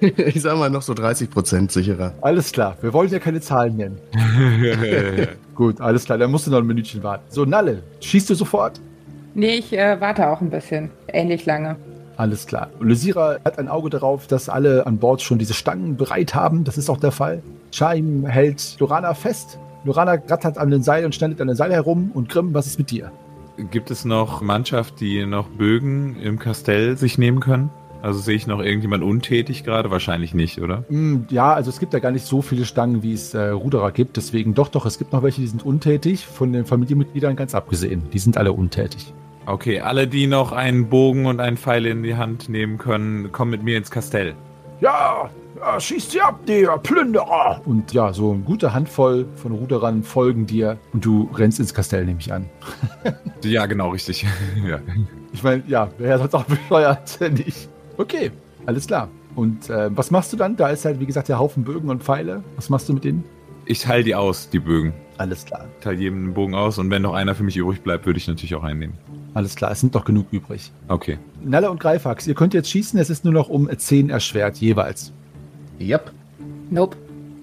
ich 0.00 0.40
sag 0.40 0.56
mal 0.56 0.70
noch 0.70 0.82
so 0.82 0.94
30 0.94 1.28
Prozent 1.28 1.72
sicherer. 1.72 2.14
Alles 2.20 2.52
klar. 2.52 2.76
Wir 2.80 2.92
wollen 2.92 3.10
ja 3.10 3.18
keine 3.18 3.40
Zahlen 3.40 3.76
nennen. 3.76 3.98
Gut, 5.56 5.80
alles 5.80 6.04
klar. 6.04 6.16
Dann 6.16 6.30
musst 6.30 6.46
du 6.46 6.52
noch 6.52 6.58
ein 6.58 6.66
Minütchen 6.66 7.02
warten. 7.02 7.24
So, 7.28 7.44
Nalle, 7.44 7.82
schießt 8.00 8.30
du 8.30 8.34
sofort? 8.34 8.80
Nee, 9.34 9.56
ich 9.56 9.72
äh, 9.72 10.00
warte 10.00 10.28
auch 10.28 10.40
ein 10.40 10.50
bisschen. 10.50 10.90
Ähnlich 11.08 11.44
lange. 11.44 11.76
Alles 12.16 12.46
klar. 12.46 12.70
Lysira 12.80 13.38
hat 13.44 13.58
ein 13.58 13.68
Auge 13.68 13.90
darauf, 13.90 14.26
dass 14.26 14.48
alle 14.48 14.86
an 14.86 14.98
Bord 14.98 15.22
schon 15.22 15.38
diese 15.38 15.54
Stangen 15.54 15.96
bereit 15.96 16.34
haben. 16.34 16.64
Das 16.64 16.78
ist 16.78 16.90
auch 16.90 16.98
der 16.98 17.12
Fall. 17.12 17.42
Shaim 17.70 18.26
hält 18.26 18.76
Lorana 18.78 19.14
fest. 19.14 19.58
Lorana 19.84 20.12
rattert 20.12 20.58
an 20.58 20.70
den 20.70 20.82
Seil 20.82 21.04
und 21.04 21.14
schneidet 21.14 21.40
an 21.40 21.48
den 21.48 21.56
Seil 21.56 21.72
herum. 21.72 22.10
Und 22.14 22.28
Grimm, 22.28 22.54
was 22.54 22.66
ist 22.66 22.78
mit 22.78 22.90
dir? 22.90 23.10
Gibt 23.70 23.90
es 23.90 24.04
noch 24.04 24.40
Mannschaft, 24.40 25.00
die 25.00 25.26
noch 25.26 25.48
Bögen 25.48 26.16
im 26.20 26.38
Kastell 26.38 26.96
sich 26.96 27.18
nehmen 27.18 27.40
können? 27.40 27.70
Also 28.02 28.18
sehe 28.18 28.34
ich 28.34 28.48
noch 28.48 28.60
irgendjemand 28.60 29.04
untätig 29.04 29.62
gerade? 29.62 29.90
Wahrscheinlich 29.90 30.34
nicht, 30.34 30.60
oder? 30.60 30.84
Mm, 30.88 31.26
ja, 31.30 31.52
also 31.52 31.70
es 31.70 31.78
gibt 31.78 31.92
ja 31.92 32.00
gar 32.00 32.10
nicht 32.10 32.26
so 32.26 32.42
viele 32.42 32.64
Stangen, 32.64 33.04
wie 33.04 33.12
es 33.12 33.32
äh, 33.32 33.50
Ruderer 33.50 33.92
gibt. 33.92 34.16
Deswegen 34.16 34.54
doch, 34.54 34.68
doch, 34.68 34.86
es 34.86 34.98
gibt 34.98 35.12
noch 35.12 35.22
welche, 35.22 35.40
die 35.40 35.46
sind 35.46 35.64
untätig. 35.64 36.26
Von 36.26 36.52
den 36.52 36.64
Familienmitgliedern 36.64 37.36
ganz 37.36 37.54
abgesehen. 37.54 38.02
Die 38.12 38.18
sind 38.18 38.36
alle 38.36 38.52
untätig. 38.52 39.14
Okay, 39.44 39.80
alle, 39.80 40.06
die 40.06 40.28
noch 40.28 40.52
einen 40.52 40.88
Bogen 40.88 41.26
und 41.26 41.40
einen 41.40 41.56
Pfeil 41.56 41.86
in 41.86 42.02
die 42.04 42.14
Hand 42.14 42.48
nehmen 42.48 42.78
können, 42.78 43.32
kommen 43.32 43.50
mit 43.50 43.64
mir 43.64 43.76
ins 43.76 43.90
Kastell. 43.90 44.34
Ja, 44.80 45.30
ja 45.58 45.80
schießt 45.80 46.12
sie 46.12 46.20
ab, 46.20 46.46
der 46.46 46.78
Plünderer. 46.78 47.60
Und 47.64 47.92
ja, 47.92 48.12
so 48.12 48.32
eine 48.32 48.42
gute 48.42 48.72
Handvoll 48.72 49.26
von 49.34 49.52
Ruderern 49.52 50.04
folgen 50.04 50.46
dir 50.46 50.78
und 50.92 51.04
du 51.04 51.28
rennst 51.34 51.58
ins 51.58 51.74
Kastell, 51.74 52.04
nehme 52.04 52.20
ich 52.20 52.32
an. 52.32 52.48
ja, 53.44 53.66
genau, 53.66 53.90
richtig. 53.90 54.24
ja. 54.66 54.78
Ich 55.32 55.42
meine, 55.42 55.64
ja, 55.66 55.88
ja 55.98 56.18
sonst 56.18 56.34
auch 56.34 56.44
bescheuert, 56.44 57.18
nicht. 57.32 57.68
Okay, 57.96 58.30
alles 58.66 58.86
klar. 58.86 59.08
Und 59.34 59.70
äh, 59.70 59.90
was 59.96 60.12
machst 60.12 60.32
du 60.32 60.36
dann? 60.36 60.56
Da 60.56 60.68
ist 60.68 60.84
halt, 60.84 61.00
wie 61.00 61.06
gesagt, 61.06 61.28
der 61.28 61.38
Haufen 61.38 61.64
Bögen 61.64 61.90
und 61.90 62.04
Pfeile. 62.04 62.44
Was 62.54 62.68
machst 62.68 62.88
du 62.88 62.92
mit 62.92 63.02
denen? 63.02 63.24
Ich 63.64 63.80
teile 63.80 64.04
die 64.04 64.14
aus, 64.14 64.50
die 64.50 64.60
Bögen. 64.60 64.92
Alles 65.18 65.44
klar. 65.44 65.66
Ich 65.78 65.84
teile 65.84 65.98
jedem 65.98 66.24
einen 66.24 66.34
Bogen 66.34 66.54
aus 66.54 66.78
und 66.78 66.90
wenn 66.90 67.02
noch 67.02 67.14
einer 67.14 67.34
für 67.34 67.42
mich 67.42 67.56
übrig 67.56 67.82
bleibt, 67.82 68.06
würde 68.06 68.18
ich 68.18 68.28
natürlich 68.28 68.54
auch 68.54 68.62
einnehmen. 68.62 68.94
Alles 69.34 69.56
klar, 69.56 69.70
es 69.70 69.80
sind 69.80 69.94
doch 69.94 70.04
genug 70.04 70.26
übrig. 70.30 70.70
Okay. 70.88 71.18
Nalle 71.42 71.70
und 71.70 71.80
Greifax, 71.80 72.26
ihr 72.26 72.34
könnt 72.34 72.54
jetzt 72.54 72.70
schießen, 72.70 72.98
es 72.98 73.10
ist 73.10 73.24
nur 73.24 73.32
noch 73.32 73.48
um 73.48 73.68
10 73.74 74.10
erschwert 74.10 74.58
jeweils. 74.58 75.12
Yep. 75.80 76.12
Nope. 76.70 76.96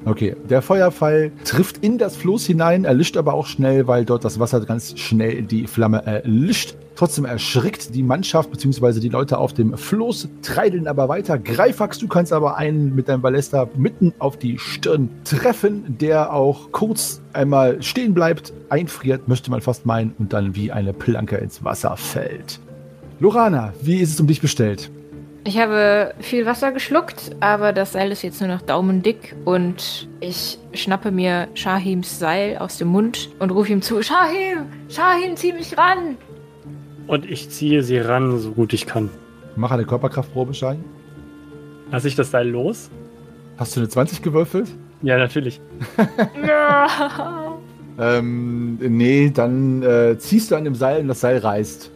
Okay, 0.05 0.35
der 0.49 0.61
Feuerpfeil 0.61 1.31
trifft 1.43 1.83
in 1.83 1.97
das 1.97 2.15
Floß 2.15 2.45
hinein, 2.45 2.85
erlischt 2.85 3.17
aber 3.17 3.33
auch 3.33 3.45
schnell, 3.45 3.87
weil 3.87 4.05
dort 4.05 4.23
das 4.23 4.39
Wasser 4.39 4.61
ganz 4.61 4.97
schnell 4.97 5.43
die 5.43 5.67
Flamme 5.67 6.05
erlischt. 6.05 6.75
Trotzdem 6.95 7.25
erschrickt 7.25 7.95
die 7.95 8.03
Mannschaft 8.03 8.51
bzw. 8.51 8.99
die 8.99 9.09
Leute 9.09 9.37
auf 9.37 9.53
dem 9.53 9.77
Floß, 9.77 10.29
treideln 10.41 10.87
aber 10.87 11.07
weiter. 11.09 11.37
Greifax, 11.37 11.97
du 11.99 12.07
kannst 12.07 12.33
aber 12.33 12.57
einen 12.57 12.95
mit 12.95 13.07
deinem 13.07 13.21
Ballester 13.21 13.69
mitten 13.77 14.13
auf 14.19 14.37
die 14.37 14.57
Stirn 14.57 15.09
treffen, 15.23 15.97
der 15.99 16.33
auch 16.33 16.71
kurz 16.71 17.21
einmal 17.31 17.81
stehen 17.83 18.13
bleibt, 18.13 18.51
einfriert, 18.69 19.27
möchte 19.27 19.51
man 19.51 19.61
fast 19.61 19.85
meinen, 19.85 20.13
und 20.17 20.33
dann 20.33 20.55
wie 20.55 20.71
eine 20.71 20.93
Planke 20.93 21.37
ins 21.37 21.63
Wasser 21.63 21.95
fällt. 21.95 22.59
Lorana, 23.19 23.73
wie 23.81 23.99
ist 23.99 24.13
es 24.13 24.19
um 24.19 24.27
dich 24.27 24.41
bestellt? 24.41 24.89
Ich 25.49 25.57
habe 25.57 26.13
viel 26.19 26.45
Wasser 26.45 26.71
geschluckt, 26.71 27.35
aber 27.39 27.73
das 27.73 27.93
Seil 27.93 28.11
ist 28.11 28.21
jetzt 28.21 28.39
nur 28.39 28.51
noch 28.51 28.61
daumendick 28.61 29.35
und 29.45 30.07
ich 30.19 30.59
schnappe 30.75 31.09
mir 31.09 31.47
Shahims 31.55 32.19
Seil 32.19 32.59
aus 32.59 32.77
dem 32.77 32.89
Mund 32.89 33.31
und 33.39 33.49
rufe 33.49 33.71
ihm 33.71 33.81
zu: 33.81 34.03
Shahim, 34.03 34.67
Shahim, 34.89 35.35
zieh 35.35 35.53
mich 35.53 35.75
ran! 35.75 36.17
Und 37.07 37.27
ich 37.27 37.49
ziehe 37.49 37.81
sie 37.81 37.97
ran, 37.97 38.37
so 38.37 38.51
gut 38.51 38.73
ich 38.73 38.85
kann. 38.85 39.09
Mach 39.55 39.71
eine 39.71 39.85
Körperkraftprobe, 39.85 40.53
Shahim. 40.53 40.83
Lass 41.91 42.05
ich 42.05 42.13
das 42.13 42.29
Seil 42.29 42.47
los? 42.47 42.91
Hast 43.57 43.75
du 43.75 43.79
eine 43.79 43.89
20 43.89 44.21
gewürfelt? 44.21 44.67
Ja, 45.01 45.17
natürlich. 45.17 45.59
ähm, 47.99 48.75
nee, 48.75 49.31
dann 49.33 49.81
äh, 49.81 50.15
ziehst 50.19 50.51
du 50.51 50.55
an 50.55 50.63
dem 50.63 50.75
Seil 50.75 51.01
und 51.01 51.07
das 51.07 51.21
Seil 51.21 51.39
reißt. 51.39 51.89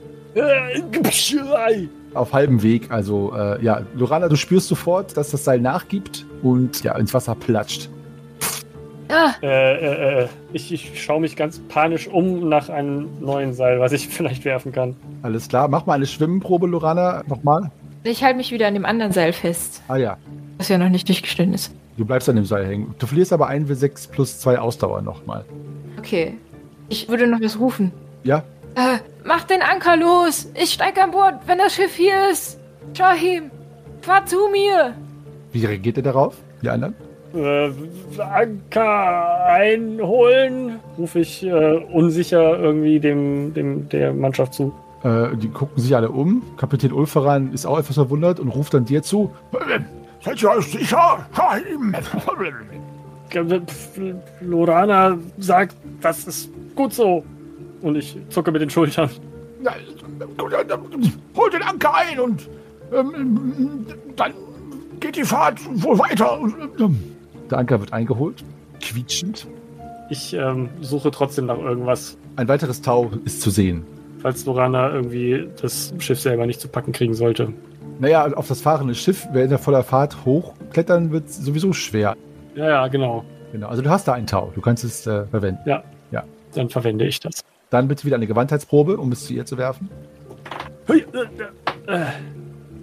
Auf 2.13 2.31
halbem 2.33 2.61
Weg, 2.61 2.91
also 2.91 3.33
äh, 3.35 3.63
ja, 3.63 3.81
Lorana, 3.95 4.27
du 4.29 4.35
spürst 4.35 4.67
sofort, 4.67 5.17
dass 5.17 5.31
das 5.31 5.43
Seil 5.43 5.59
nachgibt 5.59 6.25
und 6.43 6.83
ja, 6.83 6.95
ins 6.95 7.13
Wasser 7.13 7.33
platscht. 7.35 7.89
Ah, 9.09 9.31
Äh, 9.41 9.73
äh, 9.75 10.23
äh, 10.23 10.27
ich, 10.53 10.71
ich 10.71 11.01
schaue 11.03 11.21
mich 11.21 11.35
ganz 11.35 11.59
panisch 11.69 12.07
um 12.07 12.47
nach 12.49 12.69
einem 12.69 13.07
neuen 13.19 13.53
Seil, 13.53 13.79
was 13.79 13.91
ich 13.91 14.07
vielleicht 14.09 14.45
werfen 14.45 14.71
kann. 14.71 14.95
Alles 15.23 15.47
klar, 15.47 15.67
mach 15.67 15.85
mal 15.85 15.93
eine 15.93 16.05
Schwimmprobe, 16.05 16.67
Lorana, 16.67 17.23
nochmal. 17.27 17.71
ich 18.03 18.23
halte 18.23 18.37
mich 18.37 18.51
wieder 18.51 18.67
an 18.67 18.73
dem 18.75 18.85
anderen 18.85 19.11
Seil 19.11 19.33
fest, 19.33 19.81
Ah 19.87 19.97
ja, 19.97 20.17
das 20.57 20.69
ja 20.69 20.77
noch 20.77 20.89
nicht 20.89 21.07
durchgeschnitten 21.07 21.53
ist. 21.53 21.73
du 21.97 22.05
bleibst 22.05 22.29
an 22.29 22.35
dem 22.35 22.45
Seil 22.45 22.65
hängen. 22.65 22.93
Du 22.99 23.07
verlierst 23.07 23.33
aber 23.33 23.47
1 23.47 23.69
W6 23.69 24.09
plus 24.11 24.39
2 24.39 24.59
Ausdauer 24.59 25.01
nochmal. 25.01 25.45
Okay. 25.97 26.35
Ich 26.89 27.09
würde 27.09 27.25
noch 27.27 27.41
was 27.41 27.59
rufen. 27.59 27.91
Ja, 28.23 28.43
Äh, 28.75 28.97
mach 29.23 29.43
den 29.43 29.61
Anker 29.61 29.97
los! 29.97 30.47
Ich 30.55 30.73
steig 30.73 31.01
an 31.01 31.11
Bord, 31.11 31.35
wenn 31.45 31.57
das 31.57 31.75
Schiff 31.75 31.95
hier 31.95 32.29
ist! 32.31 32.59
Shahim, 32.93 33.51
fahr 34.01 34.25
zu 34.25 34.49
mir! 34.51 34.95
wie 35.53 35.65
reagiert 35.65 35.97
ihr 35.97 36.03
darauf, 36.03 36.35
die 36.61 36.69
anderen? 36.69 36.95
Äh, 37.33 37.71
Anker 38.19 39.45
einholen, 39.45 40.79
rufe 40.97 41.19
ich 41.19 41.43
äh, 41.43 41.77
unsicher 41.91 42.59
irgendwie 42.59 42.99
dem, 42.99 43.53
dem 43.53 43.89
der 43.89 44.13
Mannschaft 44.13 44.53
zu. 44.53 44.73
Äh, 45.03 45.35
die 45.37 45.49
gucken 45.49 45.81
sich 45.81 45.95
alle 45.95 46.09
um. 46.09 46.43
Kapitän 46.57 46.91
Ulferan 46.91 47.53
ist 47.53 47.65
auch 47.65 47.79
etwas 47.79 47.95
verwundert 47.95 48.39
und 48.39 48.49
ruft 48.49 48.73
dann 48.73 48.85
dir 48.85 49.01
zu. 49.01 49.31
Seid 50.21 50.41
ihr 50.41 50.49
euch 50.49 50.71
sicher? 50.71 51.25
Shahim? 51.35 51.95
Äh, 53.33 53.61
Lorana 54.41 55.17
sagt, 55.37 55.75
das 56.01 56.25
ist 56.25 56.49
gut 56.75 56.93
so. 56.93 57.23
Und 57.83 57.95
ich 57.97 58.17
zucke 58.29 58.51
mit 58.51 58.61
den 58.61 58.69
Schultern. 58.69 59.09
Hol 61.35 61.49
den 61.49 61.61
Anker 61.63 61.93
ein 61.95 62.19
und 62.19 62.49
ähm, 62.93 63.85
dann 64.15 64.33
geht 64.99 65.15
die 65.15 65.23
Fahrt 65.23 65.59
wohl 65.83 65.97
weiter. 65.99 66.39
Ähm, 66.79 66.99
Der 67.49 67.57
Anker 67.59 67.79
wird 67.79 67.93
eingeholt, 67.93 68.43
quietschend. 68.81 69.47
Ich 70.09 70.33
ähm, 70.33 70.69
suche 70.81 71.11
trotzdem 71.11 71.45
nach 71.47 71.57
irgendwas, 71.57 72.17
Ein 72.35 72.47
weiteres 72.47 72.81
Tau 72.81 73.11
ist 73.25 73.41
zu 73.41 73.49
sehen. 73.49 73.85
falls 74.21 74.45
Lorana 74.45 74.91
irgendwie 74.93 75.47
das 75.61 75.93
Schiff 75.99 76.19
selber 76.19 76.45
nicht 76.45 76.61
zu 76.61 76.67
packen 76.67 76.91
kriegen 76.91 77.13
sollte. 77.13 77.51
Naja, 77.99 78.25
auf 78.33 78.47
das 78.47 78.61
fahrende 78.61 78.95
Schiff, 78.95 79.27
wer 79.33 79.43
in 79.43 79.49
der 79.49 79.59
voller 79.59 79.83
Fahrt 79.83 80.25
hochklettern, 80.25 81.11
wird 81.11 81.29
sowieso 81.29 81.73
schwer. 81.73 82.15
Ja, 82.55 82.67
ja, 82.69 82.87
genau. 82.87 83.23
Genau. 83.51 83.67
Also 83.67 83.81
du 83.81 83.89
hast 83.89 84.07
da 84.07 84.13
ein 84.13 84.25
Tau, 84.27 84.51
du 84.55 84.61
kannst 84.61 84.83
es 84.83 85.05
äh, 85.07 85.25
verwenden. 85.25 85.59
Dann 86.55 86.69
verwende 86.69 87.07
ich 87.07 87.19
das. 87.19 87.43
Dann 87.73 87.87
bitte 87.87 88.05
wieder 88.05 88.17
eine 88.17 88.27
Gewandheitsprobe, 88.27 88.97
um 88.97 89.11
es 89.11 89.25
zu 89.25 89.33
ihr 89.33 89.47
zu 89.47 89.57
werfen. 89.57 89.89
Hui, 90.87 91.03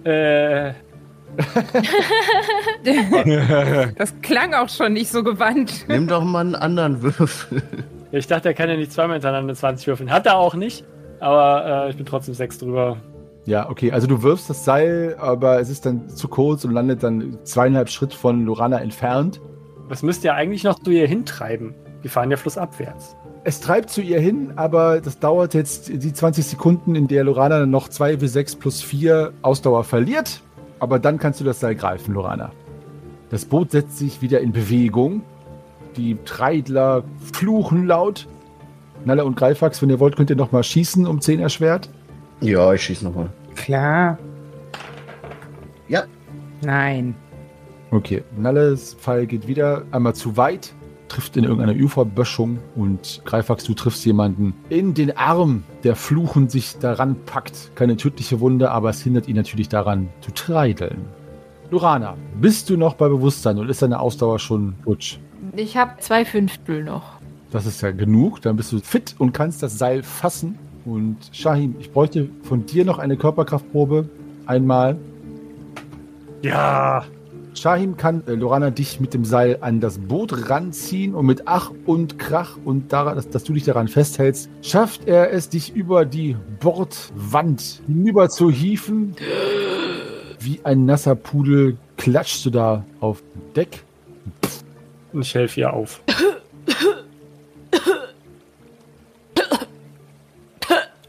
äh, 0.03 0.73
Das 3.97 4.13
klang 4.21 4.53
auch 4.53 4.67
schon 4.67 4.91
nicht 4.91 5.09
so 5.09 5.23
gewandt. 5.23 5.85
Nimm 5.87 6.09
doch 6.09 6.25
mal 6.25 6.41
einen 6.41 6.55
anderen 6.55 7.01
Würfel. 7.01 7.63
ich 8.11 8.27
dachte, 8.27 8.49
er 8.49 8.53
kann 8.53 8.67
ja 8.69 8.75
nicht 8.75 8.91
zweimal 8.91 9.13
hintereinander 9.13 9.55
20 9.55 9.87
würfeln. 9.87 10.11
Hat 10.11 10.25
er 10.25 10.35
auch 10.35 10.55
nicht. 10.55 10.83
Aber 11.21 11.85
äh, 11.85 11.89
ich 11.91 11.95
bin 11.95 12.05
trotzdem 12.05 12.33
6 12.33 12.57
drüber. 12.57 12.97
Ja, 13.45 13.69
okay. 13.69 13.93
Also 13.93 14.07
du 14.07 14.21
wirfst 14.23 14.49
das 14.49 14.65
Seil, 14.65 15.15
aber 15.17 15.61
es 15.61 15.69
ist 15.69 15.85
dann 15.85 16.09
zu 16.09 16.27
kurz 16.27 16.65
und 16.65 16.71
landet 16.71 17.01
dann 17.01 17.39
zweieinhalb 17.45 17.89
Schritt 17.89 18.13
von 18.13 18.43
Lorana 18.43 18.81
entfernt. 18.81 19.39
Das 19.87 20.03
müsst 20.03 20.25
ihr 20.25 20.33
eigentlich 20.33 20.65
noch 20.65 20.79
zu 20.79 20.91
ihr 20.91 21.07
hintreiben. 21.07 21.75
Wir 22.01 22.11
fahren 22.11 22.29
ja 22.29 22.35
flussabwärts. 22.35 23.15
Es 23.43 23.59
treibt 23.59 23.89
zu 23.89 24.01
ihr 24.01 24.19
hin, 24.19 24.53
aber 24.55 25.01
das 25.01 25.17
dauert 25.17 25.55
jetzt 25.55 25.89
die 25.89 26.13
20 26.13 26.45
Sekunden, 26.45 26.95
in 26.95 27.07
der 27.07 27.23
Lorana 27.23 27.65
noch 27.65 27.89
2 27.89 28.15
W6 28.15 28.59
plus 28.59 28.81
4 28.81 29.33
Ausdauer 29.41 29.83
verliert. 29.83 30.41
Aber 30.79 30.99
dann 30.99 31.17
kannst 31.17 31.39
du 31.39 31.43
das 31.43 31.59
Seil 31.59 31.75
greifen, 31.75 32.13
Lorana. 32.13 32.51
Das 33.31 33.45
Boot 33.45 33.71
setzt 33.71 33.97
sich 33.97 34.21
wieder 34.21 34.41
in 34.41 34.51
Bewegung. 34.51 35.23
Die 35.97 36.17
Treidler 36.25 37.03
fluchen 37.33 37.87
laut. 37.87 38.27
Nalle 39.05 39.25
und 39.25 39.35
Greifax, 39.35 39.81
wenn 39.81 39.89
ihr 39.89 39.99
wollt, 39.99 40.15
könnt 40.15 40.29
ihr 40.29 40.35
noch 40.35 40.51
mal 40.51 40.63
schießen 40.63 41.07
um 41.07 41.19
10 41.19 41.39
erschwert. 41.39 41.89
Ja, 42.41 42.73
ich 42.73 42.83
schieß 42.83 43.01
nochmal. 43.01 43.29
Klar. 43.55 44.19
Ja. 45.87 46.03
Nein. 46.61 47.15
Okay, 47.89 48.23
Nalles 48.37 48.93
Pfeil 48.93 49.25
geht 49.25 49.47
wieder 49.47 49.83
einmal 49.91 50.15
zu 50.15 50.37
weit, 50.37 50.73
trifft 51.11 51.35
in 51.35 51.43
irgendeiner 51.43 51.73
Uferböschung 51.73 52.59
und 52.75 53.21
Greifax, 53.25 53.65
du 53.65 53.73
triffst 53.73 54.05
jemanden 54.05 54.53
in 54.69 54.93
den 54.93 55.17
Arm, 55.17 55.63
der 55.83 55.95
fluchend 55.95 56.51
sich 56.51 56.77
daran 56.77 57.15
packt. 57.25 57.71
Keine 57.75 57.97
tödliche 57.97 58.39
Wunde, 58.39 58.71
aber 58.71 58.89
es 58.89 59.01
hindert 59.01 59.27
ihn 59.27 59.35
natürlich 59.35 59.67
daran 59.67 60.09
zu 60.21 60.31
treideln. 60.31 61.05
Lorana, 61.69 62.15
bist 62.39 62.69
du 62.69 62.77
noch 62.77 62.93
bei 62.93 63.09
Bewusstsein 63.09 63.57
und 63.57 63.69
ist 63.69 63.81
deine 63.81 63.99
Ausdauer 63.99 64.39
schon 64.39 64.75
futsch? 64.83 65.17
Ich 65.55 65.75
habe 65.75 65.91
zwei 65.99 66.23
Fünftel 66.23 66.83
noch. 66.83 67.19
Das 67.51 67.65
ist 67.65 67.81
ja 67.81 67.91
genug, 67.91 68.41
dann 68.41 68.55
bist 68.55 68.71
du 68.71 68.79
fit 68.79 69.15
und 69.17 69.33
kannst 69.33 69.61
das 69.61 69.77
Seil 69.77 70.03
fassen. 70.03 70.57
Und 70.85 71.17
Shahim, 71.33 71.75
ich 71.79 71.91
bräuchte 71.91 72.29
von 72.43 72.65
dir 72.65 72.85
noch 72.85 72.99
eine 72.99 73.17
Körperkraftprobe. 73.17 74.09
Einmal. 74.45 74.97
Ja. 76.41 77.03
Shahim 77.53 77.97
kann 77.97 78.23
äh, 78.27 78.33
Lorana 78.33 78.69
dich 78.69 78.99
mit 78.99 79.13
dem 79.13 79.25
Seil 79.25 79.57
an 79.61 79.81
das 79.81 79.97
Boot 79.99 80.49
ranziehen 80.49 81.13
und 81.15 81.25
mit 81.25 81.43
Ach 81.45 81.71
und 81.85 82.17
Krach 82.17 82.57
und 82.63 82.93
daran, 82.93 83.15
dass, 83.15 83.29
dass 83.29 83.43
du 83.43 83.53
dich 83.53 83.65
daran 83.65 83.87
festhältst, 83.87 84.49
schafft 84.61 85.07
er 85.07 85.31
es, 85.31 85.49
dich 85.49 85.75
über 85.75 86.05
die 86.05 86.37
Bordwand 86.59 87.81
hinüber 87.85 88.29
zu 88.29 88.49
hieven. 88.49 89.15
Wie 90.39 90.61
ein 90.63 90.85
nasser 90.85 91.15
Pudel 91.15 91.77
klatschst 91.97 92.45
du 92.45 92.49
da 92.49 92.85
auf 92.99 93.21
Deck. 93.55 93.83
Ich 95.13 95.35
helfe 95.35 95.59
ihr 95.59 95.73
auf. 95.73 96.01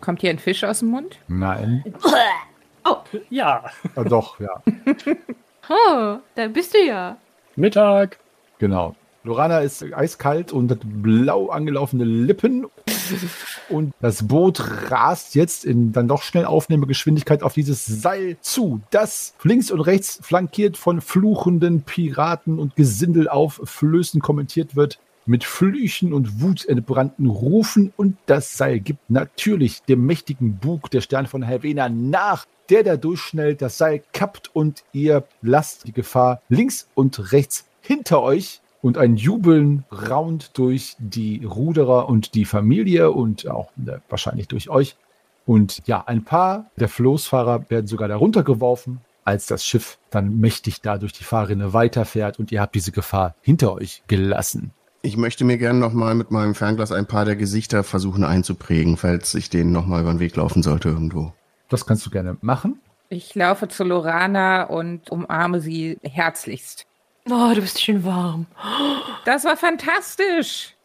Kommt 0.01 0.21
hier 0.21 0.31
ein 0.31 0.41
Fisch 0.41 0.65
aus 0.65 0.81
dem 0.81 0.89
Mund? 0.89 1.19
Nein. 1.29 1.85
Ja. 3.31 3.63
Ah, 3.95 4.03
doch, 4.03 4.41
ja. 4.41 4.61
Oh, 5.69 6.19
da 6.35 6.49
bist 6.49 6.75
du 6.75 6.79
ja. 6.85 7.17
Mittag. 7.57 8.19
Genau. 8.59 8.95
Lorana 9.25 9.61
ist 9.61 9.85
eiskalt 9.93 10.53
und 10.53 10.71
hat 10.71 10.81
blau 10.83 11.49
angelaufene 11.49 12.05
Lippen. 12.05 12.67
Und 13.69 13.93
das 14.01 14.27
Boot 14.27 14.91
rast 14.91 15.35
jetzt 15.35 15.65
in 15.65 15.93
dann 15.93 16.09
doch 16.09 16.23
schnell 16.23 16.45
Aufnehmegeschwindigkeit 16.45 17.43
auf 17.43 17.55
dieses 17.55 17.85
Seil 17.87 18.37
zu, 18.41 18.81
das 18.91 19.35
links 19.43 19.71
und 19.71 19.81
rechts 19.81 20.19
flankiert 20.23 20.77
von 20.77 21.01
fluchenden 21.01 21.83
Piraten 21.83 22.59
und 22.59 22.75
Gesindel 22.75 23.29
auf 23.29 23.61
Flößen 23.65 24.21
kommentiert 24.21 24.75
wird. 24.77 24.99
Mit 25.25 25.45
Flüchen 25.45 26.13
und 26.13 26.41
wutentbrannten 26.41 27.27
Rufen 27.27 27.93
und 27.97 28.17
das 28.27 28.57
Seil 28.57 28.81
gibt 28.81 29.09
natürlich 29.09 29.83
dem 29.83 30.05
mächtigen 30.05 30.57
Bug 30.57 30.91
der 30.91 31.01
Stern 31.01 31.27
von 31.27 31.43
Helvena 31.43 31.89
nach, 31.89 32.47
der 32.71 32.83
da 32.83 32.97
durchschnellt, 32.97 33.63
das 33.63 33.79
Seil 33.79 34.03
kappt 34.13 34.51
und 34.55 34.83
ihr 34.93 35.25
lasst 35.41 35.87
die 35.87 35.93
Gefahr 35.93 36.43
links 36.49 36.89
und 36.95 37.33
rechts 37.33 37.67
hinter 37.81 38.23
euch 38.23 38.63
und 38.83 38.99
ein 38.99 39.17
Jubeln 39.17 39.85
raunt 39.93 40.59
durch 40.59 40.97
die 40.99 41.45
Ruderer 41.45 42.09
und 42.09 42.35
die 42.35 42.45
Familie 42.45 43.13
und 43.13 43.49
auch 43.49 43.71
äh, 43.87 43.99
wahrscheinlich 44.09 44.49
durch 44.49 44.69
euch. 44.69 44.97
Und 45.47 45.83
ja, 45.87 46.03
ein 46.07 46.25
paar 46.25 46.71
der 46.77 46.89
Floßfahrer 46.89 47.71
werden 47.71 47.87
sogar 47.87 48.09
darunter 48.09 48.43
geworfen, 48.43 49.01
als 49.25 49.47
das 49.47 49.65
Schiff 49.65 49.99
dann 50.11 50.39
mächtig 50.41 50.81
da 50.81 50.99
durch 50.99 51.13
die 51.13 51.25
Fahrrinne 51.25 51.73
weiterfährt 51.73 52.39
und 52.39 52.51
ihr 52.53 52.61
habt 52.61 52.75
diese 52.75 52.93
Gefahr 52.93 53.35
hinter 53.41 53.73
euch 53.73 54.03
gelassen. 54.09 54.73
Ich 55.05 55.17
möchte 55.17 55.45
mir 55.45 55.59
gerne 55.59 55.81
nochmal 55.81 56.15
mit 56.15 56.31
meinem 56.31 56.55
Fernglas 56.55 56.93
ein 56.93 57.07
paar 57.07 57.25
der 57.25 57.35
Gesichter 57.35 57.83
versuchen 57.83 58.23
einzuprägen, 58.23 58.97
falls 58.97 59.35
ich 59.35 59.51
denen 59.51 59.73
nochmal 59.73 60.03
über 60.03 60.13
den 60.13 60.21
Weg 60.21 60.37
laufen 60.37 60.63
sollte 60.63 60.91
irgendwo. 60.91 61.33
Das 61.69 61.87
kannst 61.87 62.07
du 62.07 62.11
gerne 62.11 62.37
machen. 62.41 62.81
Ich 63.09 63.35
laufe 63.35 63.67
zu 63.67 63.83
Lorana 63.83 64.63
und 64.63 65.11
umarme 65.11 65.61
sie 65.61 65.99
herzlichst. 66.03 66.87
Oh, 67.29 67.53
du 67.53 67.61
bist 67.61 67.81
schön 67.81 68.05
warm. 68.05 68.47
Das 69.25 69.45
war 69.45 69.57
fantastisch. 69.57 70.77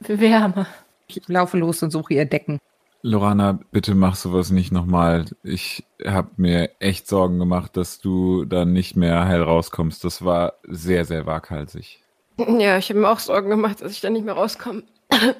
Wärme. 0.00 0.66
Ich 1.08 1.26
laufe 1.26 1.58
los 1.58 1.82
und 1.82 1.90
suche 1.90 2.14
ihr 2.14 2.26
Decken. 2.26 2.60
Lorana, 3.06 3.60
bitte 3.70 3.94
mach 3.94 4.16
sowas 4.16 4.50
nicht 4.50 4.72
nochmal. 4.72 5.26
Ich 5.44 5.84
habe 6.04 6.30
mir 6.38 6.70
echt 6.80 7.06
Sorgen 7.06 7.38
gemacht, 7.38 7.76
dass 7.76 8.00
du 8.00 8.44
dann 8.44 8.72
nicht 8.72 8.96
mehr 8.96 9.26
heil 9.26 9.42
rauskommst. 9.42 10.02
Das 10.02 10.24
war 10.24 10.54
sehr, 10.66 11.04
sehr 11.04 11.26
waghalsig. 11.26 12.02
Ja, 12.38 12.76
ich 12.76 12.90
habe 12.90 13.00
mir 13.00 13.08
auch 13.08 13.18
Sorgen 13.18 13.48
gemacht, 13.48 13.80
dass 13.80 13.92
ich 13.92 14.02
da 14.02 14.10
nicht 14.10 14.24
mehr 14.24 14.34
rauskomme. 14.34 14.82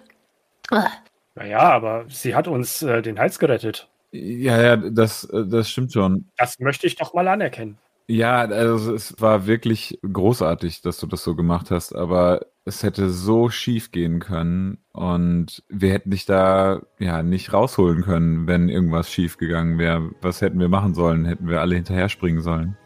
Naja, 1.34 1.58
aber 1.58 2.06
sie 2.08 2.34
hat 2.34 2.48
uns 2.48 2.80
äh, 2.80 3.02
den 3.02 3.18
Hals 3.18 3.38
gerettet. 3.38 3.90
Ja, 4.10 4.62
ja, 4.62 4.76
das, 4.76 5.24
äh, 5.24 5.44
das 5.46 5.68
stimmt 5.68 5.92
schon. 5.92 6.30
Das 6.38 6.58
möchte 6.58 6.86
ich 6.86 6.96
doch 6.96 7.12
mal 7.12 7.28
anerkennen. 7.28 7.76
Ja, 8.08 8.40
also 8.42 8.94
es 8.94 9.20
war 9.20 9.46
wirklich 9.46 9.98
großartig, 10.10 10.80
dass 10.82 10.98
du 10.98 11.06
das 11.06 11.24
so 11.24 11.34
gemacht 11.34 11.70
hast, 11.72 11.92
aber 11.94 12.46
es 12.64 12.82
hätte 12.82 13.10
so 13.10 13.48
schief 13.48 13.90
gehen 13.90 14.20
können 14.20 14.78
und 14.92 15.62
wir 15.68 15.92
hätten 15.92 16.10
dich 16.10 16.24
da 16.26 16.82
ja 16.98 17.22
nicht 17.22 17.52
rausholen 17.52 18.02
können, 18.02 18.46
wenn 18.46 18.68
irgendwas 18.68 19.10
schief 19.10 19.38
gegangen 19.38 19.78
wäre. 19.78 20.10
Was 20.20 20.40
hätten 20.40 20.60
wir 20.60 20.68
machen 20.68 20.94
sollen? 20.94 21.24
Hätten 21.24 21.48
wir 21.48 21.60
alle 21.60 21.74
hinterher 21.74 22.08
springen 22.08 22.42
sollen? 22.42 22.76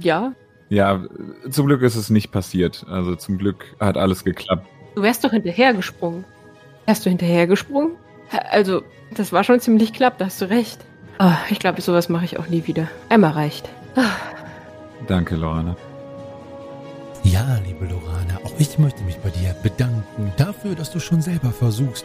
Ja, 0.00 0.32
Ja, 0.68 1.04
zum 1.50 1.66
Glück 1.66 1.82
ist 1.82 1.96
es 1.96 2.10
nicht 2.10 2.30
passiert. 2.32 2.84
Also 2.88 3.14
zum 3.14 3.38
Glück 3.38 3.64
hat 3.80 3.96
alles 3.96 4.24
geklappt. 4.24 4.66
du 4.94 5.02
wärst 5.02 5.24
doch 5.24 5.30
hinterhergesprungen. 5.30 6.24
Wärst 6.86 7.04
du 7.06 7.10
hinterhergesprungen? 7.10 7.92
Also, 8.50 8.82
das 9.14 9.32
war 9.32 9.44
schon 9.44 9.60
ziemlich 9.60 9.92
knapp, 9.92 10.18
da 10.18 10.26
hast 10.26 10.40
du 10.42 10.50
recht. 10.50 10.84
Ah, 11.18 11.36
ich 11.50 11.58
glaube, 11.60 11.80
sowas 11.80 12.08
mache 12.08 12.24
ich 12.24 12.38
auch 12.38 12.48
nie 12.48 12.66
wieder. 12.66 12.88
Einmal 13.08 13.32
reicht. 13.32 13.68
Danke, 15.06 15.36
Lorana. 15.36 15.76
Ja, 17.22 17.58
liebe 17.64 17.86
Lorana, 17.86 18.38
auch 18.44 18.52
ich 18.58 18.78
möchte 18.78 19.02
mich 19.02 19.18
bei 19.18 19.30
dir 19.30 19.52
bedanken 19.62 20.32
dafür, 20.36 20.76
dass 20.76 20.92
du 20.92 21.00
schon 21.00 21.20
selber 21.20 21.50
versuchst, 21.50 22.04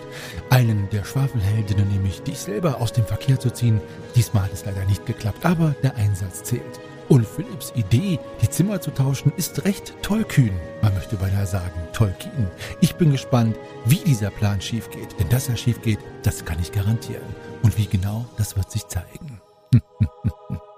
einen 0.49 0.89
der 0.89 1.03
Schwafelheldinnen, 1.03 1.87
nämlich 1.89 2.23
dich 2.23 2.39
selber 2.39 2.81
aus 2.81 2.91
dem 2.91 3.05
Verkehr 3.05 3.39
zu 3.39 3.51
ziehen. 3.51 3.79
Diesmal 4.15 4.43
hat 4.43 4.53
es 4.53 4.65
leider 4.65 4.83
nicht 4.85 5.05
geklappt, 5.05 5.45
aber 5.45 5.75
der 5.83 5.95
Einsatz 5.95 6.43
zählt. 6.43 6.79
Und 7.07 7.27
Philipps 7.27 7.71
Idee, 7.75 8.19
die 8.41 8.49
Zimmer 8.49 8.81
zu 8.81 8.89
tauschen, 8.89 9.31
ist 9.37 9.63
recht 9.63 9.93
tollkühn. 10.01 10.53
Man 10.81 10.93
möchte 10.95 11.17
beinahe 11.17 11.45
sagen, 11.45 11.79
Tolkien. 11.93 12.47
Ich 12.79 12.95
bin 12.95 13.11
gespannt, 13.11 13.57
wie 13.85 13.97
dieser 13.97 14.31
Plan 14.31 14.59
schief 14.59 14.89
geht. 14.89 15.19
Denn 15.19 15.29
dass 15.29 15.49
er 15.49 15.57
schief 15.57 15.81
geht, 15.81 15.99
das 16.23 16.45
kann 16.45 16.57
ich 16.59 16.71
garantieren. 16.71 17.35
Und 17.61 17.77
wie 17.77 17.85
genau, 17.85 18.25
das 18.37 18.55
wird 18.55 18.71
sich 18.71 18.87
zeigen. 18.87 19.41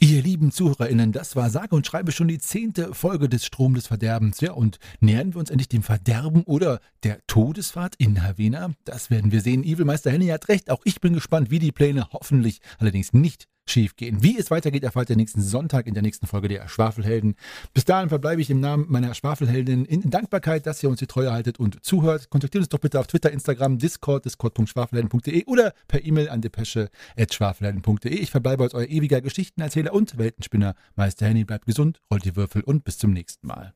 Ihr 0.00 0.22
lieben 0.22 0.52
ZuhörerInnen, 0.52 1.10
das 1.10 1.34
war 1.34 1.50
sage 1.50 1.74
und 1.74 1.84
schreibe 1.84 2.12
schon 2.12 2.28
die 2.28 2.38
zehnte 2.38 2.94
Folge 2.94 3.28
des 3.28 3.44
Strom 3.44 3.74
des 3.74 3.88
Verderbens. 3.88 4.40
Ja, 4.40 4.52
und 4.52 4.78
nähern 5.00 5.34
wir 5.34 5.40
uns 5.40 5.50
endlich 5.50 5.68
dem 5.68 5.82
Verderben 5.82 6.44
oder 6.44 6.78
der 7.02 7.18
Todesfahrt 7.26 7.96
in 7.98 8.22
Havena? 8.22 8.70
Das 8.84 9.10
werden 9.10 9.32
wir 9.32 9.40
sehen. 9.40 9.64
Evilmeister 9.64 10.12
Henny 10.12 10.28
hat 10.28 10.46
recht. 10.46 10.70
Auch 10.70 10.82
ich 10.84 11.00
bin 11.00 11.14
gespannt, 11.14 11.50
wie 11.50 11.58
die 11.58 11.72
Pläne 11.72 12.06
hoffentlich 12.12 12.60
allerdings 12.78 13.12
nicht 13.12 13.48
schief 13.70 13.96
gehen. 13.96 14.22
Wie 14.22 14.38
es 14.38 14.50
weitergeht, 14.50 14.84
erfahrt 14.84 15.10
ihr 15.10 15.16
nächsten 15.16 15.40
Sonntag 15.40 15.86
in 15.86 15.94
der 15.94 16.02
nächsten 16.02 16.26
Folge 16.26 16.48
der 16.48 16.68
Schwafelhelden. 16.68 17.34
Bis 17.74 17.84
dahin 17.84 18.08
verbleibe 18.08 18.40
ich 18.40 18.50
im 18.50 18.60
Namen 18.60 18.86
meiner 18.88 19.14
Schwafelheldin 19.14 19.84
in 19.84 20.10
Dankbarkeit, 20.10 20.66
dass 20.66 20.82
ihr 20.82 20.88
uns 20.88 20.98
die 20.98 21.06
Treue 21.06 21.32
haltet 21.32 21.58
und 21.58 21.84
zuhört. 21.84 22.30
Kontaktiert 22.30 22.62
uns 22.62 22.68
doch 22.68 22.78
bitte 22.78 23.00
auf 23.00 23.06
Twitter, 23.06 23.30
Instagram, 23.30 23.78
Discord, 23.78 24.24
discord.schwafelhelden.de 24.24 25.44
oder 25.46 25.72
per 25.86 26.04
E-Mail 26.04 26.28
an 26.28 26.40
depesche.schwafelhelden.de. 26.40 28.14
Ich 28.14 28.30
verbleibe 28.30 28.64
als 28.64 28.74
euer 28.74 28.86
ewiger 28.86 29.20
Geschichtenerzähler 29.20 29.92
und 29.92 30.18
Weltenspinner. 30.18 30.74
Meister 30.96 31.26
Henny 31.26 31.44
bleibt 31.44 31.66
gesund, 31.66 32.00
rollt 32.10 32.24
die 32.24 32.36
Würfel 32.36 32.62
und 32.62 32.84
bis 32.84 32.98
zum 32.98 33.12
nächsten 33.12 33.46
Mal. 33.46 33.74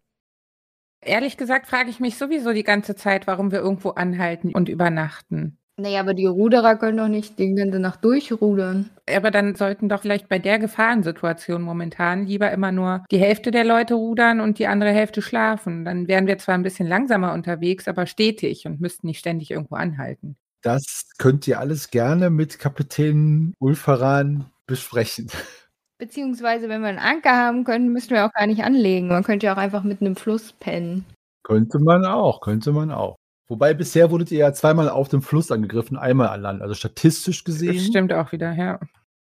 Ehrlich 1.04 1.36
gesagt 1.36 1.66
frage 1.66 1.90
ich 1.90 1.98
mich 1.98 2.16
sowieso 2.16 2.52
die 2.52 2.62
ganze 2.62 2.94
Zeit, 2.94 3.26
warum 3.26 3.50
wir 3.50 3.58
irgendwo 3.58 3.90
anhalten 3.90 4.54
und 4.54 4.68
übernachten. 4.68 5.58
Naja, 5.78 6.00
aber 6.00 6.12
die 6.12 6.26
Ruderer 6.26 6.76
können 6.76 6.98
doch 6.98 7.08
nicht 7.08 7.38
die 7.38 7.54
ganze 7.54 7.78
Nacht 7.78 8.04
durchrudern. 8.04 8.90
Aber 9.08 9.30
dann 9.30 9.54
sollten 9.54 9.88
doch 9.88 10.02
vielleicht 10.02 10.28
bei 10.28 10.38
der 10.38 10.58
Gefahrensituation 10.58 11.62
momentan 11.62 12.26
lieber 12.26 12.50
immer 12.50 12.72
nur 12.72 13.04
die 13.10 13.18
Hälfte 13.18 13.50
der 13.50 13.64
Leute 13.64 13.94
rudern 13.94 14.40
und 14.40 14.58
die 14.58 14.66
andere 14.66 14.90
Hälfte 14.90 15.22
schlafen. 15.22 15.84
Dann 15.86 16.08
wären 16.08 16.26
wir 16.26 16.36
zwar 16.36 16.54
ein 16.54 16.62
bisschen 16.62 16.86
langsamer 16.86 17.32
unterwegs, 17.32 17.88
aber 17.88 18.06
stetig 18.06 18.66
und 18.66 18.80
müssten 18.80 19.06
nicht 19.06 19.18
ständig 19.18 19.50
irgendwo 19.50 19.76
anhalten. 19.76 20.36
Das 20.60 21.08
könnt 21.18 21.48
ihr 21.48 21.58
alles 21.58 21.90
gerne 21.90 22.28
mit 22.28 22.58
Kapitän 22.58 23.54
Ulfaran 23.58 24.44
besprechen. 24.66 25.28
Beziehungsweise, 25.98 26.68
wenn 26.68 26.82
wir 26.82 26.88
einen 26.88 26.98
Anker 26.98 27.36
haben 27.36 27.64
können, 27.64 27.92
müssen 27.92 28.10
wir 28.10 28.26
auch 28.26 28.32
gar 28.32 28.46
nicht 28.46 28.62
anlegen. 28.62 29.08
Man 29.08 29.24
könnte 29.24 29.46
ja 29.46 29.54
auch 29.54 29.58
einfach 29.58 29.84
mit 29.84 30.00
einem 30.00 30.16
Fluss 30.16 30.52
pennen. 30.52 31.06
Könnte 31.44 31.78
man 31.78 32.04
auch, 32.04 32.40
könnte 32.40 32.72
man 32.72 32.90
auch. 32.90 33.16
Wobei 33.52 33.74
bisher 33.74 34.10
wurdet 34.10 34.30
ihr 34.32 34.38
ja 34.38 34.54
zweimal 34.54 34.88
auf 34.88 35.10
dem 35.10 35.20
Fluss 35.20 35.50
angegriffen, 35.50 35.98
einmal 35.98 36.28
an 36.28 36.40
Land. 36.40 36.62
Also 36.62 36.72
statistisch 36.72 37.44
gesehen. 37.44 37.74
Das 37.74 37.84
stimmt 37.84 38.10
auch 38.14 38.32
wieder, 38.32 38.54
ja. 38.54 38.80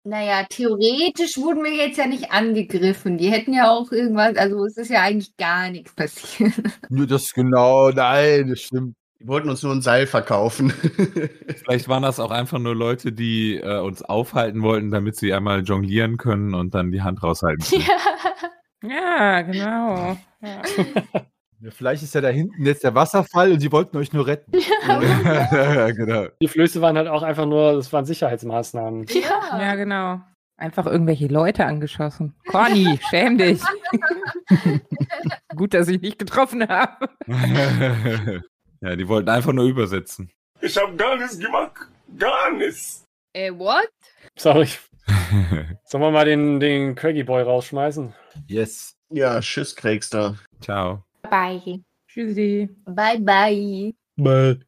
Naja, 0.05 0.45
theoretisch 0.51 1.39
wurden 1.39 1.65
wir 1.65 1.75
jetzt 1.75 1.97
ja 1.97 2.07
nicht 2.07 2.31
angegriffen. 2.31 3.17
Die 3.17 3.31
hätten 3.31 3.55
ja 3.55 3.71
auch 3.71 3.91
irgendwas, 3.91 4.37
also 4.37 4.67
es 4.67 4.77
ist 4.77 4.91
ja 4.91 5.01
eigentlich 5.01 5.35
gar 5.39 5.71
nichts 5.71 5.95
passiert. 5.95 6.53
Nur 6.91 7.07
das 7.07 7.33
genau, 7.33 7.89
nein, 7.89 8.51
das 8.51 8.61
stimmt. 8.61 8.97
Die 9.19 9.27
wollten 9.27 9.49
uns 9.49 9.63
nur 9.63 9.73
ein 9.73 9.81
Seil 9.81 10.07
verkaufen. 10.07 10.71
Vielleicht 11.65 11.89
waren 11.89 12.03
das 12.03 12.21
auch 12.21 12.33
einfach 12.33 12.59
nur 12.59 12.75
Leute, 12.75 13.13
die 13.13 13.57
äh, 13.57 13.79
uns 13.79 14.03
aufhalten 14.03 14.61
wollten, 14.61 14.91
damit 14.91 15.17
sie 15.17 15.33
einmal 15.33 15.63
jonglieren 15.63 16.19
können 16.19 16.53
und 16.53 16.75
dann 16.75 16.91
die 16.91 17.01
Hand 17.01 17.23
raushalten 17.23 17.65
können. 17.65 17.85
Ja, 18.85 19.43
genau. 19.43 20.19
Ja. 20.43 20.63
Ja, 21.63 21.71
vielleicht 21.71 22.03
ist 22.03 22.13
ja 22.13 22.21
da 22.21 22.29
hinten 22.29 22.67
jetzt 22.67 22.83
der 22.83 22.97
Wasserfall 22.97 23.53
und 23.53 23.61
sie 23.61 23.71
wollten 23.71 23.97
euch 23.97 24.13
nur 24.13 24.27
retten. 24.27 24.51
ja, 24.89 25.91
genau. 25.93 26.27
Die 26.41 26.49
Flöße 26.49 26.81
waren 26.81 26.97
halt 26.97 27.07
auch 27.07 27.23
einfach 27.23 27.47
nur, 27.47 27.75
das 27.75 27.93
waren 27.93 28.05
Sicherheitsmaßnahmen. 28.05 29.07
Ja. 29.07 29.61
ja, 29.61 29.75
genau. 29.77 30.21
Einfach 30.57 30.87
irgendwelche 30.87 31.29
Leute 31.29 31.65
angeschossen. 31.65 32.35
Conny, 32.49 32.99
schäm 33.11 33.39
dich. 33.39 33.63
Gut, 35.55 35.75
dass 35.75 35.87
ich 35.87 36.01
nicht 36.01 36.19
getroffen 36.19 36.69
habe. 36.69 37.09
ja, 38.81 38.97
die 38.97 39.07
wollten 39.07 39.29
einfach 39.29 39.53
nur 39.53 39.67
übersetzen. 39.67 40.33
Ich 40.61 40.77
hab 40.77 40.99
gar 40.99 41.17
nichts 41.17 41.39
gemacht. 41.39 41.89
Gar 42.19 42.53
nichts. 42.53 43.05
Äh, 43.35 43.53
what? 43.53 43.89
Sorry. 44.37 44.69
Sollen 45.85 46.03
wir 46.03 46.11
mal 46.11 46.25
den, 46.25 46.59
den 46.59 46.97
Craggy 46.97 47.23
Boy 47.23 47.43
rausschmeißen? 47.43 48.13
Yes. 48.49 48.97
ja, 49.11 49.41
tschüss, 49.41 49.75
Kriegster. 49.75 50.37
Ciao. 50.61 51.05
Bye. 51.31 51.83
Tschüssi. 52.09 52.69
Bye, 52.87 53.19
bye. 53.19 53.95
Bye. 54.17 54.63